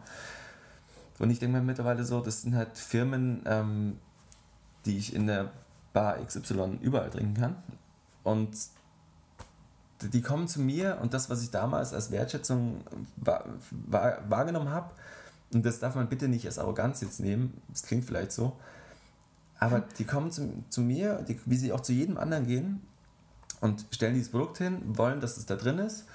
Und 1.19 1.30
ich 1.30 1.39
denke 1.39 1.58
mir 1.58 1.63
mittlerweile 1.63 2.04
so, 2.04 2.19
das 2.19 2.41
sind 2.41 2.56
halt 2.56 2.77
Firmen, 2.77 3.43
ähm, 3.45 3.97
die 4.86 4.97
ich 4.97 5.15
in 5.15 5.27
der 5.27 5.51
Bar 5.93 6.17
XY 6.25 6.80
überall 6.82 7.10
trinken 7.10 7.36
kann. 7.36 7.56
Und 8.23 8.58
die 10.01 10.21
kommen 10.21 10.47
zu 10.47 10.60
mir 10.60 10.97
und 11.01 11.13
das, 11.13 11.30
was 11.30 11.43
ich 11.43 11.51
damals 11.51 11.93
als 11.93 12.12
Wertschätzung 12.12 12.84
wahr, 13.17 13.45
wahr, 13.69 14.17
wahrgenommen 14.27 14.69
habe, 14.69 14.91
und 15.54 15.65
das 15.65 15.80
darf 15.80 15.95
man 15.95 16.08
bitte 16.08 16.27
nicht 16.27 16.45
als 16.45 16.58
Arroganz 16.58 17.01
jetzt 17.01 17.19
nehmen, 17.19 17.62
das 17.67 17.84
klingt 17.84 18.06
vielleicht 18.06 18.32
so, 18.32 18.58
aber 19.62 19.82
die 20.00 20.06
kommen 20.06 20.32
zu, 20.32 20.63
zu 20.69 20.82
mir, 20.82 21.24
die, 21.28 21.39
wie 21.45 21.56
sie 21.56 21.71
auch 21.71 21.82
zu 21.82 21.93
jedem 21.93 22.17
anderen 22.17 22.47
gehen 22.47 22.82
und 23.62 23.86
stellen 23.91 24.15
dieses 24.15 24.32
Produkt 24.32 24.58
hin, 24.58 24.82
wollen, 24.97 25.21
dass 25.21 25.38
es 25.38 25.45
da 25.45 25.56
drin 25.56 25.78
ist, 25.78 26.06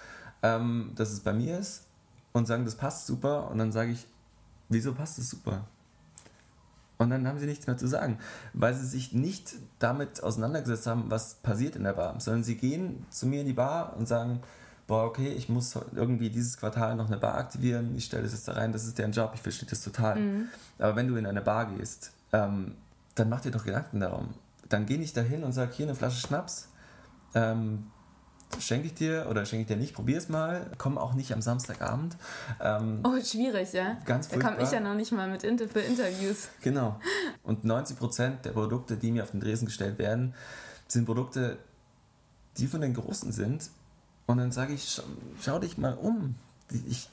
ähm, 0.43 0.91
dass 0.97 1.13
es 1.13 1.21
bei 1.21 1.33
mir 1.33 1.59
ist 1.59 1.85
und 2.33 2.47
sagen, 2.47 2.65
das 2.65 2.75
passt 2.75 3.07
super 3.07 3.49
und 3.51 3.59
dann 3.59 3.71
sage 3.71 3.93
ich, 3.93 4.05
wieso 4.69 4.93
passt 4.93 5.19
es 5.21 5.31
super? 5.31 5.65
Und 6.99 7.11
dann 7.11 7.29
haben 7.29 7.39
sie 7.39 7.47
nichts 7.47 7.69
mehr 7.69 7.77
zu 7.77 7.87
sagen, 7.87 8.19
weil 8.53 8.75
sie 8.75 8.87
sich 8.87 9.13
nicht 9.13 9.55
damit 9.79 10.25
auseinandergesetzt 10.25 10.89
haben, 10.89 11.05
was 11.09 11.35
passiert 11.37 11.77
in 11.77 11.85
der 11.85 11.93
Bar, 11.93 12.19
sondern 12.19 12.43
sie 12.43 12.57
gehen 12.57 13.07
zu 13.11 13.29
mir 13.29 13.43
in 13.43 13.47
die 13.47 13.53
Bar 13.53 13.95
und 13.97 14.09
sagen, 14.09 14.41
boah, 14.89 15.05
okay, 15.05 15.29
ich 15.29 15.49
muss 15.49 15.79
irgendwie 15.95 16.31
dieses 16.31 16.57
Quartal 16.57 16.97
noch 16.97 17.07
eine 17.07 17.19
Bar 17.19 17.37
aktivieren, 17.37 17.95
ich 17.97 18.07
stelle 18.07 18.25
das 18.25 18.33
jetzt 18.33 18.49
da 18.49 18.55
rein, 18.55 18.73
das 18.73 18.87
ist 18.87 18.99
deren 18.99 19.13
Job, 19.13 19.31
ich 19.35 19.43
verstehe 19.43 19.69
das 19.69 19.83
total. 19.83 20.19
Aber 20.81 20.97
wenn 20.97 21.07
du 21.07 21.15
in 21.15 21.27
eine 21.27 21.43
Bar 21.43 21.67
gehst, 21.77 22.11
ähm, 22.33 22.75
dann 23.17 23.29
mach 23.29 23.41
dir 23.41 23.51
doch 23.51 23.65
Gedanken 23.65 23.99
darum. 24.01 24.29
Dann 24.69 24.87
geh 24.87 24.97
nicht 24.99 25.17
dahin 25.17 25.43
und 25.45 25.53
sag, 25.53 25.73
hier 25.75 25.87
eine 25.87 25.95
Flasche 25.95 26.21
Schnaps, 26.25 26.69
ähm, 27.35 27.91
schenke 28.61 28.87
ich 28.87 28.95
dir 28.95 29.27
oder 29.29 29.45
schenke 29.45 29.63
ich 29.63 29.67
dir 29.69 29.77
nicht, 29.77 29.95
probier 29.95 30.19
es 30.19 30.29
mal. 30.29 30.71
Komm 30.79 30.99
auch 30.99 31.15
nicht 31.15 31.33
am 31.33 31.43
Samstagabend. 31.43 32.17
Ähm, 32.61 33.01
Oh, 33.05 33.21
schwierig, 33.21 33.73
ja? 33.73 33.97
Ganz 34.05 34.29
Da 34.29 34.37
komme 34.39 34.53
ich 34.53 34.57
furchtbar. 34.69 34.75
ja 34.75 34.89
noch 34.89 34.95
nicht 34.95 35.11
mal 35.13 35.29
mit 35.29 35.43
Inter 35.43 35.69
für 35.69 35.81
Interviews. 35.81 36.49
Genau. 36.63 37.01
Und 37.43 37.65
90% 37.65 38.43
der 38.43 38.51
Produkte, 38.53 38.97
die 38.97 39.11
mir 39.11 39.25
auf 39.25 39.33
den 39.33 39.41
Dresen 39.41 39.67
gestellt 39.67 39.99
werden, 39.99 40.35
sind 40.89 41.07
Produkte, 41.07 41.59
die 42.59 42.67
von 42.69 42.81
den 42.81 42.95
Großen 42.95 43.33
sind. 43.33 43.69
Und 44.27 44.39
dann 44.39 44.53
sage 44.53 44.75
ich, 44.75 44.89
schau, 44.91 45.03
schau 45.41 45.59
dich 45.59 45.77
mal 45.79 45.95
um. 45.95 46.37
Ich, 46.89 47.09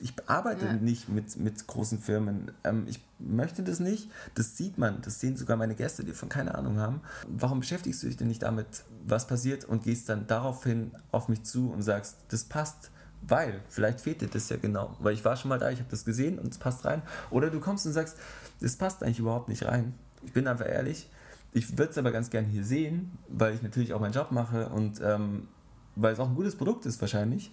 ich 0.00 0.12
arbeite 0.28 0.66
Ja. 0.66 0.72
nicht 0.74 1.08
mit, 1.08 1.36
mit 1.36 1.66
großen 1.66 1.98
Firmen. 1.98 2.50
Ähm, 2.64 2.84
ich 2.88 3.00
möchte 3.18 3.62
das 3.62 3.80
nicht. 3.80 4.10
Das 4.34 4.56
sieht 4.56 4.78
man. 4.78 5.00
Das 5.02 5.20
sehen 5.20 5.36
sogar 5.36 5.56
meine 5.56 5.74
Gäste, 5.74 6.04
die 6.04 6.12
von 6.12 6.28
keine 6.28 6.54
Ahnung 6.54 6.78
haben. 6.78 7.00
Warum 7.28 7.60
beschäftigst 7.60 8.02
du 8.02 8.06
dich 8.06 8.16
denn 8.16 8.28
nicht 8.28 8.42
damit, 8.42 8.84
was 9.06 9.26
passiert 9.26 9.64
und 9.64 9.82
gehst 9.84 10.08
dann 10.08 10.26
daraufhin 10.26 10.92
auf 11.12 11.28
mich 11.28 11.42
zu 11.44 11.70
und 11.70 11.82
sagst, 11.82 12.16
das 12.28 12.44
passt. 12.44 12.90
Weil, 13.26 13.62
vielleicht 13.68 14.00
fehlt 14.00 14.20
dir 14.20 14.28
das 14.28 14.48
ja 14.48 14.56
genau. 14.58 14.96
Weil 15.00 15.12
ich 15.14 15.24
war 15.24 15.36
schon 15.36 15.48
mal 15.48 15.58
da, 15.58 15.70
ich 15.70 15.80
habe 15.80 15.90
das 15.90 16.04
gesehen 16.04 16.38
und 16.38 16.52
es 16.52 16.58
passt 16.58 16.84
rein. 16.84 17.02
Oder 17.30 17.50
du 17.50 17.58
kommst 17.58 17.84
und 17.84 17.92
sagst, 17.92 18.16
das 18.60 18.76
passt 18.76 19.02
eigentlich 19.02 19.18
überhaupt 19.18 19.48
nicht 19.48 19.64
rein. 19.64 19.94
Ich 20.24 20.32
bin 20.32 20.46
einfach 20.46 20.66
ehrlich. 20.68 21.10
Ich 21.52 21.76
würde 21.78 21.90
es 21.90 21.98
aber 21.98 22.12
ganz 22.12 22.30
gern 22.30 22.44
hier 22.44 22.62
sehen, 22.62 23.18
weil 23.28 23.54
ich 23.54 23.62
natürlich 23.62 23.92
auch 23.92 24.00
meinen 24.00 24.12
Job 24.12 24.30
mache 24.30 24.68
und 24.68 25.00
ähm, 25.02 25.48
weil 25.96 26.12
es 26.12 26.20
auch 26.20 26.28
ein 26.28 26.34
gutes 26.36 26.54
Produkt 26.56 26.86
ist 26.86 27.00
wahrscheinlich. 27.00 27.50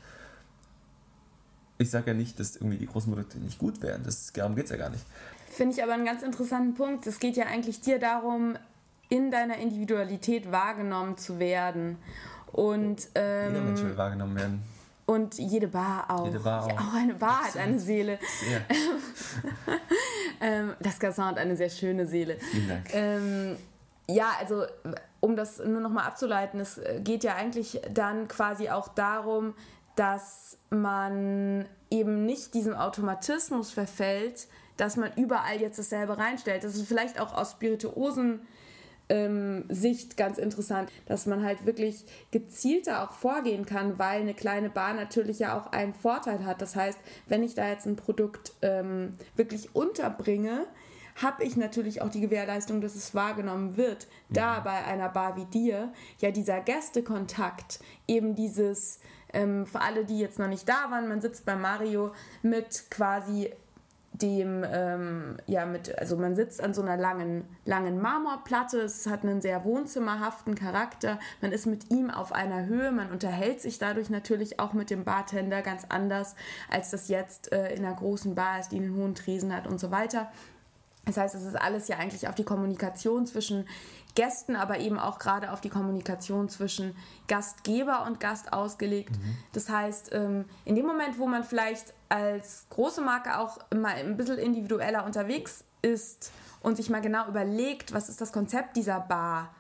Ich 1.78 1.92
sage 1.92 2.12
ja 2.12 2.14
nicht, 2.14 2.40
dass 2.40 2.56
irgendwie 2.56 2.78
die 2.78 2.88
großen 2.88 3.12
Produkte 3.12 3.38
nicht 3.40 3.60
gut 3.60 3.82
wären. 3.82 4.04
Das, 4.04 4.32
darum 4.34 4.56
geht 4.56 4.66
es 4.66 4.72
ja 4.72 4.78
gar 4.78 4.90
nicht. 4.90 5.04
Finde 5.50 5.76
ich 5.76 5.84
aber 5.84 5.94
einen 5.94 6.06
ganz 6.06 6.22
interessanten 6.24 6.74
Punkt. 6.76 7.06
Es 7.08 7.20
geht 7.20 7.36
ja 7.38 7.46
eigentlich 7.46 7.82
dir 7.82 8.00
darum, 8.00 8.58
in 9.10 9.30
deiner 9.32 9.58
Individualität 9.58 10.52
wahrgenommen 10.52 11.18
zu 11.18 11.40
werden. 11.40 11.98
Und, 12.52 13.08
Jeder 13.16 13.50
Mensch 13.52 13.82
will 13.82 13.92
ähm, 13.92 13.98
wahrgenommen 13.98 14.36
werden. 14.38 14.64
und 15.06 15.38
jede 15.38 15.68
Bar 15.68 16.06
auch. 16.10 16.26
Jede 16.26 16.40
Bar 16.40 16.68
Ja, 16.70 16.76
auch. 16.76 16.80
auch 16.90 16.94
eine 16.94 17.14
Bar 17.16 17.44
hat 17.46 17.58
eine 17.58 17.80
Seele. 17.80 18.20
Ja, 18.52 18.76
Ähm, 20.42 20.74
das 20.80 21.00
Gasson 21.00 21.26
hat 21.26 21.38
eine 21.38 21.56
sehr 21.56 21.70
schöne 21.70 22.06
Seele. 22.08 22.38
vielen 22.40 22.68
Dank. 22.68 22.94
Ähm, 22.94 23.56
ja, 24.08 24.32
also 24.40 24.66
um 25.22 25.36
das 25.36 25.60
nur 25.60 25.80
nochmal 25.82 26.06
abzuleiten, 26.06 26.60
es 26.60 26.80
geht 27.04 27.24
ja 27.24 27.36
eigentlich 27.36 27.82
dann 27.94 28.28
quasi 28.28 28.70
auch 28.70 28.90
darum, 28.90 29.54
dass 29.96 30.58
man 30.70 31.66
eben 31.90 32.26
nicht 32.26 32.54
diesem 32.54 32.74
Automatismus 32.74 33.72
verfällt, 33.72 34.48
dass 34.78 34.98
man 34.98 35.12
überall 35.16 35.62
jetzt 35.62 35.80
dasselbe 35.80 36.18
reinstellt. 36.18 36.64
Das 36.64 36.76
ist 36.76 36.88
vielleicht 36.88 37.20
auch 37.20 37.34
aus 37.34 37.52
Spirituosen 37.52 38.42
ähm, 39.08 39.66
Sicht 39.70 40.18
ganz 40.18 40.38
interessant, 40.38 40.92
dass 41.06 41.26
man 41.26 41.44
halt 41.44 41.66
wirklich 41.66 42.06
gezielter 42.32 43.04
auch 43.04 43.14
vorgehen 43.14 43.66
kann, 43.66 44.00
weil 44.00 44.22
eine 44.22 44.34
kleine 44.34 44.70
Bar 44.70 44.94
natürlich 44.94 45.40
ja 45.40 45.58
auch 45.58 45.72
einen 45.72 45.94
Vorteil 45.94 46.46
hat. 46.46 46.62
Das 46.62 46.76
heißt, 46.76 47.00
wenn 47.28 47.44
ich 47.44 47.56
da 47.56 47.68
jetzt 47.68 47.86
ein 47.86 47.96
Produkt 47.96 48.54
ähm, 48.62 49.14
wirklich 49.36 49.76
unterbringe, 49.76 50.66
habe 51.22 51.46
ich 51.46 51.56
natürlich 51.56 52.02
auch 52.02 52.10
die 52.10 52.20
Gewährleistung, 52.20 52.82
dass 52.82 52.96
es 52.96 53.16
wahrgenommen 53.16 53.78
wird. 53.78 54.08
Da 54.30 54.60
bei 54.60 54.84
einer 54.84 55.08
Bar 55.08 55.38
wie 55.38 55.46
dir 55.46 55.94
ja 56.20 56.32
dieser 56.32 56.60
Gästekontakt, 56.60 57.80
eben 58.08 58.36
dieses, 58.36 59.00
ähm, 59.36 59.66
für 59.68 59.82
alle, 59.82 60.06
die 60.06 60.20
jetzt 60.20 60.40
noch 60.40 60.48
nicht 60.48 60.68
da 60.68 60.90
waren, 60.90 61.08
man 61.08 61.22
sitzt 61.22 61.46
bei 61.46 61.56
Mario 61.56 62.14
mit 62.42 62.90
quasi 62.90 63.52
dem, 64.22 64.66
ähm, 64.66 65.38
ja, 65.46 65.66
mit, 65.66 65.98
also 66.00 66.18
man 66.18 66.36
sitzt 66.36 66.64
an 66.64 66.74
so 66.74 66.82
einer 66.82 66.98
langen, 66.98 67.44
langen 67.66 68.02
Marmorplatte, 68.02 68.80
es 68.80 69.08
hat 69.08 69.24
einen 69.24 69.42
sehr 69.42 69.66
wohnzimmerhaften 69.66 70.56
Charakter, 70.56 71.20
man 71.42 71.52
ist 71.52 71.66
mit 71.66 71.92
ihm 71.92 72.10
auf 72.10 72.32
einer 72.32 72.66
Höhe, 72.66 72.92
man 72.92 73.12
unterhält 73.12 73.62
sich 73.62 73.78
dadurch 73.78 74.10
natürlich 74.10 74.60
auch 74.60 74.74
mit 74.74 74.90
dem 74.90 75.04
Bartender 75.04 75.62
ganz 75.62 75.86
anders, 75.90 76.36
als 76.70 76.92
das 76.92 77.10
jetzt 77.10 77.52
äh, 77.52 77.74
in 77.74 77.86
einer 77.86 77.96
großen 77.96 78.36
Bar 78.36 78.60
ist, 78.60 78.72
die 78.72 78.78
einen 78.78 78.96
hohen 78.96 79.16
Tresen 79.16 79.54
hat 79.54 79.68
und 79.68 79.80
so 79.80 79.92
weiter. 79.92 80.32
Das 81.06 81.18
heißt, 81.18 81.36
es 81.36 81.44
ist 81.44 81.56
alles 81.56 81.88
ja 81.88 81.98
eigentlich 81.98 82.28
auf 82.28 82.36
die 82.36 82.44
Kommunikation 82.44 83.28
zwischen 83.28 83.68
Gästen, 84.16 84.56
aber 84.56 84.80
eben 84.80 84.98
auch 84.98 85.20
gerade 85.20 85.52
auf 85.52 85.62
die 85.62 85.70
Kommunikation 85.70 86.50
zwischen 86.50 86.96
Gastgeber 87.28 88.06
und 88.06 88.20
Gast 88.20 88.54
ausgelegt. 88.54 89.12
Mhm. 89.12 89.38
Das 89.54 89.70
heißt, 89.70 90.14
ähm, 90.14 90.46
in 90.64 90.76
dem 90.76 90.86
Moment, 90.86 91.20
wo 91.20 91.28
man 91.28 91.44
vielleicht 91.44 91.94
als 92.10 92.66
große 92.70 93.02
Marke 93.02 93.38
auch 93.38 93.60
mal 93.76 93.94
ein 93.96 94.18
bisschen 94.18 94.38
individueller 94.38 95.06
unterwegs 95.06 95.64
ist 95.82 96.32
und 96.62 96.78
sich 96.78 96.90
mal 96.90 97.02
genau 97.02 97.28
überlegt, 97.28 97.94
was 97.94 98.10
ist 98.10 98.22
das 98.22 98.32
Konzept 98.32 98.78
dieser 98.78 99.00
Bar, 99.02 99.54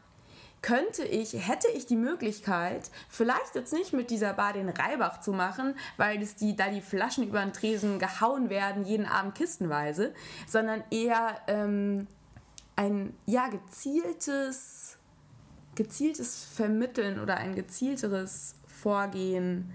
könnte 0.65 1.03
ich, 1.03 1.33
hätte 1.47 1.67
ich 1.75 1.85
die 1.85 1.95
Möglichkeit, 1.95 2.89
vielleicht 3.07 3.53
jetzt 3.53 3.71
nicht 3.71 3.93
mit 3.93 4.09
dieser 4.09 4.33
Bar 4.33 4.53
den 4.53 4.69
Reibach 4.69 5.19
zu 5.19 5.31
machen, 5.31 5.75
weil 5.97 6.19
es 6.23 6.35
die, 6.35 6.55
da 6.55 6.69
die 6.69 6.81
Flaschen 6.81 7.27
über 7.27 7.39
den 7.41 7.53
Tresen 7.53 7.99
gehauen 7.99 8.49
werden, 8.49 8.83
jeden 8.83 9.05
Abend 9.05 9.35
kistenweise, 9.35 10.11
sondern 10.47 10.83
eher 10.89 11.39
ähm, 11.45 12.07
ein 12.75 13.13
ja, 13.25 13.47
gezieltes, 13.47 14.97
gezieltes 15.75 16.45
Vermitteln 16.45 17.19
oder 17.19 17.37
ein 17.37 17.55
gezielteres 17.55 18.55
Vorgehen, 18.67 19.73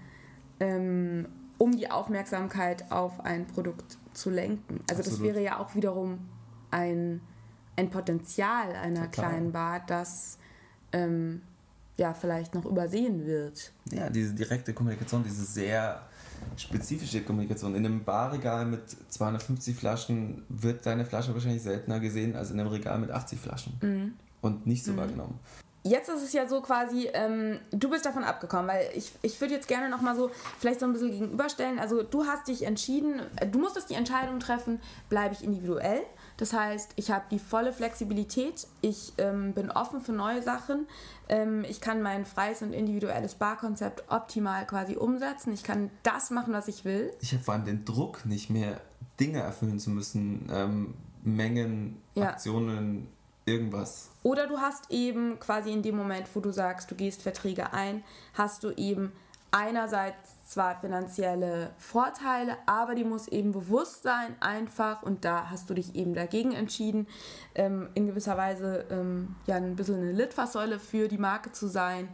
ähm, 0.59 1.27
um 1.57 1.75
die 1.75 1.89
Aufmerksamkeit 1.89 2.91
auf 2.91 3.19
ein 3.21 3.47
Produkt 3.47 3.97
zu 4.13 4.29
lenken. 4.29 4.81
Also 4.89 5.01
Absolut. 5.01 5.07
das 5.07 5.21
wäre 5.21 5.43
ja 5.43 5.59
auch 5.59 5.75
wiederum 5.75 6.19
ein, 6.69 7.21
ein 7.75 7.89
Potenzial 7.89 8.71
einer 8.75 9.09
Total. 9.11 9.29
kleinen 9.29 9.51
Bar, 9.51 9.83
das 9.85 10.37
ähm, 10.91 11.41
ja 11.97 12.13
vielleicht 12.13 12.53
noch 12.55 12.65
übersehen 12.65 13.25
wird. 13.25 13.71
Ja, 13.91 14.09
diese 14.09 14.33
direkte 14.33 14.73
Kommunikation, 14.73 15.23
diese 15.23 15.45
sehr 15.45 16.01
spezifische 16.57 17.21
Kommunikation. 17.21 17.75
In 17.75 17.85
einem 17.85 18.03
Barregal 18.03 18.65
mit 18.65 18.83
250 19.09 19.75
Flaschen 19.75 20.43
wird 20.49 20.85
deine 20.85 21.05
Flasche 21.05 21.33
wahrscheinlich 21.33 21.63
seltener 21.63 21.99
gesehen 21.99 22.35
als 22.35 22.51
in 22.51 22.59
einem 22.59 22.69
Regal 22.69 22.99
mit 22.99 23.11
80 23.11 23.39
Flaschen. 23.39 23.73
Mhm. 23.81 24.13
Und 24.41 24.65
nicht 24.65 24.83
so 24.83 24.93
mhm. 24.93 24.97
wahrgenommen. 24.97 25.39
Jetzt 25.83 26.09
ist 26.09 26.21
es 26.21 26.33
ja 26.33 26.47
so 26.47 26.61
quasi, 26.61 27.09
ähm, 27.13 27.57
du 27.71 27.89
bist 27.89 28.05
davon 28.05 28.23
abgekommen, 28.23 28.67
weil 28.67 28.89
ich, 28.93 29.13
ich 29.23 29.41
würde 29.41 29.55
jetzt 29.55 29.67
gerne 29.67 29.89
nochmal 29.89 30.15
so 30.15 30.29
vielleicht 30.59 30.79
so 30.79 30.85
ein 30.85 30.93
bisschen 30.93 31.09
gegenüberstellen. 31.09 31.79
Also 31.79 32.03
du 32.03 32.25
hast 32.25 32.47
dich 32.47 32.63
entschieden, 32.63 33.19
du 33.51 33.57
musstest 33.57 33.89
die 33.89 33.95
Entscheidung 33.95 34.39
treffen, 34.39 34.79
bleibe 35.09 35.33
ich 35.33 35.43
individuell 35.43 36.03
das 36.41 36.53
heißt, 36.53 36.93
ich 36.95 37.11
habe 37.11 37.25
die 37.29 37.37
volle 37.37 37.71
Flexibilität, 37.71 38.65
ich 38.81 39.13
ähm, 39.19 39.53
bin 39.53 39.69
offen 39.69 40.01
für 40.01 40.11
neue 40.11 40.41
Sachen, 40.41 40.87
ähm, 41.29 41.63
ich 41.69 41.81
kann 41.81 42.01
mein 42.01 42.25
freies 42.25 42.63
und 42.63 42.73
individuelles 42.73 43.35
Barkonzept 43.35 44.05
optimal 44.09 44.65
quasi 44.65 44.95
umsetzen, 44.95 45.53
ich 45.53 45.61
kann 45.61 45.91
das 46.01 46.31
machen, 46.31 46.51
was 46.51 46.67
ich 46.67 46.83
will. 46.83 47.13
Ich 47.21 47.31
habe 47.33 47.43
vor 47.43 47.53
allem 47.53 47.65
den 47.65 47.85
Druck, 47.85 48.25
nicht 48.25 48.49
mehr 48.49 48.81
Dinge 49.19 49.41
erfüllen 49.41 49.77
zu 49.77 49.91
müssen, 49.91 50.49
ähm, 50.51 50.95
Mengen, 51.21 52.01
ja. 52.15 52.29
Aktionen, 52.29 53.07
irgendwas. 53.45 54.09
Oder 54.23 54.47
du 54.47 54.57
hast 54.57 54.89
eben 54.89 55.39
quasi 55.39 55.71
in 55.71 55.83
dem 55.83 55.95
Moment, 55.95 56.25
wo 56.33 56.39
du 56.39 56.51
sagst, 56.51 56.89
du 56.89 56.95
gehst 56.95 57.21
Verträge 57.21 57.71
ein, 57.71 58.03
hast 58.33 58.63
du 58.63 58.71
eben 58.71 59.11
einerseits 59.51 60.17
zwar 60.51 60.79
finanzielle 60.79 61.71
Vorteile, 61.77 62.57
aber 62.65 62.95
die 62.95 63.03
muss 63.03 63.27
eben 63.27 63.51
bewusst 63.51 64.03
sein, 64.03 64.35
einfach. 64.39 65.01
Und 65.03 65.25
da 65.25 65.49
hast 65.49 65.69
du 65.69 65.73
dich 65.73 65.95
eben 65.95 66.13
dagegen 66.13 66.51
entschieden, 66.51 67.07
ähm, 67.55 67.89
in 67.93 68.05
gewisser 68.05 68.37
Weise 68.37 68.85
ähm, 68.89 69.35
ja 69.47 69.55
ein 69.55 69.75
bisschen 69.75 69.95
eine 69.95 70.11
Litfaßsäule 70.11 70.79
für 70.79 71.07
die 71.07 71.17
Marke 71.17 71.51
zu 71.51 71.67
sein, 71.67 72.09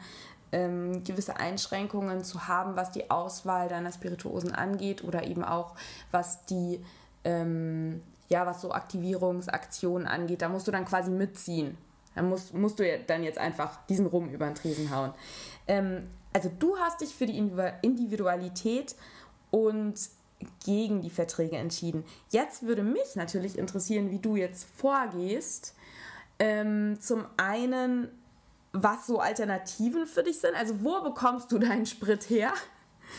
ähm, 0.52 1.04
gewisse 1.04 1.38
Einschränkungen 1.38 2.24
zu 2.24 2.48
haben, 2.48 2.76
was 2.76 2.92
die 2.92 3.10
Auswahl 3.12 3.68
deiner 3.68 3.92
Spirituosen 3.92 4.54
angeht 4.54 5.04
oder 5.04 5.24
eben 5.24 5.44
auch 5.44 5.76
was 6.12 6.46
die 6.46 6.82
ähm, 7.24 8.02
ja, 8.30 8.46
was 8.46 8.62
so 8.62 8.72
Aktivierungsaktionen 8.72 10.08
angeht, 10.08 10.42
da 10.42 10.50
musst 10.50 10.68
du 10.68 10.72
dann 10.72 10.86
quasi 10.86 11.12
mitziehen. 11.12 11.78
Da 12.16 12.24
musst, 12.24 12.54
musst 12.54 12.80
du 12.80 12.88
ja 12.88 12.98
dann 13.06 13.24
jetzt 13.24 13.38
einfach 13.38 13.86
diesen 13.86 14.08
Rum 14.08 14.30
über 14.30 14.46
den 14.46 14.56
Tresen 14.56 14.90
hauen. 14.94 15.14
Ähm, 15.68 16.10
also 16.38 16.52
du 16.60 16.78
hast 16.78 17.02
dich 17.02 17.16
für 17.16 17.26
die 17.26 17.36
Individualität 17.82 18.96
und 19.50 19.96
gegen 20.64 21.02
die 21.02 21.10
Verträge 21.10 21.58
entschieden. 21.58 22.06
Jetzt 22.30 22.62
würde 22.62 22.84
mich 22.84 23.16
natürlich 23.16 23.58
interessieren, 23.58 24.12
wie 24.12 24.20
du 24.20 24.36
jetzt 24.36 24.68
vorgehst. 24.76 25.74
Ähm, 26.38 27.00
zum 27.02 27.26
einen, 27.38 28.10
was 28.72 29.08
so 29.08 29.20
Alternativen 29.20 30.06
für 30.06 30.22
dich 30.22 30.40
sind. 30.40 30.54
Also 30.54 30.84
wo 30.84 31.02
bekommst 31.02 31.52
du 31.52 31.58
deinen 31.58 31.88
Sprit 31.88 32.30
her? 32.30 32.54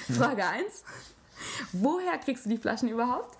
Hm. 0.06 0.14
Frage 0.14 0.46
1. 0.46 0.84
Woher 1.72 2.18
kriegst 2.18 2.44
du 2.44 2.50
die 2.50 2.58
Flaschen 2.58 2.88
überhaupt? 2.88 3.36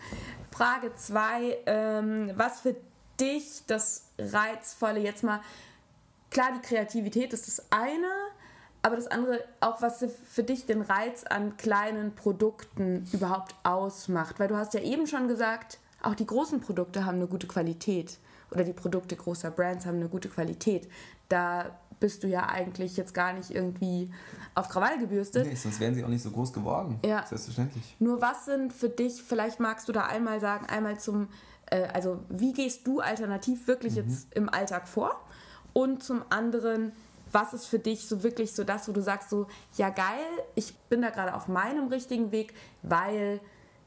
Frage 0.51 0.93
2, 0.93 1.59
ähm, 1.67 2.33
was 2.35 2.63
für 2.63 2.75
dich 3.21 3.63
das 3.69 4.09
Reizvolle 4.19 4.99
jetzt 4.99 5.23
mal, 5.23 5.41
klar, 6.31 6.51
die 6.53 6.67
Kreativität 6.67 7.33
ist 7.33 7.47
das 7.47 7.71
eine, 7.71 8.11
aber 8.83 8.97
das 8.97 9.07
andere, 9.09 9.43
auch 9.61 9.83
was 9.83 10.05
für 10.25 10.43
dich 10.43 10.67
den 10.67 10.83
Reiz 10.83 11.25
an 11.25 11.57
kleinen 11.57 12.15
Produkten 12.15 13.07
überhaupt 13.13 13.55
ausmacht. 13.65 14.39
Weil 14.39 14.49
du 14.49 14.57
hast 14.57 14.75
ja 14.75 14.81
eben 14.81 15.07
schon 15.07 15.29
gesagt, 15.29 15.79
auch 16.03 16.15
die 16.15 16.27
großen 16.27 16.61
Produkte 16.61 17.05
haben 17.05 17.17
eine 17.17 17.27
gute 17.27 17.47
Qualität. 17.47 18.19
Oder 18.51 18.65
die 18.65 18.73
Produkte 18.73 19.17
großer 19.17 19.51
Brands 19.51 19.85
haben 19.85 19.97
eine 19.97 20.09
gute 20.09 20.29
Qualität. 20.29 20.89
Da 21.29 21.77
bist 22.01 22.23
du 22.23 22.29
ja 22.29 22.47
eigentlich 22.49 22.97
jetzt 22.97 23.13
gar 23.13 23.33
nicht 23.33 23.51
irgendwie 23.51 24.11
auf 24.55 24.69
Krawall 24.69 24.99
gebürstet. 24.99 25.47
Nee, 25.47 25.55
sonst 25.55 25.81
wären 25.81 25.95
sie 25.95 26.05
auch 26.05 26.09
nicht 26.09 26.23
so 26.23 26.31
groß 26.31 26.53
geworden. 26.53 27.01
Ja. 27.05 27.27
Selbstverständlich. 27.27 27.97
Nur 27.99 28.21
was 28.21 28.45
sind 28.45 28.73
für 28.73 28.89
dich, 28.89 29.23
vielleicht 29.23 29.61
magst 29.61 29.89
du 29.89 29.93
da 29.93 30.07
einmal 30.07 30.41
sagen, 30.41 30.67
einmal 30.67 30.99
zum, 30.99 31.29
äh, 31.67 31.89
also 31.93 32.21
wie 32.29 32.53
gehst 32.53 32.87
du 32.87 33.01
alternativ 33.01 33.67
wirklich 33.67 33.97
mhm. 33.97 34.09
jetzt 34.09 34.35
im 34.35 34.49
Alltag 34.49 34.89
vor? 34.89 35.21
Und 35.73 36.03
zum 36.03 36.23
anderen, 36.31 36.93
was 37.33 37.53
ist 37.55 37.67
für 37.67 37.79
dich 37.79 38.07
so 38.07 38.23
wirklich 38.23 38.53
so 38.53 38.65
das, 38.65 38.89
wo 38.89 38.93
du 38.93 39.03
sagst 39.03 39.31
so, 39.31 39.47
ja 39.77 39.91
geil, 39.91 40.27
ich 40.55 40.77
bin 40.89 41.03
da 41.03 41.11
gerade 41.11 41.35
auf 41.35 41.49
meinem 41.49 41.89
richtigen 41.89 42.33
Weg, 42.33 42.55
weil 42.83 43.41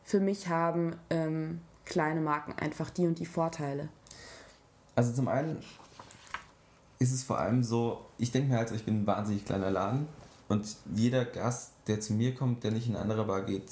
für 0.04 0.20
mich 0.20 0.48
haben 0.48 0.96
ähm, 1.10 1.62
kleine 1.86 2.22
Marken 2.22 2.54
einfach 2.54 2.90
die 2.90 3.06
und 3.06 3.20
die 3.20 3.26
Vorteile? 3.26 3.90
Also 4.96 5.14
zum 5.14 5.28
einen 5.28 5.58
ist 7.00 7.12
es 7.12 7.24
vor 7.24 7.40
allem 7.40 7.64
so, 7.64 8.06
ich 8.18 8.32
denke 8.32 8.50
mir 8.52 8.58
halt, 8.58 8.72
ich 8.72 8.86
bin 8.86 9.02
ein 9.02 9.08
wahnsinnig 9.08 9.46
kleiner 9.46 9.72
Laden 9.72 10.08
und 10.48 10.76
jeder 10.94 11.26
Gast, 11.26 11.74
der 11.88 12.00
zu 12.00 12.14
mir 12.14 12.36
kommt, 12.36 12.64
der 12.64 12.72
nicht 12.72 12.88
in 12.88 12.96
eine 12.96 13.04
andere 13.04 13.26
Bar 13.26 13.44
geht, 13.44 13.72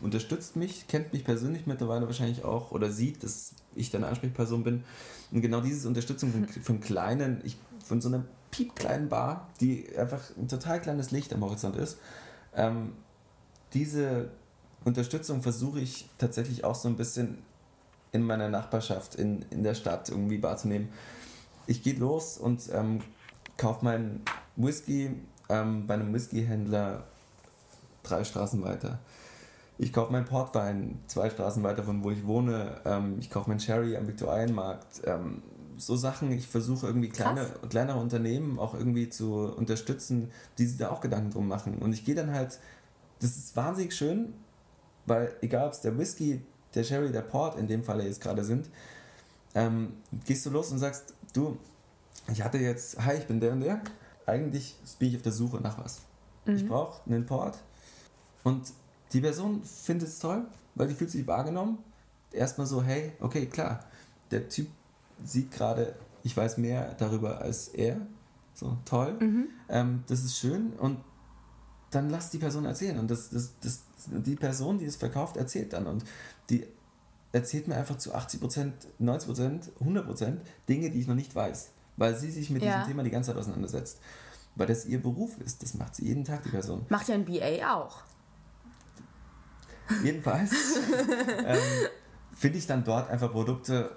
unterstützt 0.00 0.56
mich, 0.56 0.86
kennt 0.86 1.12
mich 1.12 1.24
persönlich 1.24 1.66
mittlerweile 1.66 2.06
wahrscheinlich 2.06 2.44
auch 2.44 2.70
oder 2.70 2.90
sieht, 2.90 3.22
dass 3.22 3.54
ich 3.74 3.90
deine 3.90 4.06
Ansprechperson 4.06 4.64
bin. 4.64 4.84
Und 5.30 5.40
genau 5.40 5.60
diese 5.60 5.88
Unterstützung 5.88 6.30
von, 6.30 6.46
von 6.46 6.80
kleinen, 6.80 7.40
ich, 7.44 7.56
von 7.88 8.00
so 8.00 8.08
einer 8.08 8.24
piepkleinen 8.50 9.08
Bar, 9.08 9.48
die 9.60 9.96
einfach 9.96 10.22
ein 10.36 10.48
total 10.48 10.80
kleines 10.80 11.10
Licht 11.10 11.32
am 11.32 11.42
Horizont 11.42 11.76
ist. 11.76 11.98
Ähm, 12.54 12.92
diese 13.74 14.30
Unterstützung 14.84 15.42
versuche 15.42 15.80
ich 15.80 16.08
tatsächlich 16.18 16.64
auch 16.64 16.74
so 16.74 16.88
ein 16.88 16.96
bisschen 16.96 17.38
in 18.12 18.22
meiner 18.22 18.48
Nachbarschaft, 18.48 19.16
in, 19.16 19.44
in 19.50 19.62
der 19.62 19.74
Stadt 19.74 20.08
irgendwie 20.08 20.42
wahrzunehmen. 20.42 20.88
Ich 21.66 21.82
gehe 21.82 21.94
los 21.94 22.38
und 22.38 22.62
ähm, 22.72 23.00
kaufe 23.56 23.84
meinen 23.84 24.22
Whisky 24.56 25.10
ähm, 25.48 25.86
bei 25.86 25.94
einem 25.94 26.14
Whiskyhändler 26.14 27.04
drei 28.02 28.24
Straßen 28.24 28.62
weiter. 28.62 28.98
Ich 29.76 29.92
kaufe 29.92 30.10
meinen 30.10 30.24
Portwein 30.24 30.98
zwei 31.06 31.30
Straßen 31.30 31.62
weiter 31.62 31.84
von 31.84 32.02
wo 32.02 32.10
ich 32.10 32.26
wohne. 32.26 32.80
Ähm, 32.84 33.16
ich 33.20 33.30
kaufe 33.30 33.50
meinen 33.50 33.60
Sherry 33.60 33.96
am 33.96 34.08
Viktualienmarkt. 34.08 35.02
Ähm, 35.04 35.42
so 35.78 35.96
Sachen, 35.96 36.32
ich 36.32 36.46
versuche 36.46 36.86
irgendwie 36.86 37.08
kleine, 37.08 37.46
kleinere 37.68 37.98
Unternehmen 37.98 38.58
auch 38.58 38.74
irgendwie 38.74 39.08
zu 39.08 39.34
unterstützen, 39.34 40.30
die 40.58 40.66
sich 40.66 40.76
da 40.76 40.90
auch 40.90 41.00
Gedanken 41.00 41.30
drum 41.30 41.48
machen. 41.48 41.78
Und 41.78 41.92
ich 41.92 42.04
gehe 42.04 42.14
dann 42.14 42.32
halt, 42.32 42.58
das 43.20 43.36
ist 43.36 43.56
wahnsinnig 43.56 43.94
schön, 43.94 44.34
weil 45.06 45.34
egal 45.40 45.66
ob 45.66 45.72
es 45.72 45.80
der 45.80 45.96
Whisky, 45.96 46.42
der 46.74 46.84
Sherry, 46.84 47.10
der 47.10 47.22
Port 47.22 47.58
in 47.58 47.68
dem 47.68 47.84
Fall 47.84 48.02
jetzt 48.02 48.20
gerade 48.20 48.44
sind, 48.44 48.68
ähm, 49.54 49.94
gehst 50.26 50.44
du 50.44 50.50
los 50.50 50.70
und 50.70 50.78
sagst, 50.78 51.14
du, 51.32 51.56
ich 52.30 52.42
hatte 52.42 52.58
jetzt, 52.58 53.02
hi, 53.04 53.14
ich 53.14 53.26
bin 53.26 53.40
der 53.40 53.52
und 53.52 53.60
der, 53.60 53.80
eigentlich 54.26 54.76
bin 54.98 55.08
ich 55.08 55.16
auf 55.16 55.22
der 55.22 55.32
Suche 55.32 55.58
nach 55.58 55.78
was. 55.78 56.02
Mhm. 56.44 56.56
Ich 56.56 56.66
brauche 56.66 57.00
einen 57.06 57.24
Port 57.24 57.58
und 58.44 58.72
die 59.12 59.20
Person 59.20 59.62
findet 59.64 60.08
es 60.08 60.18
toll, 60.18 60.44
weil 60.74 60.88
die 60.88 60.94
fühlt 60.94 61.10
sich 61.10 61.26
wahrgenommen. 61.26 61.78
Erstmal 62.30 62.66
so, 62.66 62.82
hey, 62.82 63.12
okay, 63.20 63.46
klar, 63.46 63.84
der 64.30 64.48
Typ 64.48 64.68
sieht 65.24 65.50
gerade, 65.50 65.94
ich 66.22 66.36
weiß 66.36 66.58
mehr 66.58 66.94
darüber 66.94 67.40
als 67.40 67.68
er. 67.68 68.00
So, 68.54 68.76
toll. 68.84 69.16
Mhm. 69.20 69.48
Ähm, 69.68 70.04
das 70.08 70.24
ist 70.24 70.38
schön. 70.38 70.72
Und 70.72 70.98
dann 71.90 72.10
lass 72.10 72.30
die 72.30 72.38
Person 72.38 72.64
erzählen. 72.64 72.98
Und 72.98 73.10
das, 73.10 73.30
das, 73.30 73.54
das, 73.60 73.84
die 74.06 74.36
Person, 74.36 74.78
die 74.78 74.84
es 74.84 74.96
verkauft, 74.96 75.36
erzählt 75.36 75.72
dann. 75.72 75.86
Und 75.86 76.04
die 76.50 76.66
erzählt 77.32 77.68
mir 77.68 77.76
einfach 77.76 77.96
zu 77.96 78.14
80%, 78.14 78.72
90%, 79.00 79.70
100% 79.80 80.36
Dinge, 80.68 80.90
die 80.90 81.00
ich 81.00 81.06
noch 81.06 81.14
nicht 81.14 81.34
weiß. 81.34 81.70
Weil 81.96 82.14
sie 82.16 82.30
sich 82.30 82.50
mit 82.50 82.62
ja. 82.62 82.78
diesem 82.78 82.88
Thema 82.88 83.02
die 83.02 83.10
ganze 83.10 83.30
Zeit 83.30 83.38
auseinandersetzt. 83.38 84.00
Weil 84.54 84.66
das 84.66 84.86
ihr 84.86 85.00
Beruf 85.00 85.38
ist. 85.38 85.62
Das 85.62 85.74
macht 85.74 85.94
sie 85.94 86.06
jeden 86.06 86.24
Tag, 86.24 86.42
die 86.42 86.50
Person. 86.50 86.84
Macht 86.88 87.08
ja 87.08 87.14
ein 87.14 87.24
BA 87.24 87.74
auch. 87.74 88.02
Jedenfalls 90.02 90.52
ähm, 91.46 91.58
finde 92.34 92.58
ich 92.58 92.66
dann 92.66 92.84
dort 92.84 93.08
einfach 93.08 93.32
Produkte 93.32 93.92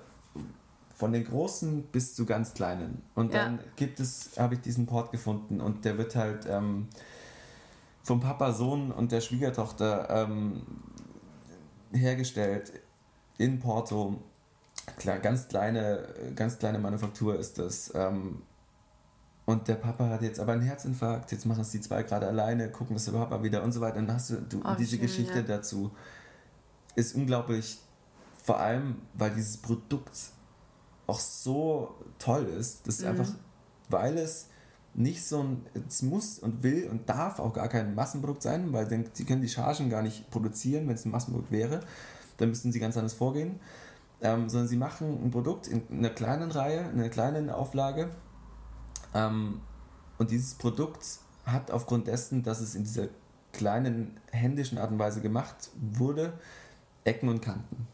von 1.02 1.14
den 1.14 1.24
großen 1.24 1.82
bis 1.92 2.14
zu 2.14 2.28
ganz 2.28 2.54
kleinen. 2.54 3.02
Und 3.16 3.34
dann 3.34 3.58
ja. 3.58 3.64
gibt 3.76 4.00
es, 4.00 4.38
habe 4.38 4.54
ich 4.54 4.62
diesen 4.62 4.86
Port 4.86 5.12
gefunden 5.12 5.60
und 5.60 5.84
der 5.84 5.98
wird 5.98 6.16
halt 6.16 6.46
ähm, 6.48 6.90
vom 8.04 8.20
Papa, 8.20 8.54
Sohn 8.54 8.92
und 8.92 9.12
der 9.12 9.20
Schwiegertochter 9.20 10.08
ähm, 10.12 10.62
hergestellt 11.92 12.72
in 13.40 13.58
Porto. 13.58 14.22
Klar, 14.96 15.18
ganz 15.18 15.48
kleine, 15.48 16.08
ganz 16.36 16.60
kleine 16.60 16.78
Manufaktur 16.78 17.36
ist 17.36 17.58
das. 17.58 17.92
Ähm, 17.96 18.44
und 19.46 19.68
der 19.68 19.76
Papa 19.76 20.08
hat 20.08 20.22
jetzt 20.22 20.40
aber 20.40 20.52
einen 20.52 20.62
Herzinfarkt, 20.62 21.32
jetzt 21.32 21.48
machen 21.48 21.62
es 21.62 21.72
die 21.72 21.82
zwei 21.82 22.04
gerade 22.04 22.28
alleine, 22.28 22.70
gucken 22.70 22.96
das 22.96 23.08
überhaupt 23.08 23.32
mal 23.32 23.42
wieder 23.42 23.64
und 23.64 23.72
so 23.72 23.82
weiter. 23.82 23.98
Und 23.98 24.06
dann 24.06 24.18
hast 24.18 24.30
du, 24.30 24.36
du 24.36 24.62
oh, 24.64 24.76
diese 24.78 24.98
schön, 24.98 25.02
Geschichte 25.02 25.40
ja. 25.40 25.42
dazu. 25.42 25.90
Ist 26.94 27.16
unglaublich, 27.16 27.80
vor 28.44 28.60
allem, 28.60 28.98
weil 29.16 29.32
dieses 29.32 29.58
Produkt 29.58 30.12
auch 31.12 31.20
so 31.20 31.96
toll 32.20 32.46
ist. 32.46 32.88
Das 32.88 32.96
ist 32.96 33.02
mhm. 33.02 33.10
einfach, 33.10 33.32
weil 33.90 34.18
es 34.18 34.48
nicht 34.94 35.26
so 35.26 35.42
ein, 35.42 35.66
es 35.88 36.02
muss 36.02 36.40
und 36.40 36.64
will 36.64 36.88
und 36.90 37.08
darf 37.08 37.40
auch 37.40 37.54
gar 37.54 37.68
kein 37.68 37.96
Massenprodukt 37.96 38.42
sein, 38.42 38.74
weil 38.74 38.88
dann, 38.88 39.06
sie 39.14 39.26
können 39.26 39.42
die 39.42 39.50
Chargen 39.50 39.90
gar 39.90 40.02
nicht 40.02 40.30
produzieren, 40.32 40.88
wenn 40.88 40.96
es 40.96 41.06
ein 41.06 41.12
Massenprodukt 41.12 41.52
wäre. 41.52 41.82
Dann 42.38 42.50
müssten 42.50 42.72
sie 42.72 42.80
ganz 42.80 42.98
anders 42.98 43.14
vorgehen. 43.14 43.60
Ähm, 44.24 44.50
sondern 44.50 44.68
sie 44.68 44.78
machen 44.78 45.20
ein 45.24 45.32
Produkt 45.32 45.68
in 45.68 45.82
einer 45.90 46.12
kleinen 46.12 46.52
Reihe, 46.52 46.82
in 46.92 47.00
einer 47.00 47.10
kleinen 47.10 47.50
Auflage. 47.50 48.10
Ähm, 49.16 49.62
und 50.18 50.32
dieses 50.32 50.56
Produkt 50.56 51.20
hat 51.46 51.72
aufgrund 51.72 52.08
dessen, 52.08 52.44
dass 52.44 52.62
es 52.62 52.76
in 52.76 52.84
dieser 52.84 53.08
kleinen 53.52 54.20
händischen 54.32 54.78
Art 54.78 54.92
und 54.92 55.00
Weise 55.00 55.22
gemacht 55.22 55.72
wurde, 55.76 56.34
Ecken 57.04 57.30
und 57.30 57.42
Kanten. 57.42 57.88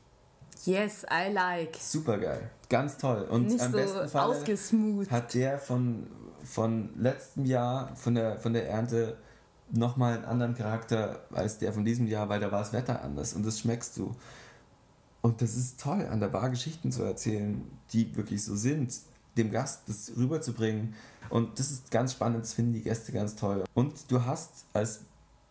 Yes, 0.67 1.05
I 1.09 1.31
like. 1.31 1.77
Super 1.79 2.17
geil. 2.17 2.51
Ganz 2.67 2.97
toll. 2.97 3.25
Und 3.29 3.47
Nicht 3.47 3.61
am 3.61 3.71
so 3.71 3.77
besten 3.77 4.09
Fall 4.09 4.35
hat 5.09 5.33
der 5.33 5.59
von, 5.59 6.07
von 6.43 6.89
letztem 6.97 7.45
Jahr, 7.45 7.95
von 7.95 8.15
der, 8.15 8.37
von 8.37 8.51
der 8.51 8.69
Ernte, 8.69 9.15
nochmal 9.71 10.15
einen 10.15 10.25
anderen 10.25 10.55
Charakter 10.55 11.21
als 11.31 11.57
der 11.57 11.71
von 11.71 11.85
diesem 11.85 12.05
Jahr, 12.07 12.27
weil 12.27 12.41
da 12.41 12.51
war 12.51 12.59
das 12.59 12.73
Wetter 12.73 13.01
anders 13.01 13.33
und 13.33 13.45
das 13.45 13.59
schmeckst 13.59 13.95
du. 13.95 14.13
Und 15.21 15.41
das 15.41 15.55
ist 15.55 15.79
toll, 15.79 16.05
an 16.05 16.19
der 16.19 16.27
Bar 16.27 16.49
Geschichten 16.49 16.91
zu 16.91 17.03
erzählen, 17.03 17.65
die 17.93 18.13
wirklich 18.17 18.43
so 18.43 18.55
sind, 18.55 18.93
dem 19.37 19.51
Gast 19.51 19.87
das 19.87 20.11
rüberzubringen. 20.17 20.95
Und 21.29 21.59
das 21.59 21.71
ist 21.71 21.91
ganz 21.91 22.11
spannend, 22.11 22.43
das 22.43 22.53
finden 22.53 22.73
die 22.73 22.81
Gäste 22.81 23.13
ganz 23.13 23.37
toll. 23.37 23.63
Und 23.73 24.11
du 24.11 24.25
hast 24.25 24.65
als 24.73 25.01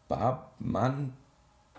Barmann, 0.09 1.15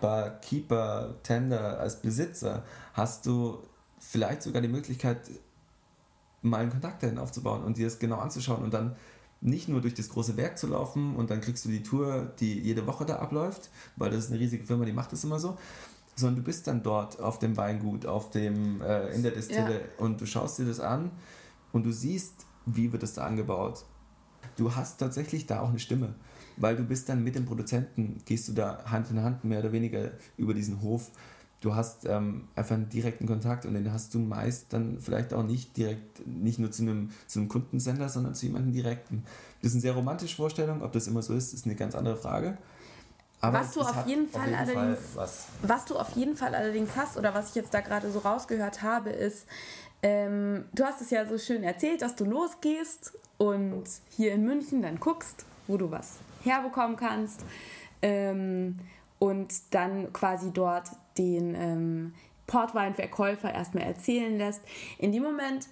Barkeeper, 0.00 1.16
Tender, 1.22 1.80
als 1.80 2.00
Besitzer, 2.00 2.62
hast 2.94 3.26
du 3.26 3.58
vielleicht 3.98 4.42
sogar 4.42 4.62
die 4.62 4.68
Möglichkeit, 4.68 5.18
mal 6.42 6.58
einen 6.58 6.70
Kontakt 6.70 7.02
dahin 7.02 7.18
aufzubauen 7.18 7.64
und 7.64 7.76
dir 7.76 7.86
das 7.86 7.98
genau 7.98 8.18
anzuschauen 8.18 8.62
und 8.62 8.72
dann 8.72 8.96
nicht 9.40 9.68
nur 9.68 9.80
durch 9.80 9.94
das 9.94 10.08
große 10.08 10.36
Werk 10.36 10.58
zu 10.58 10.66
laufen 10.66 11.16
und 11.16 11.30
dann 11.30 11.40
kriegst 11.40 11.64
du 11.64 11.68
die 11.68 11.82
Tour, 11.82 12.32
die 12.40 12.60
jede 12.60 12.86
Woche 12.86 13.04
da 13.04 13.16
abläuft, 13.16 13.70
weil 13.96 14.10
das 14.10 14.24
ist 14.24 14.30
eine 14.30 14.40
riesige 14.40 14.64
Firma, 14.64 14.84
die 14.84 14.92
macht 14.92 15.12
das 15.12 15.24
immer 15.24 15.38
so, 15.38 15.56
sondern 16.16 16.36
du 16.36 16.42
bist 16.42 16.66
dann 16.66 16.82
dort 16.82 17.20
auf 17.20 17.38
dem 17.38 17.56
Weingut, 17.56 18.06
auf 18.06 18.30
dem, 18.30 18.80
äh, 18.80 19.08
in 19.14 19.22
der 19.22 19.32
Destille 19.32 19.80
ja. 19.80 20.04
und 20.04 20.20
du 20.20 20.26
schaust 20.26 20.58
dir 20.58 20.66
das 20.66 20.80
an 20.80 21.12
und 21.72 21.86
du 21.86 21.92
siehst, 21.92 22.46
wie 22.66 22.92
wird 22.92 23.02
das 23.02 23.14
da 23.14 23.24
angebaut. 23.24 23.84
Du 24.56 24.74
hast 24.74 24.98
tatsächlich 24.98 25.46
da 25.46 25.60
auch 25.60 25.68
eine 25.68 25.78
Stimme, 25.78 26.14
weil 26.60 26.76
du 26.76 26.84
bist 26.84 27.08
dann 27.08 27.24
mit 27.24 27.34
dem 27.34 27.44
Produzenten, 27.44 28.20
gehst 28.24 28.48
du 28.48 28.52
da 28.52 28.84
Hand 28.86 29.10
in 29.10 29.22
Hand 29.22 29.44
mehr 29.44 29.60
oder 29.60 29.72
weniger 29.72 30.10
über 30.36 30.54
diesen 30.54 30.82
Hof 30.82 31.10
du 31.60 31.74
hast 31.74 32.04
ähm, 32.04 32.48
einfach 32.54 32.76
einen 32.76 32.88
direkten 32.88 33.26
Kontakt 33.26 33.66
und 33.66 33.74
den 33.74 33.92
hast 33.92 34.14
du 34.14 34.18
meist 34.18 34.72
dann 34.72 35.00
vielleicht 35.00 35.32
auch 35.32 35.42
nicht 35.42 35.76
direkt, 35.76 36.26
nicht 36.26 36.58
nur 36.58 36.70
zu 36.70 36.82
einem, 36.82 37.10
zu 37.26 37.40
einem 37.40 37.48
Kundensender, 37.48 38.08
sondern 38.08 38.34
zu 38.34 38.46
jemandem 38.46 38.72
direkten. 38.72 39.24
Das 39.60 39.70
ist 39.70 39.74
eine 39.74 39.82
sehr 39.82 39.94
romantische 39.94 40.36
Vorstellung, 40.36 40.82
ob 40.82 40.92
das 40.92 41.06
immer 41.08 41.22
so 41.22 41.34
ist, 41.34 41.52
ist 41.52 41.66
eine 41.66 41.74
ganz 41.74 41.94
andere 41.94 42.16
Frage. 42.16 42.58
Aber 43.40 43.60
was 43.60 43.72
du 43.72 43.80
auf 43.80 44.06
jeden, 44.06 44.28
Fall, 44.28 44.40
auf 44.42 44.46
jeden 44.46 44.58
allerdings, 44.58 44.98
Fall 44.98 45.22
was. 45.22 45.46
was 45.62 45.84
du 45.84 45.96
auf 45.96 46.10
jeden 46.16 46.36
Fall 46.36 46.54
allerdings 46.54 46.90
hast 46.96 47.16
oder 47.16 47.34
was 47.34 47.50
ich 47.50 47.54
jetzt 47.54 47.72
da 47.72 47.80
gerade 47.80 48.10
so 48.10 48.18
rausgehört 48.20 48.82
habe, 48.82 49.10
ist, 49.10 49.46
ähm, 50.02 50.64
du 50.74 50.84
hast 50.84 51.00
es 51.00 51.10
ja 51.10 51.26
so 51.26 51.38
schön 51.38 51.62
erzählt, 51.62 52.02
dass 52.02 52.16
du 52.16 52.24
losgehst 52.24 53.12
und 53.36 53.84
hier 54.10 54.32
in 54.32 54.44
München 54.44 54.82
dann 54.82 54.98
guckst, 54.98 55.44
wo 55.68 55.76
du 55.76 55.90
was 55.90 56.18
herbekommen 56.48 56.96
kannst 56.96 57.44
ähm, 58.02 58.78
und 59.18 59.74
dann 59.74 60.12
quasi 60.12 60.52
dort 60.52 60.90
den 61.16 61.54
ähm, 61.54 62.14
Portweinverkäufer 62.46 63.52
erstmal 63.52 63.84
erzählen 63.84 64.36
lässt. 64.36 64.62
In 64.98 65.12
dem 65.12 65.22
Moment 65.22 65.68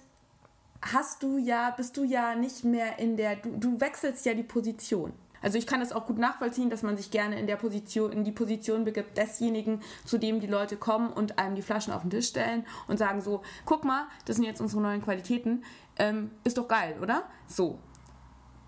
hast 0.81 1.23
du 1.23 1.37
ja, 1.37 1.71
bist 1.71 1.97
du 1.97 2.03
ja 2.03 2.35
nicht 2.35 2.63
mehr 2.63 2.99
in 2.99 3.17
der, 3.17 3.37
du, 3.37 3.57
du 3.57 3.81
wechselst 3.81 4.25
ja 4.25 4.33
die 4.33 4.43
Position. 4.43 5.13
Also 5.41 5.57
ich 5.57 5.67
kann 5.67 5.79
das 5.79 5.91
auch 5.91 6.05
gut 6.05 6.17
nachvollziehen, 6.17 6.69
dass 6.69 6.83
man 6.83 6.97
sich 6.97 7.11
gerne 7.11 7.39
in 7.39 7.47
der 7.47 7.57
Position, 7.57 8.11
in 8.11 8.23
die 8.23 8.31
Position 8.31 8.83
begibt 8.83 9.17
desjenigen, 9.17 9.81
zu 10.03 10.17
dem 10.17 10.39
die 10.39 10.47
Leute 10.47 10.77
kommen 10.77 11.11
und 11.11 11.37
einem 11.37 11.55
die 11.55 11.61
Flaschen 11.61 11.93
auf 11.93 12.01
den 12.01 12.09
Tisch 12.09 12.27
stellen 12.27 12.65
und 12.87 12.97
sagen 12.97 13.21
so, 13.21 13.41
guck 13.65 13.83
mal, 13.83 14.07
das 14.25 14.37
sind 14.37 14.45
jetzt 14.45 14.61
unsere 14.61 14.81
neuen 14.81 15.01
Qualitäten, 15.01 15.63
ähm, 15.99 16.31
ist 16.43 16.57
doch 16.57 16.67
geil, 16.67 16.95
oder? 17.01 17.23
So. 17.47 17.79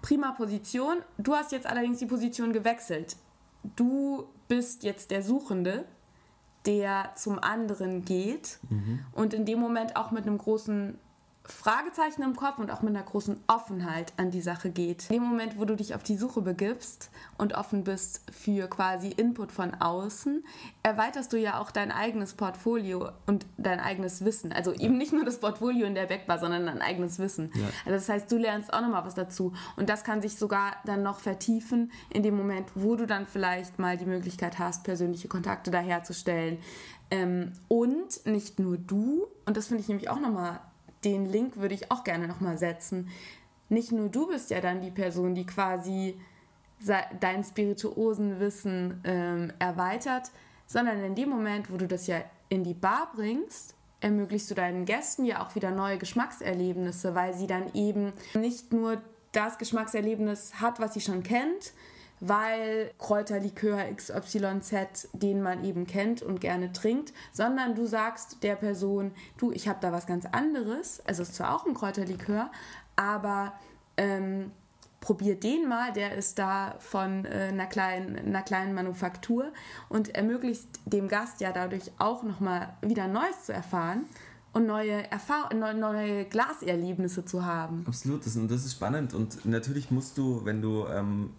Prima 0.02 0.32
Position. 0.32 0.98
Du 1.18 1.34
hast 1.34 1.52
jetzt 1.52 1.68
allerdings 1.68 2.00
die 2.00 2.06
Position 2.06 2.54
gewechselt. 2.54 3.18
Du 3.76 4.26
bist 4.48 4.84
jetzt 4.84 5.12
der 5.12 5.22
Suchende 5.22 5.86
der 6.66 7.12
zum 7.16 7.40
anderen 7.40 8.04
geht 8.06 8.60
mhm. 8.70 9.00
und 9.14 9.34
in 9.34 9.46
dem 9.46 9.60
Moment 9.60 9.96
auch 9.96 10.12
mit 10.12 10.28
einem 10.28 10.38
großen 10.38 10.98
Fragezeichen 11.46 12.22
im 12.22 12.36
Kopf 12.36 12.60
und 12.60 12.70
auch 12.70 12.82
mit 12.82 12.96
einer 12.96 13.04
großen 13.04 13.40
Offenheit 13.48 14.14
an 14.18 14.30
die 14.30 14.42
Sache 14.42 14.70
geht. 14.70 15.10
In 15.10 15.16
dem 15.16 15.24
Moment, 15.24 15.58
wo 15.58 15.66
du 15.66 15.76
dich 15.76 15.96
auf 15.96 16.04
die 16.04 16.16
Suche 16.16 16.42
begibst 16.42 17.10
und 17.38 17.56
offen 17.56 17.84
bist 17.84 18.22
für 18.32 18.68
quasi 18.68 19.10
Input 19.10 19.52
von 19.52 19.74
außen, 19.74 20.46
erweiterst 20.84 21.34
du 21.34 21.38
ja 21.38 21.60
auch 21.60 21.72
dein 21.72 21.92
eigenes 21.92 22.36
Portfolio 22.36 23.10
und 23.26 23.48
dein 23.58 23.80
eigenes 23.80 24.24
Wissen. 24.24 24.52
Also 24.54 24.74
eben 24.74 24.98
nicht 24.98 25.12
nur 25.12 25.26
das 25.26 25.40
Portfolio 25.40 25.88
in 25.88 25.96
der 25.96 26.06
Backbar, 26.06 26.38
sondern 26.40 26.68
dein 26.68 26.82
eigenes 26.82 27.18
Wissen. 27.18 27.52
Ja. 27.56 27.66
Also 27.86 27.92
das 27.92 28.10
heißt, 28.10 28.32
du 28.32 28.38
lernst 28.38 28.72
auch 28.72 28.82
nochmal 28.82 29.06
was 29.06 29.16
dazu. 29.16 29.54
Und 29.76 29.90
das 29.90 30.04
kann 30.04 30.22
sich 30.22 30.38
sogar 30.38 30.76
dann 30.86 31.02
noch 31.02 31.20
vertiefen 31.20 31.92
in 32.12 32.22
dem 32.22 32.38
Moment, 32.38 32.68
wo 32.76 32.96
du 32.96 33.08
dann 33.08 33.26
vielleicht 33.26 33.80
mal 33.80 33.98
die 33.98 34.06
Möglichkeit 34.06 34.60
hast, 34.60 34.84
persönliche 34.84 35.28
Kontakte 35.28 35.72
daherzustellen. 35.72 36.60
Ähm, 37.12 37.54
und 37.68 38.26
nicht 38.26 38.60
nur 38.60 38.78
du, 38.78 39.26
und 39.46 39.58
das 39.58 39.68
finde 39.68 39.82
ich 39.82 39.88
nämlich 39.88 40.10
auch 40.10 40.20
nochmal 40.20 40.60
den 41.04 41.26
Link 41.26 41.58
würde 41.58 41.76
ich 41.76 41.92
auch 41.92 42.04
gerne 42.04 42.28
nochmal 42.28 42.58
setzen. 42.58 43.10
Nicht 43.70 43.92
nur 43.92 44.10
du 44.10 44.28
bist 44.28 44.50
ja 44.50 44.62
dann 44.62 44.82
die 44.82 44.92
Person, 44.92 45.36
die 45.36 45.46
quasi 45.46 46.20
dein 47.20 47.44
spirituosen 47.44 48.40
Wissen 48.40 49.02
ähm, 49.04 49.52
erweitert, 49.60 50.32
sondern 50.66 51.04
in 51.04 51.16
dem 51.16 51.30
Moment, 51.30 51.72
wo 51.72 51.78
du 51.78 51.88
das 51.88 52.08
ja 52.08 52.22
in 52.48 52.64
die 52.64 52.74
Bar 52.74 53.12
bringst, 53.16 53.76
ermöglichst 54.02 54.50
du 54.50 54.56
deinen 54.56 54.86
Gästen 54.86 55.26
ja 55.26 55.44
auch 55.44 55.56
wieder 55.56 55.72
neue 55.72 55.98
Geschmackserlebnisse, 55.98 57.16
weil 57.16 57.34
sie 57.34 57.48
dann 57.48 57.74
eben 57.74 58.14
nicht 58.34 58.72
nur 58.72 59.02
das 59.32 59.58
Geschmackserlebnis 59.58 60.62
hat, 60.62 60.80
was 60.80 60.94
sie 60.94 61.02
schon 61.02 61.22
kennt, 61.24 61.74
weil 62.20 62.92
Kräuterlikör 62.98 63.84
XYZ, 63.96 65.10
den 65.14 65.42
man 65.42 65.64
eben 65.64 65.88
kennt 65.88 66.22
und 66.22 66.42
gerne 66.42 66.72
trinkt, 66.74 67.14
sondern 67.32 67.76
du 67.76 67.86
sagst 67.86 68.44
der 68.44 68.56
Person, 68.56 69.12
du, 69.38 69.52
ich 69.52 69.68
habe 69.68 69.80
da 69.82 69.92
was 69.92 70.06
ganz 70.06 70.26
anderes, 70.26 71.02
also 71.06 71.24
es 71.24 71.30
ist 71.30 71.36
zwar 71.36 71.56
auch 71.56 71.66
ein 71.66 71.74
Kräuterlikör, 71.74 72.52
aber 72.96 73.54
ähm, 73.98 74.52
probier 75.00 75.40
den 75.40 75.68
mal, 75.68 75.94
der 75.94 76.16
ist 76.16 76.40
da 76.40 76.76
von 76.80 77.26
äh, 77.26 77.50
einer, 77.52 77.68
kleinen, 77.68 78.18
einer 78.18 78.42
kleinen 78.42 78.74
Manufaktur 78.74 79.52
und 79.88 80.16
ermöglicht 80.16 80.68
dem 80.86 81.08
Gast 81.08 81.40
ja 81.42 81.52
dadurch 81.52 81.92
auch 82.00 82.24
nochmal 82.24 82.74
wieder 82.82 83.08
Neues 83.08 83.46
zu 83.46 83.54
erfahren 83.54 84.06
und 84.52 84.66
neue, 84.66 85.10
Erfahr 85.10 85.54
neue, 85.54 85.76
neue 85.76 86.26
Glaserlebnisse 86.26 87.24
zu 87.24 87.46
haben. 87.46 87.86
Absolut, 87.88 88.26
das, 88.26 88.36
und 88.36 88.50
das 88.52 88.66
ist 88.66 88.74
spannend 88.74 89.14
und 89.14 89.46
natürlich 89.46 89.90
musst 89.90 90.18
du, 90.18 90.44
wenn 90.44 90.62
du... 90.62 90.86
Ähm 90.88 91.32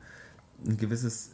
ein 0.66 0.76
gewisses 0.76 1.30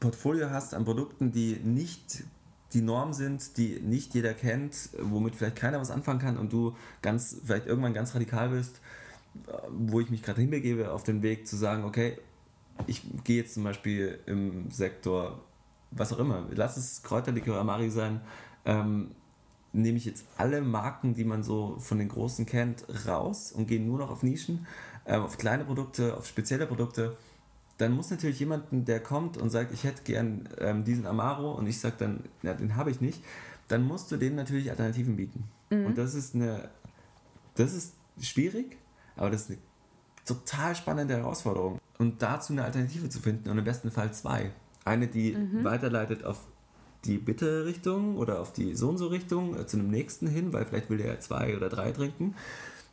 Portfolio 0.00 0.50
hast 0.50 0.74
an 0.74 0.84
Produkten, 0.84 1.32
die 1.32 1.60
nicht 1.62 2.24
die 2.72 2.82
Norm 2.82 3.12
sind, 3.12 3.56
die 3.56 3.80
nicht 3.80 4.14
jeder 4.14 4.34
kennt, 4.34 4.90
womit 4.98 5.36
vielleicht 5.36 5.56
keiner 5.56 5.80
was 5.80 5.90
anfangen 5.90 6.18
kann 6.18 6.38
und 6.38 6.52
du 6.52 6.74
ganz 7.02 7.36
vielleicht 7.44 7.66
irgendwann 7.66 7.94
ganz 7.94 8.14
radikal 8.14 8.48
bist, 8.48 8.80
wo 9.70 10.00
ich 10.00 10.10
mich 10.10 10.22
gerade 10.22 10.40
hinbegebe, 10.40 10.90
auf 10.90 11.02
den 11.02 11.22
Weg 11.22 11.46
zu 11.46 11.56
sagen, 11.56 11.84
okay, 11.84 12.18
ich 12.86 13.02
gehe 13.24 13.42
jetzt 13.42 13.54
zum 13.54 13.64
Beispiel 13.64 14.18
im 14.26 14.70
Sektor, 14.70 15.42
was 15.90 16.12
auch 16.12 16.18
immer, 16.18 16.46
lass 16.50 16.76
es 16.76 17.02
Kräuterlikör 17.02 17.60
Amari 17.60 17.90
sein, 17.90 18.20
ähm, 18.64 19.10
nehme 19.72 19.98
ich 19.98 20.04
jetzt 20.04 20.26
alle 20.36 20.60
Marken, 20.60 21.14
die 21.14 21.24
man 21.24 21.42
so 21.42 21.76
von 21.78 21.98
den 21.98 22.08
Großen 22.08 22.46
kennt, 22.46 22.84
raus 23.06 23.52
und 23.52 23.66
gehe 23.66 23.80
nur 23.80 23.98
noch 23.98 24.10
auf 24.10 24.22
Nischen, 24.22 24.66
äh, 25.04 25.16
auf 25.16 25.38
kleine 25.38 25.64
Produkte, 25.64 26.16
auf 26.16 26.26
spezielle 26.26 26.66
Produkte, 26.66 27.16
dann 27.82 27.92
muss 27.92 28.10
natürlich 28.10 28.38
jemanden, 28.38 28.84
der 28.84 29.00
kommt 29.00 29.36
und 29.36 29.50
sagt, 29.50 29.72
ich 29.72 29.82
hätte 29.82 30.02
gern 30.04 30.48
ähm, 30.58 30.84
diesen 30.84 31.04
Amaro 31.04 31.52
und 31.52 31.66
ich 31.66 31.80
sage 31.80 31.96
dann, 31.98 32.20
ja, 32.42 32.54
den 32.54 32.76
habe 32.76 32.92
ich 32.92 33.00
nicht, 33.00 33.22
dann 33.66 33.82
musst 33.82 34.12
du 34.12 34.16
dem 34.16 34.36
natürlich 34.36 34.70
Alternativen 34.70 35.16
bieten. 35.16 35.44
Mhm. 35.70 35.86
Und 35.86 35.98
das 35.98 36.14
ist 36.14 36.34
eine, 36.34 36.68
das 37.56 37.74
ist 37.74 37.94
schwierig, 38.20 38.78
aber 39.16 39.30
das 39.30 39.42
ist 39.42 39.50
eine 39.50 39.58
total 40.24 40.76
spannende 40.76 41.16
Herausforderung. 41.16 41.80
Und 41.98 42.22
dazu 42.22 42.52
eine 42.52 42.64
Alternative 42.64 43.08
zu 43.08 43.18
finden 43.18 43.50
und 43.50 43.58
im 43.58 43.64
besten 43.64 43.90
Fall 43.90 44.12
zwei. 44.12 44.52
Eine, 44.84 45.08
die 45.08 45.32
mhm. 45.32 45.64
weiterleitet 45.64 46.24
auf 46.24 46.46
die 47.04 47.18
bittere 47.18 47.64
Richtung 47.64 48.16
oder 48.16 48.40
auf 48.40 48.52
die 48.52 48.76
so 48.76 48.88
und 48.90 48.98
so 48.98 49.08
Richtung 49.08 49.58
äh, 49.58 49.66
zu 49.66 49.76
einem 49.76 49.88
nächsten 49.88 50.28
hin, 50.28 50.52
weil 50.52 50.66
vielleicht 50.66 50.88
will 50.88 50.98
der 50.98 51.14
ja 51.14 51.18
zwei 51.18 51.56
oder 51.56 51.68
drei 51.68 51.90
trinken. 51.90 52.36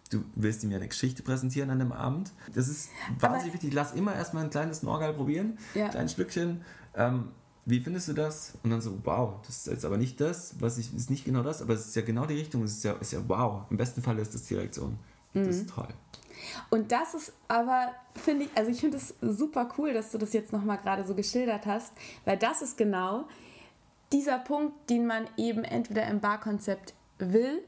Du 0.10 0.24
willst 0.36 0.64
ihm 0.64 0.72
ja 0.72 0.78
eine 0.78 0.88
Geschichte 0.88 1.22
präsentieren 1.22 1.70
an 1.70 1.80
dem 1.80 1.91
Abend. 1.91 2.32
Das 2.53 2.68
ist 2.68 2.89
wahnsinnig 3.20 3.53
wichtig. 3.53 3.74
Lass 3.74 3.93
immer 3.93 4.16
erstmal 4.16 4.43
ein 4.43 4.49
kleines 4.49 4.82
Norgal 4.82 5.14
probieren, 5.14 5.57
ja. 5.76 5.86
ein 5.86 5.91
kleines 5.91 6.14
Stückchen. 6.14 6.62
Ähm, 6.95 7.30
wie 7.66 7.80
findest 7.80 8.07
du 8.07 8.14
das? 8.14 8.53
Und 8.64 8.72
dann 8.72 8.82
so, 8.82 8.97
wow, 9.03 9.36
das 9.45 9.57
ist 9.57 9.68
jetzt 9.68 9.86
aber 9.86 9.97
nicht 9.97 10.20
das, 10.20 10.55
was 10.60 10.80
ich, 10.80 10.93
ist 10.95 11.12
nicht 11.12 11.26
genau 11.26 11.43
das, 11.43 11.62
aber 11.62 11.74
es 11.76 11.86
ist 11.86 11.95
ja 11.95 12.01
genau 12.01 12.26
die 12.26 12.34
Richtung, 12.34 12.64
es 12.64 12.78
ist 12.78 12.84
ja, 12.84 12.93
ist 12.93 13.14
ja 13.14 13.20
wow. 13.28 13.64
Im 13.70 13.78
besten 13.78 14.01
Fall 14.01 14.18
ist 14.18 14.34
das 14.34 14.43
die 14.45 14.55
Reaktion. 14.55 14.97
Mhm. 15.34 15.45
Das 15.45 15.55
ist 15.57 15.70
toll. 15.70 15.89
Und 16.70 16.91
das 16.91 17.14
ist 17.14 17.34
aber, 17.47 17.91
finde 18.16 18.45
ich, 18.45 18.49
also 18.55 18.72
ich 18.72 18.80
finde 18.80 18.97
es 18.97 19.14
super 19.22 19.70
cool, 19.78 19.93
dass 19.93 20.12
du 20.12 20.18
das 20.18 20.34
jetzt 20.34 20.51
nochmal 20.51 20.78
gerade 20.78 21.05
so 21.05 21.14
geschildert 21.14 21.66
hast, 21.66 21.93
weil 22.26 22.38
das 22.38 22.62
ist 22.62 22.78
genau 22.78 23.28
dieser 24.12 24.39
Punkt, 24.39 24.89
den 24.89 25.05
man 25.05 25.28
eben 25.38 25.64
entweder 25.64 26.07
im 26.07 26.20
Barkonzept 26.20 26.93
will 27.20 27.62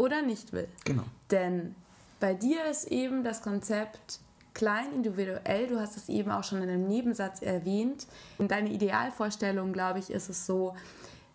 oder 0.00 0.22
nicht 0.22 0.52
will. 0.52 0.66
Genau. 0.84 1.04
Denn 1.30 1.74
bei 2.20 2.32
dir 2.32 2.64
ist 2.64 2.86
eben 2.86 3.22
das 3.22 3.42
Konzept 3.42 4.20
klein, 4.54 4.92
individuell. 4.94 5.66
Du 5.66 5.78
hast 5.78 5.96
es 5.96 6.08
eben 6.08 6.30
auch 6.30 6.42
schon 6.42 6.62
in 6.62 6.68
einem 6.68 6.88
Nebensatz 6.88 7.42
erwähnt. 7.42 8.06
In 8.38 8.48
deiner 8.48 8.70
Idealvorstellung, 8.70 9.72
glaube 9.74 9.98
ich, 9.98 10.10
ist 10.10 10.30
es 10.30 10.46
so, 10.46 10.74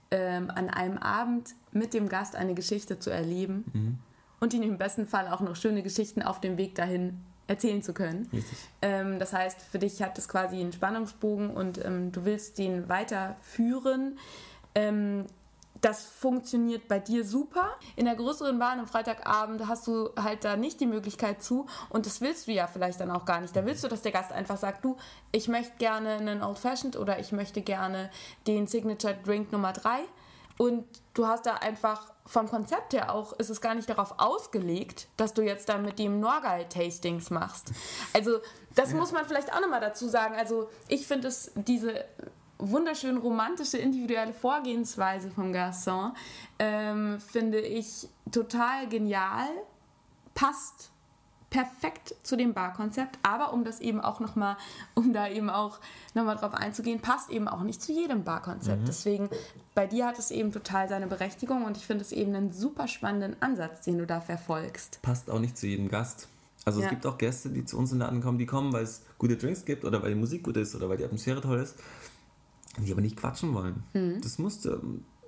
ähm, 0.09 0.51
an 0.53 0.70
einem 0.70 0.97
Abend 0.97 1.53
mit 1.72 1.93
dem 1.93 2.09
Gast 2.09 2.36
eine 2.36 2.55
Geschichte 2.55 2.99
zu 2.99 3.11
erleben 3.11 3.66
mhm. 3.74 3.97
und 4.39 4.53
ihn 4.53 4.63
im 4.63 4.78
besten 4.78 5.07
Fall 5.07 5.28
auch 5.28 5.41
noch 5.41 5.55
schöne 5.55 5.84
Geschichten 5.84 6.24
auf 6.24 6.41
dem 6.41 6.57
Weg 6.57 6.76
dahin 6.76 7.24
erzählen 7.47 7.84
zu 7.84 7.93
können. 7.93 8.28
Ähm, 8.82 9.20
das 9.20 9.34
heißt, 9.34 9.61
für 9.61 9.78
dich 9.78 10.01
hat 10.01 10.18
es 10.18 10.28
quasi 10.28 10.59
einen 10.59 10.74
Spannungsbogen 10.74 11.51
und 11.51 11.84
ähm, 11.86 12.11
du 12.11 12.26
willst 12.26 12.57
den 12.57 12.89
weiterführen. 12.89 14.18
Das 15.82 16.03
funktioniert 16.05 16.88
bei 16.88 16.99
dir 16.99 17.26
super. 17.26 17.76
In 17.95 18.05
der 18.05 18.15
größeren 18.15 18.57
Bahn 18.57 18.80
am 18.80 18.88
Freitagabend 18.88 19.67
hast 19.67 19.88
du 19.88 20.09
halt 20.15 20.43
da 20.43 20.55
nicht 20.55 20.80
die 20.80 20.86
Möglichkeit 20.86 21.43
zu 21.43 21.67
und 21.89 22.05
das 22.05 22.21
willst 22.21 22.47
du 22.47 22.51
ja 22.51 22.67
vielleicht 22.67 22.99
dann 22.99 23.11
auch 23.11 23.26
gar 23.26 23.41
nicht. 23.41 23.55
Da 23.55 23.65
willst 23.65 23.84
du, 23.84 23.88
dass 23.88 24.01
der 24.01 24.11
Gast 24.11 24.32
einfach 24.32 24.57
sagt, 24.57 24.86
du, 24.86 24.97
ich 25.32 25.47
möchte 25.47 25.73
gerne 25.78 26.15
einen 26.15 26.43
Old 26.43 26.57
Fashioned 26.57 26.95
oder 26.97 27.19
ich 27.19 27.32
möchte 27.32 27.61
gerne 27.61 28.09
den 28.47 28.67
Signature 28.67 29.15
Drink 29.23 29.51
Nummer 29.51 29.73
3 29.73 30.05
und 30.57 30.86
du 31.13 31.28
hast 31.28 31.45
da 31.45 31.55
einfach 31.55 32.13
vom 32.26 32.47
Konzept 32.49 32.93
her 32.93 33.13
auch, 33.13 33.34
ist 33.34 33.49
es 33.49 33.61
gar 33.61 33.76
nicht 33.76 33.89
darauf 33.89 34.15
ausgelegt, 34.17 35.07
dass 35.17 35.34
du 35.34 35.41
jetzt 35.41 35.69
dann 35.69 35.84
mit 35.84 35.99
dem 35.99 36.19
Norgal-Tastings 36.19 37.30
machst. 37.30 37.71
Also, 38.13 38.39
das 38.73 38.91
ja. 38.91 38.97
muss 38.97 39.11
man 39.11 39.26
vielleicht 39.26 39.53
auch 39.53 39.61
nochmal 39.61 39.82
dazu 39.82 40.07
sagen. 40.07 40.36
Also, 40.36 40.69
ich 40.88 41.05
finde 41.05 41.28
es 41.28 41.51
diese 41.55 42.05
wunderschön 42.58 43.18
romantische 43.18 43.78
individuelle 43.78 44.34
Vorgehensweise 44.34 45.30
vom 45.30 45.51
Garçon, 45.51 46.14
ähm, 46.60 47.20
finde 47.20 47.60
ich 47.60 48.08
total 48.32 48.88
genial, 48.88 49.47
passt 50.34 50.91
perfekt 51.49 52.16
zu 52.24 52.36
dem 52.36 52.53
Barkonzept, 52.53 53.18
aber 53.24 53.53
um 53.53 53.64
das 53.64 53.80
eben 53.80 54.01
auch 54.01 54.20
nochmal, 54.20 54.58
um 54.93 55.14
da 55.14 55.30
eben 55.30 55.49
auch 55.49 55.80
nochmal 56.14 56.36
drauf 56.36 56.53
einzugehen, 56.53 56.99
passt 56.99 57.30
eben 57.30 57.47
auch 57.47 57.62
nicht 57.62 57.82
zu 57.82 57.93
jedem 57.93 58.26
Barkonzept. 58.26 58.82
Mhm. 58.82 58.86
Deswegen, 58.86 59.30
bei 59.74 59.88
dir 59.88 60.06
hat 60.06 60.20
es 60.20 60.32
eben 60.32 60.51
total 60.51 60.89
seine 60.89 61.08
Berechtigung 61.08 61.64
und 61.64 61.78
ich 61.78 61.86
finde 61.86 62.03
es 62.03 62.12
eben 62.12 62.36
einen 62.36 62.51
super 62.51 62.89
spannenden 62.89 63.41
Ansatz, 63.41 63.86
den 63.86 63.99
du 63.99 64.06
da 64.06 64.20
verfolgst. 64.20 65.01
Passt 65.01 65.30
auch 65.30 65.39
nicht 65.39 65.58
zu 65.58 65.68
jedem 65.68 65.88
Gast. 65.88 66.28
Also 66.66 66.80
ja. 66.80 66.88
es 66.88 66.89
gibt 66.89 67.06
auch 67.06 67.18
Gäste, 67.18 67.49
die 67.49 67.64
zu 67.64 67.78
uns 67.78 67.91
in 67.91 67.99
den 67.99 68.08
Laden 68.08 68.22
kommen, 68.22 68.39
die 68.39 68.47
kommen, 68.47 68.74
weil 68.74 68.84
es 68.84 69.03
gute 69.18 69.38
Drinks 69.38 69.64
gibt 69.64 69.86
oder 69.86 70.01
weil 70.01 70.10
die 70.10 70.20
Musik 70.20 70.43
gut 70.43 70.58
ist 70.58 70.76
oder 70.76 70.89
weil 70.89 70.97
die 70.97 71.06
Atmosphäre 71.06 71.39
toll 71.39 71.60
ist, 71.60 71.76
die 72.78 72.91
aber 72.91 73.01
nicht 73.01 73.17
quatschen 73.17 73.53
wollen. 73.53 73.84
Mhm. 73.93 74.21
Das 74.21 74.38
muss, 74.38 74.67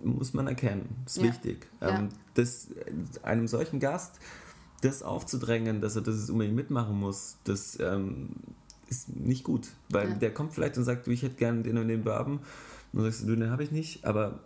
muss 0.04 0.34
man 0.34 0.48
erkennen. 0.48 0.88
Das 1.04 1.18
ist 1.18 1.24
ja. 1.24 1.30
wichtig. 1.30 1.68
Ja. 1.82 2.00
Ähm, 2.00 2.10
das, 2.34 2.70
einem 3.24 3.48
solchen 3.48 3.80
Gast 3.80 4.20
das 4.82 5.02
aufzudrängen, 5.02 5.82
dass 5.82 5.96
er 5.96 6.04
das 6.04 6.30
unbedingt 6.30 6.56
mitmachen 6.56 7.00
muss, 7.00 7.38
das 7.46 7.80
ähm, 7.80 8.30
ist 8.88 9.16
nicht 9.16 9.44
gut. 9.44 9.70
Weil 9.90 10.10
ja. 10.10 10.16
der 10.16 10.34
kommt 10.34 10.54
vielleicht 10.54 10.78
und 10.78 10.84
sagt, 10.84 11.08
du, 11.08 11.12
ich 11.12 11.24
hätte 11.24 11.36
gerne 11.36 11.64
den 11.64 11.78
und 11.78 11.88
den 11.88 12.04
Bourbon. 12.04 12.34
Und 12.38 12.44
dann 12.94 13.04
sagst 13.06 13.28
du, 13.28 13.36
den 13.36 13.50
habe 13.50 13.64
ich 13.64 13.72
nicht, 13.72 14.06
aber 14.06 14.40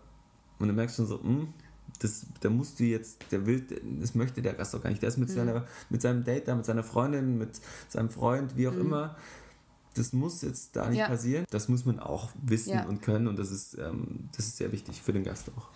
und 0.60 0.68
dann 0.68 0.76
merkst 0.76 1.00
du 1.00 1.04
schon 1.04 1.10
so, 1.10 1.18
mh, 1.18 1.24
hm, 1.24 1.54
das, 2.00 2.26
da 2.40 2.50
musst 2.50 2.80
du 2.80 2.84
jetzt, 2.84 3.32
der 3.32 3.46
will, 3.46 3.66
das 4.00 4.16
möchte 4.16 4.42
der 4.42 4.54
Gast 4.54 4.74
doch 4.74 4.82
gar 4.82 4.90
nicht. 4.90 5.02
Der 5.02 5.10
ist 5.10 5.18
mit, 5.18 5.30
mhm. 5.30 5.34
seiner, 5.34 5.66
mit 5.90 6.02
seinem 6.02 6.24
Date 6.24 6.48
da, 6.48 6.56
mit 6.56 6.66
seiner 6.66 6.84
Freundin, 6.84 7.38
mit 7.38 7.60
seinem 7.90 8.10
Freund, 8.10 8.56
wie 8.58 8.68
auch 8.68 8.74
mhm. 8.74 8.82
immer 8.82 9.16
das 9.96 10.14
muss 10.14 10.42
jetzt 10.42 10.76
da 10.76 10.90
nicht 10.90 11.00
ja. 11.00 11.08
passieren. 11.08 11.46
Das 11.50 11.68
muss 11.68 11.86
man 11.86 12.00
auch 12.00 12.30
wissen 12.42 12.74
ja. 12.74 12.86
und 12.86 13.02
können 13.02 13.28
und 13.28 13.38
das 13.38 13.52
ist, 13.52 13.78
ähm, 13.78 14.30
das 14.36 14.48
ist 14.48 14.58
sehr 14.58 14.72
wichtig 14.72 15.02
für 15.02 15.14
den 15.14 15.24
Gast 15.24 15.50
auch. 15.58 15.68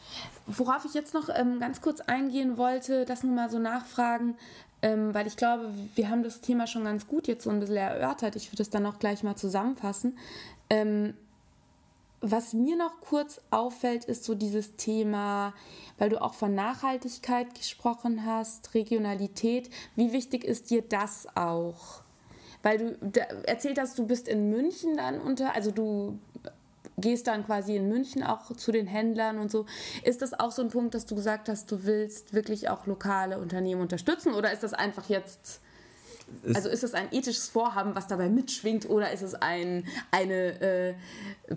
Worauf 0.48 0.86
ich 0.86 0.94
jetzt 0.94 1.14
noch 1.14 1.30
ähm, 1.34 1.60
ganz 1.60 1.82
kurz 1.82 2.02
eingehen 2.02 2.58
wollte, 2.58 3.06
das 3.06 3.24
nur 3.24 3.34
mal 3.34 3.50
so 3.50 3.60
nachfragen, 3.60 4.36
ähm, 4.82 5.14
weil 5.14 5.28
ich 5.28 5.36
glaube, 5.38 5.74
wir 5.96 6.10
haben 6.10 6.24
das 6.24 6.42
Thema 6.42 6.68
schon 6.68 6.84
ganz 6.84 7.08
gut 7.08 7.28
jetzt 7.28 7.44
so 7.44 7.50
ein 7.50 7.60
bisschen 7.60 7.78
erörtert. 7.78 8.36
Ich 8.36 8.52
würde 8.52 8.64
es 8.64 8.70
dann 8.70 8.86
auch 8.86 9.00
gleich 9.00 9.24
mal 9.24 9.36
zusammenfassen. 9.36 10.18
Ähm, 10.70 11.14
was 12.22 12.54
mir 12.54 12.76
noch 12.76 13.02
kurz 13.02 13.42
auffällt, 13.52 14.06
ist 14.06 14.24
so 14.24 14.34
dieses 14.34 14.78
Thema, 14.78 15.54
weil 15.98 16.10
du 16.10 16.22
auch 16.22 16.34
von 16.34 16.56
Nachhaltigkeit 16.56 17.54
gesprochen 17.54 18.26
hast, 18.26 18.74
Regionalität. 18.74 19.70
Wie 19.96 20.12
wichtig 20.12 20.44
ist 20.44 20.72
dir 20.72 20.82
das 20.82 21.28
auch? 21.36 22.05
Weil 22.66 22.98
du 23.00 23.20
erzählt 23.46 23.80
hast, 23.80 24.00
du 24.00 24.08
bist 24.08 24.28
in 24.28 24.50
München 24.50 24.98
dann 24.98 25.22
unter, 25.22 25.54
also 25.54 25.70
du 25.70 26.18
gehst 26.98 27.28
dann 27.28 27.46
quasi 27.46 27.76
in 27.76 27.88
München 27.90 28.24
auch 28.24 28.52
zu 28.56 28.72
den 28.72 28.88
Händlern 28.88 29.38
und 29.38 29.52
so. 29.52 29.68
Ist 30.04 30.24
das 30.24 30.34
auch 30.34 30.52
so 30.52 30.64
ein 30.64 30.70
Punkt, 30.70 30.96
dass 30.96 31.06
du 31.06 31.14
gesagt 31.14 31.48
hast, 31.48 31.72
du 31.72 31.84
willst 31.84 32.34
wirklich 32.34 32.68
auch 32.70 32.88
lokale 32.88 33.38
Unternehmen 33.38 33.82
unterstützen 33.82 34.34
oder 34.34 34.52
ist 34.52 34.64
das 34.64 34.74
einfach 34.74 35.10
jetzt 35.10 35.62
also 36.56 36.70
ist 36.70 36.84
es 36.84 36.96
ein 36.96 37.10
ethisches 37.12 37.50
Vorhaben, 37.50 37.94
was 37.94 38.08
dabei 38.08 38.30
mitschwingt, 38.30 38.90
oder 38.90 39.12
ist 39.12 39.22
es 39.22 39.36
ein, 39.36 39.86
eine 40.10 40.60
äh, 40.60 40.96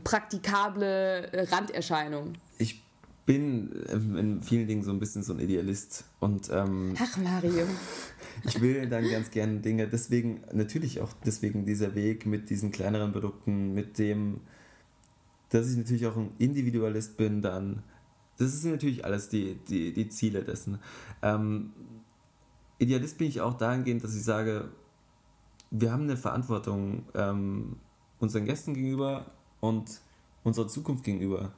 praktikable 0.04 1.30
Randerscheinung? 1.50 2.34
Ich 3.28 3.34
bin 3.34 3.70
in 3.92 4.40
vielen 4.40 4.66
Dingen 4.66 4.82
so 4.82 4.90
ein 4.90 4.98
bisschen 4.98 5.22
so 5.22 5.34
ein 5.34 5.38
Idealist. 5.38 6.06
Und, 6.18 6.48
ähm, 6.50 6.94
Ach, 6.98 7.14
Mario. 7.18 7.66
ich 8.46 8.58
will 8.62 8.88
dann 8.88 9.06
ganz 9.06 9.30
gerne 9.30 9.60
Dinge, 9.60 9.86
deswegen, 9.86 10.40
natürlich 10.54 11.02
auch 11.02 11.12
deswegen 11.26 11.66
dieser 11.66 11.94
Weg 11.94 12.24
mit 12.24 12.48
diesen 12.48 12.70
kleineren 12.70 13.12
Produkten, 13.12 13.74
mit 13.74 13.98
dem, 13.98 14.40
dass 15.50 15.70
ich 15.70 15.76
natürlich 15.76 16.06
auch 16.06 16.16
ein 16.16 16.30
Individualist 16.38 17.18
bin, 17.18 17.42
dann, 17.42 17.82
das 18.38 18.62
sind 18.62 18.70
natürlich 18.70 19.04
alles 19.04 19.28
die, 19.28 19.56
die, 19.68 19.92
die 19.92 20.08
Ziele 20.08 20.42
dessen. 20.42 20.78
Ähm, 21.20 21.74
Idealist 22.78 23.18
bin 23.18 23.28
ich 23.28 23.42
auch 23.42 23.58
dahingehend, 23.58 24.02
dass 24.02 24.16
ich 24.16 24.24
sage, 24.24 24.70
wir 25.70 25.92
haben 25.92 26.04
eine 26.04 26.16
Verantwortung 26.16 27.04
ähm, 27.14 27.76
unseren 28.20 28.46
Gästen 28.46 28.72
gegenüber 28.72 29.32
und 29.60 30.00
unserer 30.44 30.68
Zukunft 30.68 31.04
gegenüber. 31.04 31.52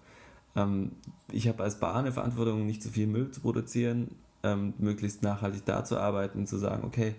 Ähm, 0.57 0.93
ich 1.31 1.49
habe 1.49 1.63
als 1.63 1.79
Bar 1.79 1.97
eine 1.97 2.13
Verantwortung, 2.13 2.67
nicht 2.67 2.83
zu 2.83 2.91
viel 2.91 3.07
Müll 3.07 3.31
zu 3.31 3.41
produzieren, 3.41 4.15
ähm, 4.43 4.75
möglichst 4.79 5.23
nachhaltig 5.23 5.65
da 5.65 5.85
zu 5.85 5.99
arbeiten, 5.99 6.47
zu 6.47 6.59
sagen, 6.59 6.85
okay, 6.85 7.15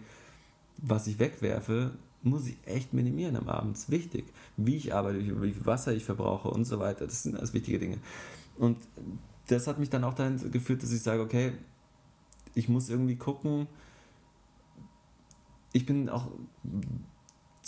was 0.77 1.07
ich 1.07 1.19
wegwerfe, 1.19 1.91
muss 2.23 2.47
ich 2.47 2.57
echt 2.65 2.93
minimieren 2.93 3.35
am 3.35 3.49
Abend. 3.49 3.75
Das 3.75 3.83
ist 3.83 3.91
wichtig. 3.91 4.25
Wie 4.57 4.75
ich 4.75 4.93
arbeite, 4.93 5.19
wie 5.19 5.53
viel 5.53 5.65
Wasser 5.65 5.93
ich 5.93 6.05
verbrauche 6.05 6.49
und 6.49 6.65
so 6.65 6.79
weiter. 6.79 7.05
Das 7.05 7.23
sind 7.23 7.35
alles 7.35 7.53
wichtige 7.53 7.79
Dinge. 7.79 7.97
Und 8.57 8.77
das 9.47 9.67
hat 9.67 9.79
mich 9.79 9.89
dann 9.89 10.03
auch 10.03 10.13
dahin 10.13 10.51
geführt, 10.51 10.83
dass 10.83 10.91
ich 10.91 11.01
sage, 11.01 11.21
okay, 11.21 11.53
ich 12.53 12.69
muss 12.69 12.89
irgendwie 12.89 13.15
gucken, 13.15 13.67
ich 15.73 15.85
bin 15.85 16.09
auch 16.09 16.27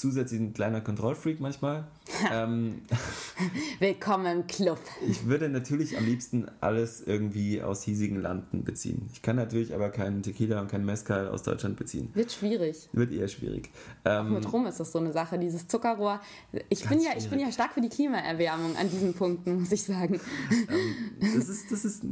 zusätzlich 0.03 0.41
ein 0.41 0.53
kleiner 0.53 0.81
Kontrollfreak 0.81 1.39
manchmal. 1.39 1.87
ähm, 2.29 2.81
Willkommen 3.79 4.25
im 4.25 4.47
Club. 4.47 4.77
Ich 5.07 5.27
würde 5.27 5.47
natürlich 5.47 5.97
am 5.97 6.03
liebsten 6.03 6.47
alles 6.59 6.99
irgendwie 6.99 7.61
aus 7.61 7.83
hiesigen 7.83 8.21
Landen 8.21 8.65
beziehen. 8.65 9.09
Ich 9.13 9.21
kann 9.21 9.37
natürlich 9.37 9.73
aber 9.73 9.91
keinen 9.91 10.21
Tequila 10.21 10.59
und 10.59 10.69
keinen 10.69 10.85
Mezcal 10.85 11.29
aus 11.29 11.43
Deutschland 11.43 11.77
beziehen. 11.77 12.09
Wird 12.15 12.33
schwierig. 12.33 12.89
Wird 12.91 13.13
eher 13.13 13.29
schwierig. 13.29 13.71
Ähm, 14.03 14.33
mit 14.33 14.51
Rum 14.51 14.65
ist 14.65 14.81
das 14.81 14.91
so 14.91 14.99
eine 14.99 15.13
Sache, 15.13 15.39
dieses 15.39 15.69
Zuckerrohr. 15.69 16.19
Ich 16.67 16.85
bin, 16.85 16.99
ja, 16.99 17.11
ich 17.15 17.29
bin 17.29 17.39
ja 17.39 17.49
stark 17.49 17.71
für 17.71 17.81
die 17.81 17.87
Klimaerwärmung 17.87 18.75
an 18.75 18.89
diesen 18.89 19.13
Punkten, 19.13 19.61
muss 19.61 19.71
ich 19.71 19.83
sagen. 19.83 20.19
Ähm, 20.51 21.33
das 21.33 21.47
ist, 21.47 21.71
das 21.71 21.85
ist 21.85 22.03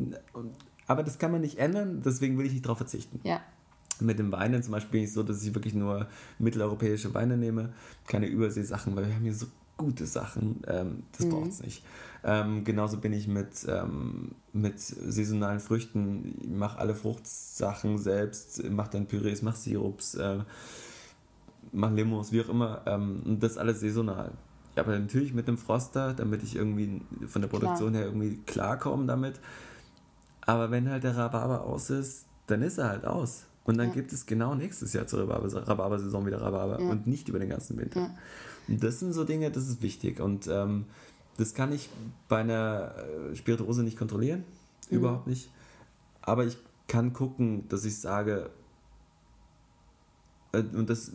aber 0.88 1.04
das 1.04 1.20
kann 1.20 1.32
man 1.32 1.42
nicht 1.42 1.58
ändern, 1.58 2.02
deswegen 2.06 2.38
will 2.38 2.46
ich 2.46 2.54
nicht 2.54 2.66
darauf 2.66 2.78
verzichten. 2.78 3.20
Ja. 3.24 3.42
Mit 4.02 4.20
dem 4.20 4.32
Weinen 4.32 4.64
zum 4.64 4.74
Beispiel 4.74 4.91
bin 4.91 5.04
ich 5.04 5.14
so, 5.14 5.24
dass 5.24 5.43
ich 5.43 5.54
wirklich 5.54 5.74
nur 5.74 6.08
mitteleuropäische 6.39 7.14
Weine 7.14 7.38
nehme, 7.38 7.74
keine 8.08 8.28
Überseesachen, 8.28 8.95
weil 8.95 9.08
wir 9.08 9.16
haben 9.16 9.24
hier 9.24 9.34
so 9.34 9.47
gute 9.78 10.06
Sachen, 10.06 10.62
ähm, 10.68 11.04
das 11.18 11.26
mhm. 11.26 11.30
braucht 11.32 11.49
es 11.49 11.64
nicht. 11.64 11.84
Ähm, 12.24 12.64
genauso 12.64 12.97
bin 12.97 13.14
ich 13.14 13.28
mit, 13.28 13.66
ähm, 13.68 14.36
mit 14.54 14.80
saisonalen 14.80 15.60
Früchten, 15.60 16.36
ich 16.41 16.49
mache 16.49 16.78
alle 16.78 16.93
Fruchtsachen 16.93 17.97
selbst, 17.97 18.64
mache 18.70 18.91
dann 18.91 19.08
Pürees, 19.08 19.41
mache 19.41 19.58
Sirups, 19.58 20.16
äh, 20.16 20.39
mache 21.72 21.95
Limos, 21.95 22.32
wie 22.32 22.41
auch 22.41 22.49
immer, 22.49 22.82
ähm, 22.86 23.24
und 23.26 23.41
das 23.41 23.58
alles 23.58 23.80
saisonal. 23.80 24.32
Aber 24.76 24.97
natürlich 24.97 25.34
mit 25.34 25.47
einem 25.47 25.58
Froster, 25.58 26.14
damit 26.14 26.43
ich 26.43 26.56
irgendwie 26.56 27.02
von 27.28 27.41
der 27.41 27.49
Produktion 27.49 27.91
Klar. 27.91 28.04
her 28.04 28.06
irgendwie 28.06 28.38
klarkomme 28.45 29.06
damit. 29.06 29.39
Aber 30.41 30.72
wenn 30.72 30.89
halt 30.89 31.04
der 31.04 31.18
Rhabarber 31.18 31.66
aus 31.66 31.89
ist, 31.89 32.26
dann 32.47 32.62
ist 32.62 32.78
er 32.78 32.89
halt 32.89 33.06
aus. 33.06 33.45
Und 33.64 33.78
dann 33.78 33.89
ja. 33.89 33.93
gibt 33.93 34.12
es 34.12 34.26
genau 34.26 34.55
nächstes 34.55 34.93
Jahr 34.93 35.07
zur 35.07 35.22
Rhabarber-Saison 35.22 36.26
wieder 36.26 36.41
Rhabarber 36.41 36.82
ja. 36.82 36.89
und 36.89 37.05
nicht 37.07 37.30
über 37.30 37.39
den 37.39 37.49
ganzen 37.49 37.78
Winter. 37.78 37.99
Ja. 37.99 38.16
Und 38.68 38.84
das 38.84 38.99
sind 38.99 39.14
so 39.14 39.24
Dinge, 39.24 39.51
das 39.51 39.68
ist 39.68 39.82
wichtig. 39.82 40.20
Und 40.20 40.47
ähm, 40.47 40.86
das 41.38 41.53
kann 41.53 41.72
ich 41.72 41.89
bei 42.28 42.39
einer 42.39 42.95
äh, 43.32 43.36
Spirituose 43.36 43.84
nicht 43.84 43.97
kontrollieren. 43.97 44.43
Mhm. 44.89 44.97
Überhaupt 44.97 45.28
nicht. 45.28 45.51
Aber 46.22 46.45
ich 46.45 46.57
kann 46.88 47.14
gucken, 47.14 47.68
dass 47.70 47.86
ich 47.86 47.97
sage, 47.97 48.49
äh, 50.51 50.59
und 50.59 50.89
das, 50.89 51.12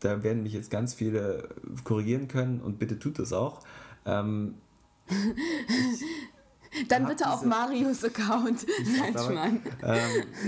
da 0.00 0.22
werden 0.22 0.42
mich 0.42 0.52
jetzt 0.52 0.70
ganz 0.70 0.94
viele 0.94 1.48
korrigieren 1.84 2.28
können 2.28 2.60
und 2.60 2.78
bitte 2.78 2.98
tut 2.98 3.18
das 3.18 3.32
auch. 3.32 3.62
Ähm, 4.04 4.54
Dann 6.88 7.04
bitte 7.04 7.24
diese, 7.24 7.30
auf 7.30 7.44
Marius 7.44 8.04
Account. 8.04 8.66
Nein, 9.34 9.60
ähm, 9.82 9.98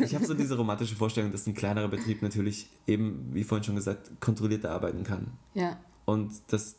ich 0.02 0.14
habe 0.14 0.26
so 0.26 0.34
diese 0.34 0.56
romantische 0.56 0.94
Vorstellung, 0.94 1.32
dass 1.32 1.46
ein 1.46 1.54
kleinerer 1.54 1.88
Betrieb 1.88 2.22
natürlich 2.22 2.68
eben, 2.86 3.30
wie 3.32 3.44
vorhin 3.44 3.64
schon 3.64 3.76
gesagt, 3.76 4.20
kontrollierter 4.20 4.70
arbeiten 4.70 5.04
kann. 5.04 5.28
Ja. 5.54 5.78
Und 6.04 6.32
dass 6.48 6.76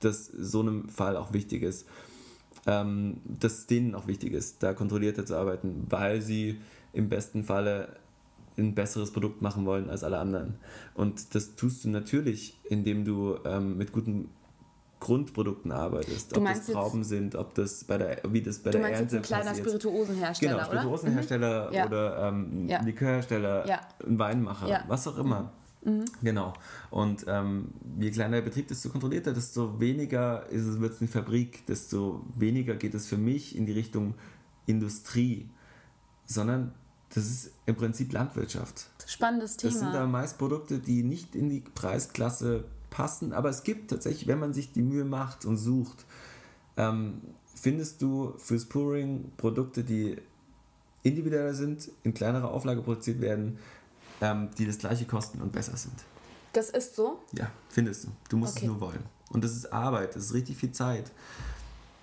das 0.00 0.26
so 0.26 0.60
einem 0.60 0.88
Fall 0.88 1.16
auch 1.16 1.32
wichtig 1.32 1.62
ist. 1.62 1.86
Ähm, 2.66 3.20
dass 3.24 3.58
es 3.58 3.66
denen 3.66 3.94
auch 3.94 4.08
wichtig 4.08 4.32
ist, 4.32 4.62
da 4.62 4.74
kontrollierter 4.74 5.24
zu 5.24 5.36
arbeiten, 5.36 5.86
weil 5.88 6.20
sie 6.20 6.60
im 6.92 7.08
besten 7.08 7.44
Falle 7.44 7.96
ein 8.58 8.74
besseres 8.74 9.12
Produkt 9.12 9.42
machen 9.42 9.66
wollen 9.66 9.90
als 9.90 10.02
alle 10.02 10.18
anderen. 10.18 10.54
Und 10.94 11.34
das 11.34 11.54
tust 11.54 11.84
du 11.84 11.90
natürlich, 11.90 12.58
indem 12.64 13.04
du 13.04 13.38
ähm, 13.44 13.76
mit 13.76 13.92
guten 13.92 14.30
Grundprodukten 15.00 15.72
arbeitest. 15.72 16.34
Du 16.34 16.40
ob 16.40 16.46
das 16.46 16.66
Trauben 16.66 17.04
sind, 17.04 17.34
ob 17.34 17.54
das 17.54 17.84
bei 17.84 17.98
der, 17.98 18.20
wie 18.28 18.40
das 18.40 18.58
bei 18.58 18.70
du 18.70 18.78
der 18.78 18.88
Ernte 18.88 19.20
passiert. 19.20 19.32
ein 19.32 19.42
kleiner 19.42 19.54
Spirituosenhersteller, 19.54 20.52
Genau, 20.54 20.64
Spirituosenhersteller 20.64 21.68
oder, 21.68 21.80
mhm. 21.80 21.86
oder 21.86 22.28
ähm, 22.28 22.68
ja. 22.68 22.82
Likörhersteller, 22.82 23.66
ja. 23.68 23.80
ein 24.06 24.18
Weinmacher, 24.18 24.68
ja. 24.68 24.84
was 24.88 25.06
auch 25.06 25.18
immer. 25.18 25.52
Mhm. 25.84 26.04
Genau. 26.22 26.54
Und 26.90 27.24
ähm, 27.28 27.68
je 27.98 28.10
kleiner 28.10 28.36
der 28.36 28.42
Betrieb, 28.42 28.68
desto 28.68 28.88
kontrollierter, 28.88 29.32
desto 29.32 29.78
weniger 29.78 30.46
wird 30.50 30.92
es 30.94 31.00
eine 31.00 31.08
Fabrik, 31.08 31.66
desto 31.66 32.24
weniger 32.34 32.74
geht 32.74 32.94
es 32.94 33.06
für 33.06 33.18
mich 33.18 33.56
in 33.56 33.66
die 33.66 33.72
Richtung 33.72 34.14
Industrie, 34.66 35.48
sondern 36.24 36.74
das 37.14 37.24
ist 37.24 37.52
im 37.66 37.76
Prinzip 37.76 38.12
Landwirtschaft. 38.12 38.88
Spannendes 39.06 39.56
Thema. 39.56 39.72
Das 39.72 39.80
sind 39.80 39.94
da 39.94 40.06
meist 40.06 40.38
Produkte, 40.38 40.80
die 40.80 41.04
nicht 41.04 41.36
in 41.36 41.48
die 41.48 41.60
Preisklasse 41.60 42.64
passen, 42.90 43.32
aber 43.32 43.48
es 43.48 43.62
gibt 43.62 43.90
tatsächlich, 43.90 44.26
wenn 44.26 44.38
man 44.38 44.52
sich 44.52 44.72
die 44.72 44.82
Mühe 44.82 45.04
macht 45.04 45.44
und 45.44 45.56
sucht, 45.56 46.04
ähm, 46.76 47.20
findest 47.54 48.02
du 48.02 48.34
fürs 48.38 48.64
Pouring 48.64 49.32
Produkte, 49.36 49.84
die 49.84 50.16
individueller 51.02 51.54
sind, 51.54 51.90
in 52.02 52.14
kleinerer 52.14 52.50
Auflage 52.50 52.82
produziert 52.82 53.20
werden, 53.20 53.58
ähm, 54.20 54.50
die 54.58 54.66
das 54.66 54.78
gleiche 54.78 55.06
kosten 55.06 55.40
und 55.40 55.52
besser 55.52 55.76
sind. 55.76 55.94
Das 56.52 56.70
ist 56.70 56.96
so? 56.96 57.20
Ja, 57.32 57.50
findest 57.68 58.04
du. 58.04 58.08
Du 58.28 58.36
musst 58.36 58.56
okay. 58.56 58.66
es 58.66 58.72
nur 58.72 58.80
wollen. 58.80 59.02
Und 59.30 59.44
das 59.44 59.52
ist 59.52 59.72
Arbeit, 59.72 60.16
das 60.16 60.24
ist 60.24 60.34
richtig 60.34 60.56
viel 60.56 60.72
Zeit. 60.72 61.10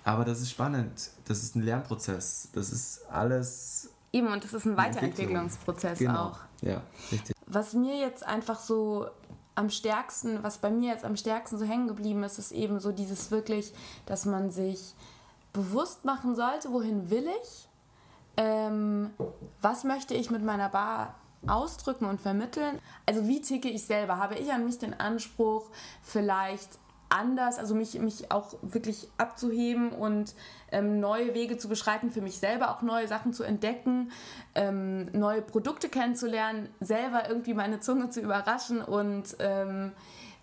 Aber 0.04 0.24
das 0.24 0.40
ist 0.40 0.50
spannend, 0.50 1.10
das 1.24 1.42
ist 1.42 1.56
ein 1.56 1.62
Lernprozess, 1.62 2.48
das 2.52 2.70
ist 2.70 3.06
alles 3.10 3.88
Eben, 4.12 4.28
und 4.28 4.44
das 4.44 4.52
ist 4.52 4.64
ein 4.64 4.76
Weiterentwicklungsprozess 4.76 5.98
genau. 5.98 6.26
auch. 6.26 6.38
Ja, 6.62 6.82
richtig. 7.10 7.34
Was 7.48 7.72
mir 7.72 7.98
jetzt 7.98 8.24
einfach 8.24 8.60
so 8.60 9.08
am 9.54 9.70
stärksten, 9.70 10.42
was 10.42 10.58
bei 10.58 10.70
mir 10.70 10.92
jetzt 10.92 11.04
am 11.04 11.16
stärksten 11.16 11.58
so 11.58 11.64
hängen 11.64 11.88
geblieben 11.88 12.22
ist, 12.24 12.38
ist 12.38 12.52
eben 12.52 12.80
so 12.80 12.92
dieses 12.92 13.30
wirklich, 13.30 13.72
dass 14.06 14.24
man 14.24 14.50
sich 14.50 14.94
bewusst 15.52 16.04
machen 16.04 16.34
sollte, 16.34 16.72
wohin 16.72 17.10
will 17.10 17.26
ich, 17.42 17.68
ähm, 18.36 19.10
was 19.60 19.84
möchte 19.84 20.14
ich 20.14 20.30
mit 20.30 20.42
meiner 20.42 20.68
Bar 20.68 21.14
ausdrücken 21.46 22.06
und 22.06 22.20
vermitteln. 22.20 22.80
Also 23.06 23.26
wie 23.28 23.40
ticke 23.40 23.68
ich 23.68 23.84
selber? 23.84 24.18
Habe 24.18 24.36
ich 24.36 24.52
an 24.52 24.64
mich 24.64 24.78
den 24.78 24.98
Anspruch, 24.98 25.70
vielleicht 26.02 26.78
anders, 27.14 27.58
also 27.58 27.74
mich, 27.74 27.98
mich 27.98 28.30
auch 28.30 28.54
wirklich 28.62 29.08
abzuheben 29.16 29.90
und 29.90 30.34
ähm, 30.72 31.00
neue 31.00 31.34
Wege 31.34 31.56
zu 31.56 31.68
beschreiten, 31.68 32.10
für 32.10 32.20
mich 32.20 32.38
selber 32.38 32.70
auch 32.70 32.82
neue 32.82 33.08
Sachen 33.08 33.32
zu 33.32 33.44
entdecken, 33.44 34.10
ähm, 34.54 35.06
neue 35.12 35.42
Produkte 35.42 35.88
kennenzulernen, 35.88 36.68
selber 36.80 37.28
irgendwie 37.28 37.54
meine 37.54 37.80
Zunge 37.80 38.10
zu 38.10 38.20
überraschen 38.20 38.80
und 38.82 39.36
ähm, 39.38 39.92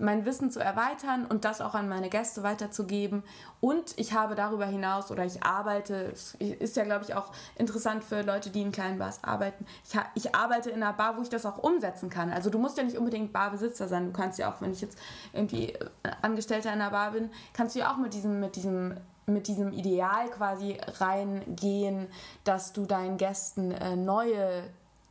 mein 0.01 0.25
Wissen 0.25 0.51
zu 0.51 0.59
erweitern 0.59 1.25
und 1.25 1.45
das 1.45 1.61
auch 1.61 1.75
an 1.75 1.87
meine 1.87 2.09
Gäste 2.09 2.43
weiterzugeben. 2.43 3.23
Und 3.59 3.97
ich 3.97 4.13
habe 4.13 4.35
darüber 4.35 4.65
hinaus 4.65 5.11
oder 5.11 5.25
ich 5.25 5.43
arbeite, 5.43 6.13
ist 6.39 6.75
ja 6.75 6.83
glaube 6.83 7.05
ich 7.05 7.13
auch 7.13 7.31
interessant 7.55 8.03
für 8.03 8.21
Leute, 8.21 8.49
die 8.49 8.61
in 8.61 8.71
kleinen 8.71 8.99
Bars 8.99 9.23
arbeiten. 9.23 9.65
Ich, 9.85 9.99
ich 10.15 10.35
arbeite 10.35 10.69
in 10.69 10.83
einer 10.83 10.93
Bar, 10.93 11.17
wo 11.17 11.21
ich 11.21 11.29
das 11.29 11.45
auch 11.45 11.59
umsetzen 11.59 12.09
kann. 12.09 12.31
Also 12.31 12.49
du 12.49 12.57
musst 12.57 12.77
ja 12.77 12.83
nicht 12.83 12.97
unbedingt 12.97 13.31
Barbesitzer 13.31 13.87
sein. 13.87 14.07
Du 14.07 14.11
kannst 14.11 14.39
ja 14.39 14.51
auch, 14.51 14.61
wenn 14.61 14.71
ich 14.71 14.81
jetzt 14.81 14.97
irgendwie 15.33 15.73
äh, 15.73 15.87
Angestellter 16.21 16.73
in 16.73 16.81
einer 16.81 16.91
Bar 16.91 17.11
bin, 17.11 17.29
kannst 17.53 17.75
du 17.75 17.79
ja 17.79 17.91
auch 17.91 17.97
mit 17.97 18.13
diesem, 18.13 18.39
mit 18.39 18.55
diesem 18.55 18.97
mit 19.27 19.47
diesem 19.47 19.71
Ideal 19.71 20.29
quasi 20.29 20.77
reingehen, 20.99 22.07
dass 22.43 22.73
du 22.73 22.85
deinen 22.85 23.17
Gästen 23.17 23.71
äh, 23.71 23.95
neue 23.95 24.63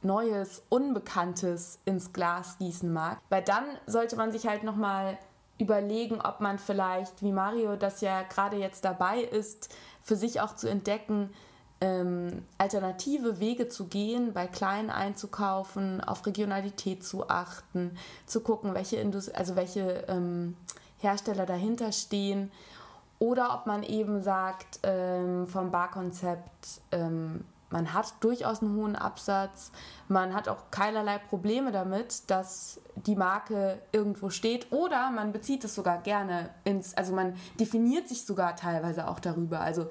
Neues, 0.02 0.62
Unbekanntes 0.68 1.78
ins 1.84 2.12
Glas 2.12 2.58
gießen 2.58 2.92
mag. 2.92 3.18
Weil 3.28 3.42
dann 3.42 3.64
sollte 3.86 4.16
man 4.16 4.32
sich 4.32 4.46
halt 4.46 4.64
nochmal 4.64 5.18
überlegen, 5.58 6.20
ob 6.20 6.40
man 6.40 6.58
vielleicht, 6.58 7.22
wie 7.22 7.32
Mario 7.32 7.76
das 7.76 8.00
ja 8.00 8.22
gerade 8.22 8.56
jetzt 8.56 8.84
dabei 8.84 9.20
ist, 9.20 9.74
für 10.02 10.16
sich 10.16 10.40
auch 10.40 10.56
zu 10.56 10.68
entdecken, 10.68 11.30
ähm, 11.82 12.44
alternative 12.58 13.40
Wege 13.40 13.68
zu 13.68 13.86
gehen, 13.86 14.32
bei 14.32 14.46
kleinen 14.46 14.90
einzukaufen, 14.90 16.02
auf 16.02 16.26
Regionalität 16.26 17.04
zu 17.04 17.28
achten, 17.28 17.96
zu 18.26 18.40
gucken, 18.40 18.74
welche, 18.74 18.96
Indust 18.96 19.34
also 19.34 19.56
welche 19.56 20.04
ähm, 20.08 20.56
Hersteller 20.98 21.46
dahinter 21.46 21.92
stehen. 21.92 22.50
Oder 23.18 23.54
ob 23.54 23.66
man 23.66 23.82
eben 23.82 24.22
sagt, 24.22 24.80
ähm, 24.82 25.46
vom 25.46 25.70
Barkonzept, 25.70 26.80
ähm, 26.90 27.44
man 27.70 27.94
hat 27.94 28.14
durchaus 28.20 28.62
einen 28.62 28.76
hohen 28.76 28.96
Absatz, 28.96 29.70
man 30.08 30.34
hat 30.34 30.48
auch 30.48 30.70
keinerlei 30.70 31.18
Probleme 31.18 31.72
damit, 31.72 32.28
dass 32.30 32.80
die 32.96 33.16
Marke 33.16 33.80
irgendwo 33.92 34.30
steht 34.30 34.72
oder 34.72 35.10
man 35.10 35.32
bezieht 35.32 35.64
es 35.64 35.74
sogar 35.74 35.98
gerne 35.98 36.50
ins, 36.64 36.96
also 36.96 37.14
man 37.14 37.34
definiert 37.58 38.08
sich 38.08 38.26
sogar 38.26 38.56
teilweise 38.56 39.08
auch 39.08 39.20
darüber. 39.20 39.60
Also 39.60 39.88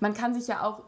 man 0.00 0.14
kann 0.14 0.34
sich 0.34 0.48
ja 0.48 0.62
auch 0.62 0.82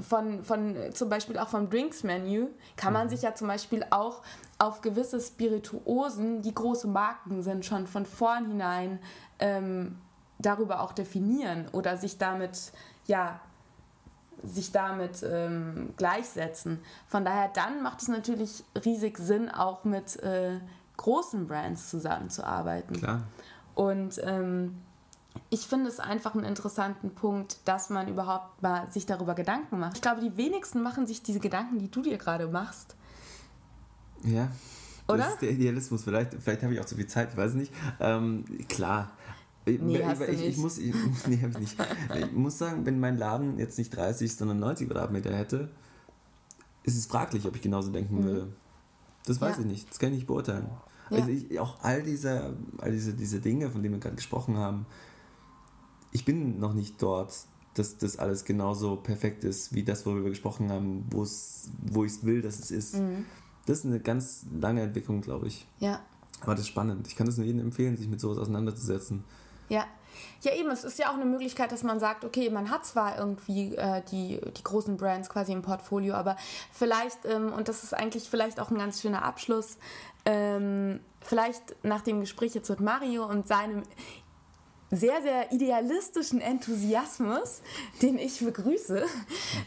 von, 0.00 0.42
von 0.44 0.76
zum 0.92 1.08
Beispiel 1.08 1.38
auch 1.38 1.48
vom 1.48 1.70
Drinks-Menü, 1.70 2.48
kann 2.76 2.92
man 2.92 3.06
mhm. 3.06 3.10
sich 3.10 3.22
ja 3.22 3.34
zum 3.34 3.48
Beispiel 3.48 3.84
auch 3.90 4.22
auf 4.58 4.80
gewisse 4.80 5.20
Spirituosen, 5.20 6.42
die 6.42 6.54
große 6.54 6.88
Marken 6.88 7.42
sind, 7.42 7.64
schon 7.64 7.86
von 7.86 8.04
vornherein 8.04 8.98
ähm, 9.38 9.98
darüber 10.38 10.80
auch 10.80 10.92
definieren 10.92 11.68
oder 11.72 11.96
sich 11.96 12.18
damit 12.18 12.72
ja 13.06 13.40
sich 14.44 14.72
damit 14.72 15.22
ähm, 15.22 15.94
gleichsetzen. 15.96 16.80
Von 17.08 17.24
daher 17.24 17.48
dann 17.48 17.82
macht 17.82 18.02
es 18.02 18.08
natürlich 18.08 18.64
riesig 18.84 19.18
Sinn, 19.18 19.50
auch 19.50 19.84
mit 19.84 20.16
äh, 20.22 20.60
großen 20.96 21.46
Brands 21.46 21.90
zusammenzuarbeiten. 21.90 22.96
Klar. 22.96 23.22
Und 23.74 24.20
ähm, 24.24 24.76
ich 25.50 25.66
finde 25.66 25.88
es 25.88 26.00
einfach 26.00 26.34
einen 26.34 26.44
interessanten 26.44 27.10
Punkt, 27.10 27.58
dass 27.64 27.90
man 27.90 28.08
überhaupt 28.08 28.62
mal 28.62 28.90
sich 28.90 29.06
darüber 29.06 29.34
Gedanken 29.34 29.78
macht. 29.78 29.96
Ich 29.96 30.02
glaube, 30.02 30.20
die 30.20 30.36
wenigsten 30.36 30.82
machen 30.82 31.06
sich 31.06 31.22
diese 31.22 31.40
Gedanken, 31.40 31.78
die 31.78 31.90
du 31.90 32.02
dir 32.02 32.16
gerade 32.18 32.46
machst. 32.48 32.96
Ja. 34.22 34.48
Oder? 35.08 35.18
Das 35.18 35.34
ist 35.34 35.42
der 35.42 35.50
Idealismus. 35.50 36.04
Vielleicht, 36.04 36.34
vielleicht 36.34 36.62
habe 36.62 36.74
ich 36.74 36.80
auch 36.80 36.84
zu 36.84 36.96
viel 36.96 37.06
Zeit, 37.06 37.30
ich 37.30 37.36
weiß 37.36 37.54
nicht. 37.54 37.72
Ähm, 38.00 38.44
klar, 38.68 39.12
Nee, 39.66 40.04
hast 40.04 40.20
ich, 40.20 40.26
du 40.26 40.32
nicht. 40.32 40.44
Ich, 40.44 40.56
muss, 40.58 40.78
ich, 40.78 40.94
nee, 41.26 41.38
hab 41.42 41.50
ich 41.50 41.58
nicht. 41.58 41.76
Ich 42.14 42.32
muss 42.32 42.58
sagen, 42.58 42.86
wenn 42.86 43.00
mein 43.00 43.18
Laden 43.18 43.58
jetzt 43.58 43.78
nicht 43.78 43.94
30, 43.94 44.34
sondern 44.34 44.60
90 44.60 44.88
Quadratmeter 44.88 45.34
hätte, 45.34 45.70
ist 46.84 46.96
es 46.96 47.06
fraglich, 47.06 47.46
ob 47.46 47.56
ich 47.56 47.62
genauso 47.62 47.90
denken 47.90 48.20
mhm. 48.20 48.24
würde. 48.24 48.52
Das 49.26 49.40
weiß 49.40 49.56
ja. 49.56 49.62
ich 49.62 49.66
nicht. 49.66 49.90
Das 49.90 49.98
kann 49.98 50.10
ich 50.10 50.16
nicht 50.16 50.26
beurteilen. 50.28 50.68
Ja. 51.10 51.18
Also 51.18 51.30
ich, 51.30 51.58
auch 51.58 51.82
all 51.82 52.02
diese, 52.02 52.56
all 52.78 52.92
diese, 52.92 53.14
diese 53.14 53.40
Dinge, 53.40 53.70
von 53.70 53.82
denen 53.82 53.94
wir 53.94 54.00
gerade 54.00 54.16
gesprochen 54.16 54.56
haben, 54.56 54.86
ich 56.12 56.24
bin 56.24 56.60
noch 56.60 56.72
nicht 56.72 57.02
dort, 57.02 57.34
dass 57.74 57.98
das 57.98 58.18
alles 58.18 58.44
genauso 58.44 58.96
perfekt 58.96 59.44
ist, 59.44 59.74
wie 59.74 59.82
das, 59.82 60.06
worüber 60.06 60.24
wir 60.24 60.30
gesprochen 60.30 60.70
haben, 60.70 61.06
wo 61.10 61.24
ich 61.24 62.12
es 62.12 62.24
will, 62.24 62.40
dass 62.40 62.58
es 62.58 62.70
ist. 62.70 62.94
Mhm. 62.94 63.26
Das 63.66 63.80
ist 63.80 63.86
eine 63.86 64.00
ganz 64.00 64.46
lange 64.60 64.82
Entwicklung, 64.82 65.20
glaube 65.20 65.48
ich. 65.48 65.66
Ja. 65.80 66.00
Aber 66.40 66.52
das 66.52 66.62
ist 66.62 66.68
spannend. 66.68 67.08
Ich 67.08 67.16
kann 67.16 67.26
es 67.26 67.36
nur 67.36 67.46
jedem 67.46 67.60
empfehlen, 67.60 67.96
sich 67.96 68.08
mit 68.08 68.20
sowas 68.20 68.38
auseinanderzusetzen. 68.38 69.24
Ja. 69.68 69.84
Ja, 70.42 70.54
eben, 70.54 70.70
es 70.70 70.84
ist 70.84 70.98
ja 70.98 71.10
auch 71.10 71.14
eine 71.14 71.24
Möglichkeit, 71.24 71.72
dass 71.72 71.82
man 71.82 71.98
sagt, 72.00 72.24
okay, 72.24 72.50
man 72.50 72.70
hat 72.70 72.86
zwar 72.86 73.18
irgendwie 73.18 73.74
äh, 73.74 74.02
die, 74.10 74.40
die 74.56 74.62
großen 74.62 74.96
Brands 74.96 75.28
quasi 75.28 75.52
im 75.52 75.62
Portfolio, 75.62 76.14
aber 76.14 76.36
vielleicht, 76.72 77.24
ähm, 77.26 77.52
und 77.52 77.68
das 77.68 77.84
ist 77.84 77.94
eigentlich 77.94 78.28
vielleicht 78.28 78.60
auch 78.60 78.70
ein 78.70 78.78
ganz 78.78 79.02
schöner 79.02 79.24
Abschluss, 79.24 79.76
ähm, 80.24 81.00
vielleicht 81.20 81.74
nach 81.84 82.02
dem 82.02 82.20
Gespräch 82.20 82.54
jetzt 82.54 82.68
mit 82.70 82.80
Mario 82.80 83.26
und 83.26 83.48
seinem 83.48 83.82
sehr, 84.90 85.20
sehr 85.20 85.52
idealistischen 85.52 86.40
Enthusiasmus, 86.40 87.62
den 88.02 88.18
ich 88.18 88.40
begrüße. 88.40 89.04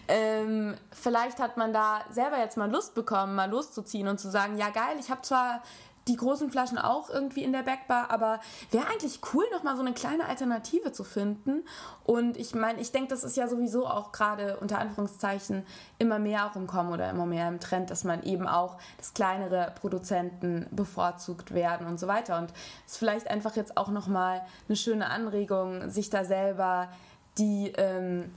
Ähm, 0.08 0.76
vielleicht 0.92 1.40
hat 1.40 1.58
man 1.58 1.74
da 1.74 2.02
selber 2.12 2.40
jetzt 2.40 2.58
mal 2.58 2.72
Lust 2.72 2.96
bekommen, 2.96 3.36
mal 3.36 3.50
loszuziehen 3.50 4.08
und 4.08 4.20
zu 4.20 4.30
sagen, 4.30 4.58
ja 4.58 4.70
geil, 4.70 4.96
ich 5.00 5.10
habe 5.10 5.22
zwar 5.22 5.62
die 6.10 6.16
großen 6.16 6.50
Flaschen 6.50 6.78
auch 6.78 7.10
irgendwie 7.10 7.44
in 7.44 7.54
der 7.54 7.64
Backbar, 7.64 8.10
aber 8.10 8.40
wäre 8.72 8.88
eigentlich 8.88 9.22
cool, 9.34 9.46
nochmal 9.54 9.76
so 9.76 9.82
eine 9.82 9.94
kleine 9.94 10.26
Alternative 10.26 10.92
zu 10.92 11.04
finden. 11.04 11.64
Und 12.04 12.36
ich 12.36 12.56
meine, 12.56 12.82
ich 12.82 12.92
denke, 12.92 13.10
das 13.10 13.24
ist 13.24 13.38
ja 13.38 13.48
sowieso 13.48 13.88
auch 13.88 14.12
gerade 14.12 14.58
unter 14.58 14.80
Anführungszeichen 14.80 15.66
immer 16.00 16.20
mehr 16.20 16.48
auch 16.48 16.56
im 16.56 16.68
Kommen 16.68 16.92
oder 16.92 17.10
immer 17.10 17.26
mehr 17.26 17.48
im 17.48 17.60
Trend, 17.60 17.92
dass 17.92 18.04
man 18.04 18.24
eben 18.24 18.48
auch, 18.48 18.78
dass 18.98 19.14
kleinere 19.14 19.72
Produzenten 19.80 20.66
bevorzugt 20.72 21.54
werden 21.54 21.88
und 21.88 22.00
so 22.00 22.08
weiter. 22.08 22.38
Und 22.40 22.52
es 22.86 22.94
ist 22.94 22.98
vielleicht 22.98 23.30
einfach 23.30 23.56
jetzt 23.56 23.78
auch 23.78 23.90
nochmal 23.90 24.42
eine 24.68 24.76
schöne 24.76 25.10
Anregung, 25.10 25.90
sich 25.90 26.10
da 26.10 26.26
selber 26.26 26.90
die 27.38 27.72
ähm, 27.78 28.32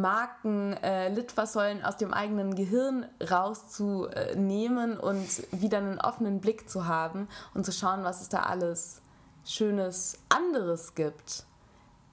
Marken, 0.00 0.74
äh, 0.82 1.08
Litfaßsäulen 1.08 1.84
aus 1.84 1.96
dem 1.96 2.12
eigenen 2.12 2.54
Gehirn 2.54 3.06
rauszunehmen 3.20 4.98
und 4.98 5.26
wieder 5.52 5.78
einen 5.78 6.00
offenen 6.00 6.40
Blick 6.40 6.68
zu 6.68 6.86
haben 6.86 7.28
und 7.54 7.64
zu 7.64 7.72
schauen, 7.72 8.04
was 8.04 8.20
es 8.20 8.28
da 8.28 8.42
alles 8.42 9.00
Schönes 9.44 10.18
anderes 10.28 10.94
gibt, 10.94 11.44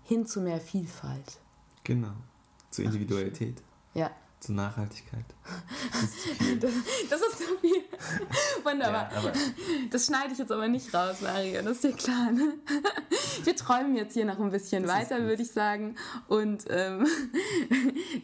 hin 0.03 0.25
zu 0.25 0.41
mehr 0.41 0.59
Vielfalt. 0.59 1.39
Genau, 1.83 2.13
zur 2.69 2.85
Individualität. 2.85 3.61
Ach, 3.91 3.95
ja 3.95 4.11
zur 4.41 4.55
Nachhaltigkeit. 4.55 5.25
Das, 6.59 6.71
das 7.09 7.21
ist 7.21 7.37
so 7.39 7.57
viel. 7.61 7.83
Wunderbar. 8.63 9.09
Ja, 9.13 9.31
das 9.89 10.07
schneide 10.07 10.33
ich 10.33 10.39
jetzt 10.39 10.51
aber 10.51 10.67
nicht 10.67 10.93
raus, 10.93 11.21
Mario, 11.21 11.61
das 11.61 11.73
ist 11.73 11.83
dir 11.83 11.93
klar. 11.93 12.31
Ne? 12.31 12.53
Wir 13.43 13.55
träumen 13.55 13.95
jetzt 13.95 14.13
hier 14.13 14.25
noch 14.25 14.39
ein 14.39 14.51
bisschen 14.51 14.83
das 14.83 14.91
weiter, 14.91 15.21
würde 15.23 15.43
ich 15.43 15.51
sagen. 15.51 15.95
Und 16.27 16.65
ähm, 16.69 17.07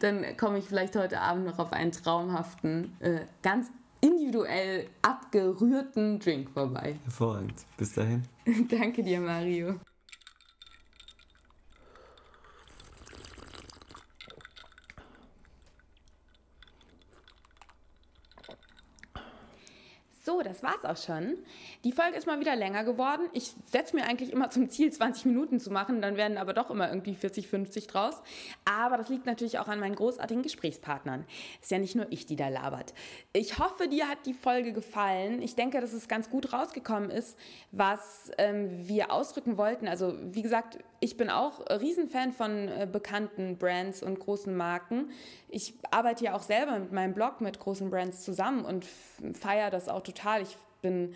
dann 0.00 0.36
komme 0.36 0.58
ich 0.58 0.66
vielleicht 0.66 0.96
heute 0.96 1.20
Abend 1.20 1.46
noch 1.46 1.58
auf 1.58 1.72
einen 1.72 1.92
traumhaften, 1.92 2.96
äh, 3.00 3.20
ganz 3.42 3.68
individuell 4.00 4.88
abgerührten 5.02 6.18
Drink 6.18 6.50
vorbei. 6.50 6.96
Hervorragend. 7.04 7.54
Bis 7.76 7.94
dahin. 7.94 8.24
Danke 8.68 9.02
dir, 9.02 9.20
Mario. 9.20 9.76
So, 20.28 20.42
das 20.42 20.62
war's 20.62 20.84
auch 20.84 21.02
schon. 21.02 21.38
Die 21.84 21.92
Folge 21.92 22.18
ist 22.18 22.26
mal 22.26 22.38
wieder 22.38 22.54
länger 22.54 22.84
geworden. 22.84 23.22
Ich 23.32 23.54
setze 23.64 23.96
mir 23.96 24.04
eigentlich 24.04 24.30
immer 24.30 24.50
zum 24.50 24.68
Ziel, 24.68 24.92
20 24.92 25.24
Minuten 25.24 25.58
zu 25.58 25.70
machen, 25.70 26.02
dann 26.02 26.18
werden 26.18 26.36
aber 26.36 26.52
doch 26.52 26.70
immer 26.70 26.90
irgendwie 26.90 27.14
40, 27.14 27.48
50 27.48 27.86
draus. 27.86 28.20
Aber 28.66 28.98
das 28.98 29.08
liegt 29.08 29.24
natürlich 29.24 29.58
auch 29.58 29.68
an 29.68 29.80
meinen 29.80 29.94
großartigen 29.94 30.42
Gesprächspartnern. 30.42 31.24
Ist 31.62 31.70
ja 31.70 31.78
nicht 31.78 31.96
nur 31.96 32.12
ich, 32.12 32.26
die 32.26 32.36
da 32.36 32.48
labert. 32.48 32.92
Ich 33.32 33.58
hoffe, 33.58 33.88
dir 33.88 34.06
hat 34.06 34.26
die 34.26 34.34
Folge 34.34 34.74
gefallen. 34.74 35.40
Ich 35.40 35.54
denke, 35.54 35.80
dass 35.80 35.94
es 35.94 36.08
ganz 36.08 36.28
gut 36.28 36.52
rausgekommen 36.52 37.08
ist, 37.08 37.38
was 37.72 38.30
ähm, 38.36 38.86
wir 38.86 39.10
ausdrücken 39.10 39.56
wollten. 39.56 39.88
Also, 39.88 40.14
wie 40.20 40.42
gesagt, 40.42 40.78
ich 41.00 41.16
bin 41.16 41.30
auch 41.30 41.60
Riesenfan 41.70 42.32
von 42.32 42.68
äh, 42.68 42.86
bekannten 42.90 43.56
Brands 43.56 44.02
und 44.02 44.18
großen 44.18 44.54
Marken. 44.54 45.10
Ich 45.48 45.72
arbeite 45.90 46.24
ja 46.24 46.34
auch 46.34 46.42
selber 46.42 46.78
mit 46.78 46.92
meinem 46.92 47.14
Blog 47.14 47.40
mit 47.40 47.58
großen 47.58 47.88
Brands 47.88 48.22
zusammen 48.22 48.66
und 48.66 48.84
feiere 49.32 49.70
das 49.70 49.88
auch 49.88 50.02
total. 50.02 50.17
Ich 50.42 50.56
bin 50.82 51.14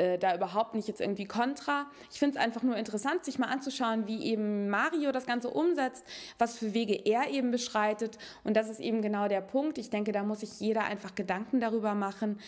äh, 0.00 0.18
da 0.18 0.34
überhaupt 0.34 0.74
nicht 0.74 0.88
jetzt 0.88 1.00
irgendwie 1.00 1.26
kontra. 1.26 1.86
Ich 2.10 2.18
finde 2.18 2.38
es 2.38 2.42
einfach 2.44 2.62
nur 2.62 2.76
interessant, 2.76 3.24
sich 3.24 3.38
mal 3.38 3.48
anzuschauen, 3.48 4.06
wie 4.06 4.24
eben 4.24 4.70
Mario 4.70 5.12
das 5.12 5.26
Ganze 5.26 5.50
umsetzt, 5.50 6.04
was 6.38 6.56
für 6.56 6.74
Wege 6.74 6.94
er 6.94 7.28
eben 7.30 7.50
beschreitet. 7.50 8.16
Und 8.44 8.56
das 8.56 8.70
ist 8.70 8.80
eben 8.80 9.02
genau 9.02 9.28
der 9.28 9.40
Punkt. 9.40 9.78
Ich 9.78 9.90
denke, 9.90 10.12
da 10.12 10.22
muss 10.22 10.40
sich 10.40 10.58
jeder 10.60 10.84
einfach 10.84 11.14
Gedanken 11.14 11.60
darüber 11.60 11.94
machen 11.94 12.38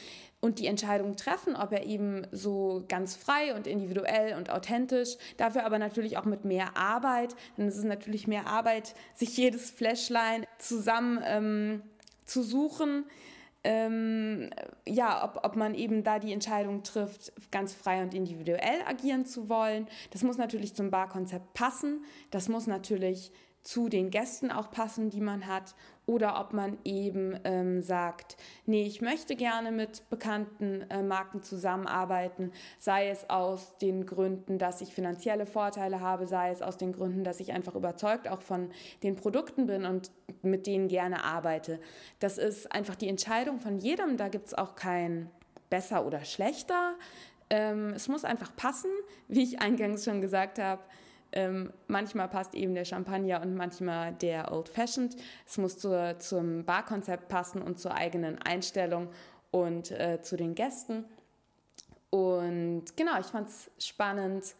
und 0.41 0.61
die 0.61 0.67
Entscheidung 0.67 1.17
treffen, 1.17 1.55
ob 1.55 1.73
er 1.73 1.85
eben 1.85 2.27
so 2.33 2.85
ganz 2.89 3.17
frei 3.17 3.55
und 3.55 3.67
individuell 3.67 4.37
und 4.37 4.51
authentisch, 4.51 5.17
dafür 5.37 5.65
aber 5.65 5.79
natürlich 5.79 6.19
auch 6.19 6.25
mit 6.25 6.45
mehr 6.45 6.77
Arbeit, 6.77 7.37
denn 7.57 7.69
es 7.69 7.77
ist 7.77 7.85
natürlich 7.85 8.27
mehr 8.27 8.47
Arbeit, 8.47 8.95
sich 9.15 9.37
jedes 9.37 9.71
Flashline 9.71 10.47
zusammen 10.59 11.23
ähm, 11.25 11.83
zu 12.25 12.43
suchen 12.43 13.05
ähm, 13.65 14.51
ja, 14.87 15.25
ob, 15.25 15.45
ob 15.45 15.57
man 15.57 15.75
eben 15.75 16.03
da 16.03 16.19
die 16.19 16.33
Entscheidung 16.33 16.83
trifft, 16.83 17.33
ganz 17.51 17.75
frei 17.75 18.03
und 18.03 18.15
individuell 18.15 18.83
agieren 18.87 19.25
zu 19.25 19.49
wollen. 19.49 19.87
Das 20.11 20.23
muss 20.23 20.39
natürlich 20.39 20.75
zum 20.75 20.91
Barkonzept 20.91 21.55
passen. 21.55 22.05
Das 22.31 22.49
muss 22.49 22.67
natürlich 22.67 23.33
zu 23.63 23.89
den 23.89 24.11
Gästen 24.11 24.51
auch 24.51 24.71
passen, 24.71 25.11
die 25.11 25.21
man 25.21 25.47
hat, 25.47 25.75
oder 26.07 26.41
ob 26.41 26.53
man 26.53 26.79
eben 26.85 27.39
ähm, 27.45 27.83
sagt, 27.83 28.37
nee, 28.67 28.85
ich 28.85 29.01
möchte 29.01 29.37
gerne 29.37 29.71
mit 29.71 30.09
bekannten 30.11 30.83
äh, 30.91 31.03
Marken 31.03 31.43
zusammenarbeiten, 31.43 32.53
sei 32.79 33.09
es 33.09 33.31
aus 33.31 33.79
den 33.79 34.05
Gründen, 34.05 34.59
dass 34.59 34.81
ich 34.81 34.93
finanzielle 34.93 35.47
Vorteile 35.47 36.01
habe, 36.01 36.27
sei 36.27 36.51
es 36.51 36.61
aus 36.61 36.77
den 36.77 36.93
Gründen, 36.93 37.23
dass 37.23 37.41
ich 37.41 37.53
einfach 37.53 37.75
überzeugt 37.75 38.29
auch 38.29 38.43
von 38.43 38.71
den 39.03 39.15
Produkten 39.15 39.67
bin 39.67 39.85
und 39.85 40.11
mit 40.43 40.67
denen 40.67 40.89
gerne 40.89 41.25
arbeite. 41.25 41.81
Das 42.19 42.37
ist 42.37 42.73
einfach 42.73 42.97
die 42.97 43.09
Entscheidung 43.09 43.61
von 43.61 43.79
jedem, 43.79 44.17
da 44.17 44.29
gibt 44.29 44.49
es 44.49 44.55
auch 44.55 44.75
kein 44.75 45.31
besser 45.71 46.05
oder 46.05 46.25
schlechter. 46.25 46.95
Ähm, 47.49 47.93
es 47.95 48.09
muss 48.09 48.25
einfach 48.25 48.55
passen, 48.57 48.91
wie 49.29 49.43
ich 49.43 49.61
eingangs 49.61 50.05
schon 50.05 50.21
gesagt 50.21 50.59
habe. 50.59 50.83
Ähm, 51.33 51.73
manchmal 51.89 52.29
passt 52.29 52.55
eben 52.55 52.75
der 52.75 52.85
Champagner 52.85 53.41
und 53.41 53.55
manchmal 53.55 54.13
der 54.13 54.53
Old 54.53 54.69
Fashioned. 54.69 55.17
Es 55.47 55.59
muss 55.59 55.79
zur, 55.79 56.19
zum 56.19 56.65
Barkonzept 56.65 57.29
passen 57.29 57.63
und 57.63 57.79
zur 57.79 57.95
eigenen 57.95 58.41
Einstellung 58.43 59.09
und 59.51 59.91
äh, 59.91 60.21
zu 60.23 60.37
den 60.37 60.55
Gästen. 60.55 61.05
Und 62.11 62.97
genau, 62.97 63.19
ich 63.19 63.27
fand 63.27 63.49
es 63.49 63.71
spannend, 63.79 64.55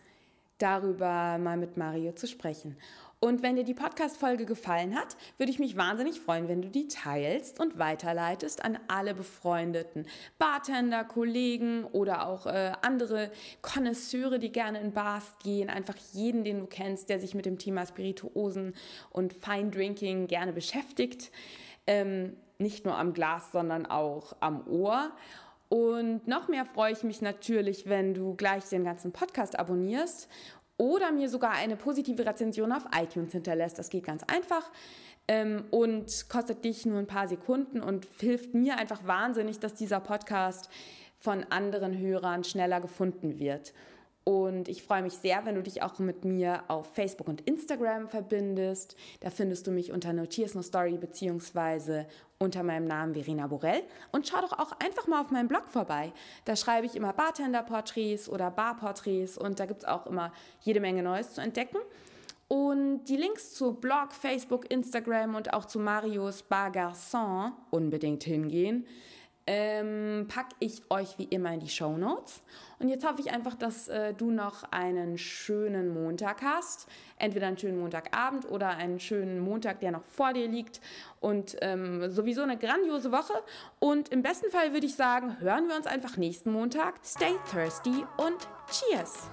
darüber 0.59 1.39
mal 1.39 1.57
mit 1.57 1.77
Mario 1.77 2.13
zu 2.13 2.27
sprechen. 2.27 2.77
Und 3.25 3.41
wenn 3.41 3.55
dir 3.55 3.63
die 3.63 3.73
Podcast-Folge 3.73 4.47
gefallen 4.47 4.97
hat, 4.97 5.17
würde 5.39 5.53
ich 5.53 5.61
mich 5.61 5.77
wahnsinnig 5.77 6.21
freuen, 6.21 6.49
wenn 6.49 6.61
du 6.61 6.69
die 6.69 6.89
teilst 6.89 7.61
und 7.61 7.79
weiterleitest 7.79 8.65
an 8.65 8.81
alle 8.89 9.15
befreundeten 9.15 10.09
Bartender, 10.39 11.05
Kollegen 11.05 11.85
oder 11.85 12.27
auch 12.27 12.47
äh, 12.47 12.73
andere 12.83 13.31
Konnoisseure, 13.61 14.41
die 14.41 14.51
gerne 14.51 14.81
in 14.81 14.91
Bars 14.93 15.37
gehen. 15.41 15.71
Einfach 15.71 15.95
jeden, 16.13 16.43
den 16.43 16.59
du 16.59 16.67
kennst, 16.67 17.11
der 17.11 17.21
sich 17.21 17.37
mit 17.37 17.47
dem 17.47 17.59
Thema 17.59 17.87
Spirituosen 17.87 18.75
und 19.11 19.35
Fine 19.35 19.71
Drinking 19.71 20.27
gerne 20.27 20.53
beschäftigt. 20.53 21.31
Ähm, 21.87 22.37
nicht 22.59 22.85
nur 22.85 22.99
am 22.99 23.13
Glas, 23.13 23.53
sondern 23.53 23.87
auch 23.87 24.35
am 24.41 24.67
Ohr. 24.67 25.13
Und 25.73 26.29
noch 26.29 26.49
mehr 26.49 26.67
freue 26.67 26.93
ich 26.93 27.03
mich 27.03 27.23
natürlich, 27.23 27.89
wenn 27.89 28.13
du 28.13 28.35
gleich 28.35 28.67
den 28.67 28.85
ganzen 28.85 29.11
Podcast 29.11 29.59
abonnierst 29.59 30.29
oder 30.77 31.11
mir 31.13 31.31
sogar 31.31 31.53
eine 31.53 31.77
positive 31.77 32.27
Rezension 32.27 32.73
auf 32.73 32.85
iTunes 32.95 33.33
hinterlässt. 33.33 33.79
Das 33.79 33.89
geht 33.89 34.05
ganz 34.05 34.23
einfach 34.25 34.71
ähm, 35.29 35.65
und 35.71 36.29
kostet 36.29 36.63
dich 36.67 36.85
nur 36.85 36.99
ein 36.99 37.07
paar 37.07 37.27
Sekunden 37.27 37.81
und 37.81 38.07
hilft 38.21 38.53
mir 38.53 38.77
einfach 38.77 39.07
wahnsinnig, 39.07 39.61
dass 39.61 39.73
dieser 39.73 40.01
Podcast 40.01 40.69
von 41.19 41.43
anderen 41.45 41.97
Hörern 41.97 42.45
schneller 42.45 42.83
gefunden 42.83 43.39
wird. 43.39 43.73
Und 44.25 44.69
ich 44.69 44.85
freue 44.85 45.03
mich 45.03 45.15
sehr, 45.15 45.45
wenn 45.47 45.57
du 45.57 45.63
dich 45.63 45.83
auch 45.83 45.99
mit 45.99 46.25
mir 46.25 46.63
auf 46.69 46.95
Facebook 46.95 47.27
und 47.27 47.41
Instagram 47.41 48.07
verbindest. 48.07 48.97
Da 49.21 49.31
findest 49.31 49.67
du 49.67 49.73
mich 49.73 49.91
unter 49.91 50.13
No 50.13 50.27
Cheers 50.27 50.55
No 50.55 50.63
Story 50.63 50.97
beziehungsweise 50.97 52.07
unter 52.39 52.63
meinem 52.63 52.87
Namen 52.87 53.15
Verena 53.15 53.49
Borell. 53.49 53.83
Und 54.13 54.29
schau 54.29 54.41
doch 54.41 54.59
auch 54.59 54.73
einfach 54.79 55.09
mal 55.09 55.21
auf 55.21 55.33
meinem 55.33 55.49
Blog 55.49 55.69
vorbei. 55.69 56.13
Da 56.45 56.55
schreibe 56.55 56.87
ich 56.87 56.95
immer 56.95 57.13
Bartender-Porträts 57.13 58.29
oder 58.29 58.51
Bar-Porträts 58.51 59.39
und 59.39 59.59
da 59.59 59.67
gibt 59.67 59.83
es 59.83 59.89
auch 59.89 60.07
immer 60.07 60.33
jede 60.61 60.79
Menge 60.79 61.03
Neues 61.03 61.35
zu 61.35 61.41
entdecken. 61.41 61.79
Und 62.47 63.05
die 63.07 63.17
Links 63.17 63.55
zu 63.55 63.75
Blog, 63.75 64.13
Facebook, 64.13 64.71
Instagram 64.71 65.35
und 65.35 65.53
auch 65.53 65.65
zu 65.65 65.81
Marios 65.81 66.43
Bar 66.43 66.71
Garçon 66.71 67.53
unbedingt 67.71 68.23
hingehen 68.25 68.87
ähm, 69.47 70.27
packe 70.29 70.55
ich 70.61 70.83
euch 70.91 71.19
wie 71.19 71.25
immer 71.25 71.53
in 71.53 71.61
die 71.61 71.69
Show 71.69 71.97
Notes. 71.97 72.43
Und 72.79 72.89
jetzt 72.89 73.07
hoffe 73.07 73.21
ich 73.21 73.33
einfach, 73.33 73.55
dass 73.55 73.89
äh, 73.89 74.13
du 74.15 74.31
noch 74.31 74.65
einen 74.73 75.19
schönen 75.19 75.89
Montag 75.89 76.43
hast. 76.43 76.89
Entweder 77.17 77.47
einen 77.47 77.59
schönen 77.59 77.79
Montagabend 77.79 78.51
oder 78.51 78.71
einen 78.71 78.99
schönen 78.99 79.41
Montag, 79.41 79.81
der 79.81 79.93
noch 79.93 80.05
vor 80.05 80.33
dir 80.33 80.49
liegt. 80.49 80.81
Und 81.21 81.57
ähm, 81.61 82.11
sowieso 82.11 82.43
eine 82.43 82.57
grandiose 82.57 83.13
Woche. 83.13 83.35
Und 83.79 84.09
im 84.09 84.23
besten 84.23 84.51
Fall 84.51 84.73
würde 84.73 84.87
ich 84.87 84.97
sagen, 84.97 85.39
hören 85.41 85.69
wir 85.69 85.77
uns 85.77 85.87
einfach 85.87 86.17
nächsten 86.17 86.51
Montag. 86.51 86.95
Stay 87.05 87.35
thirsty 87.51 88.05
und 88.17 88.49
cheers! 88.71 89.31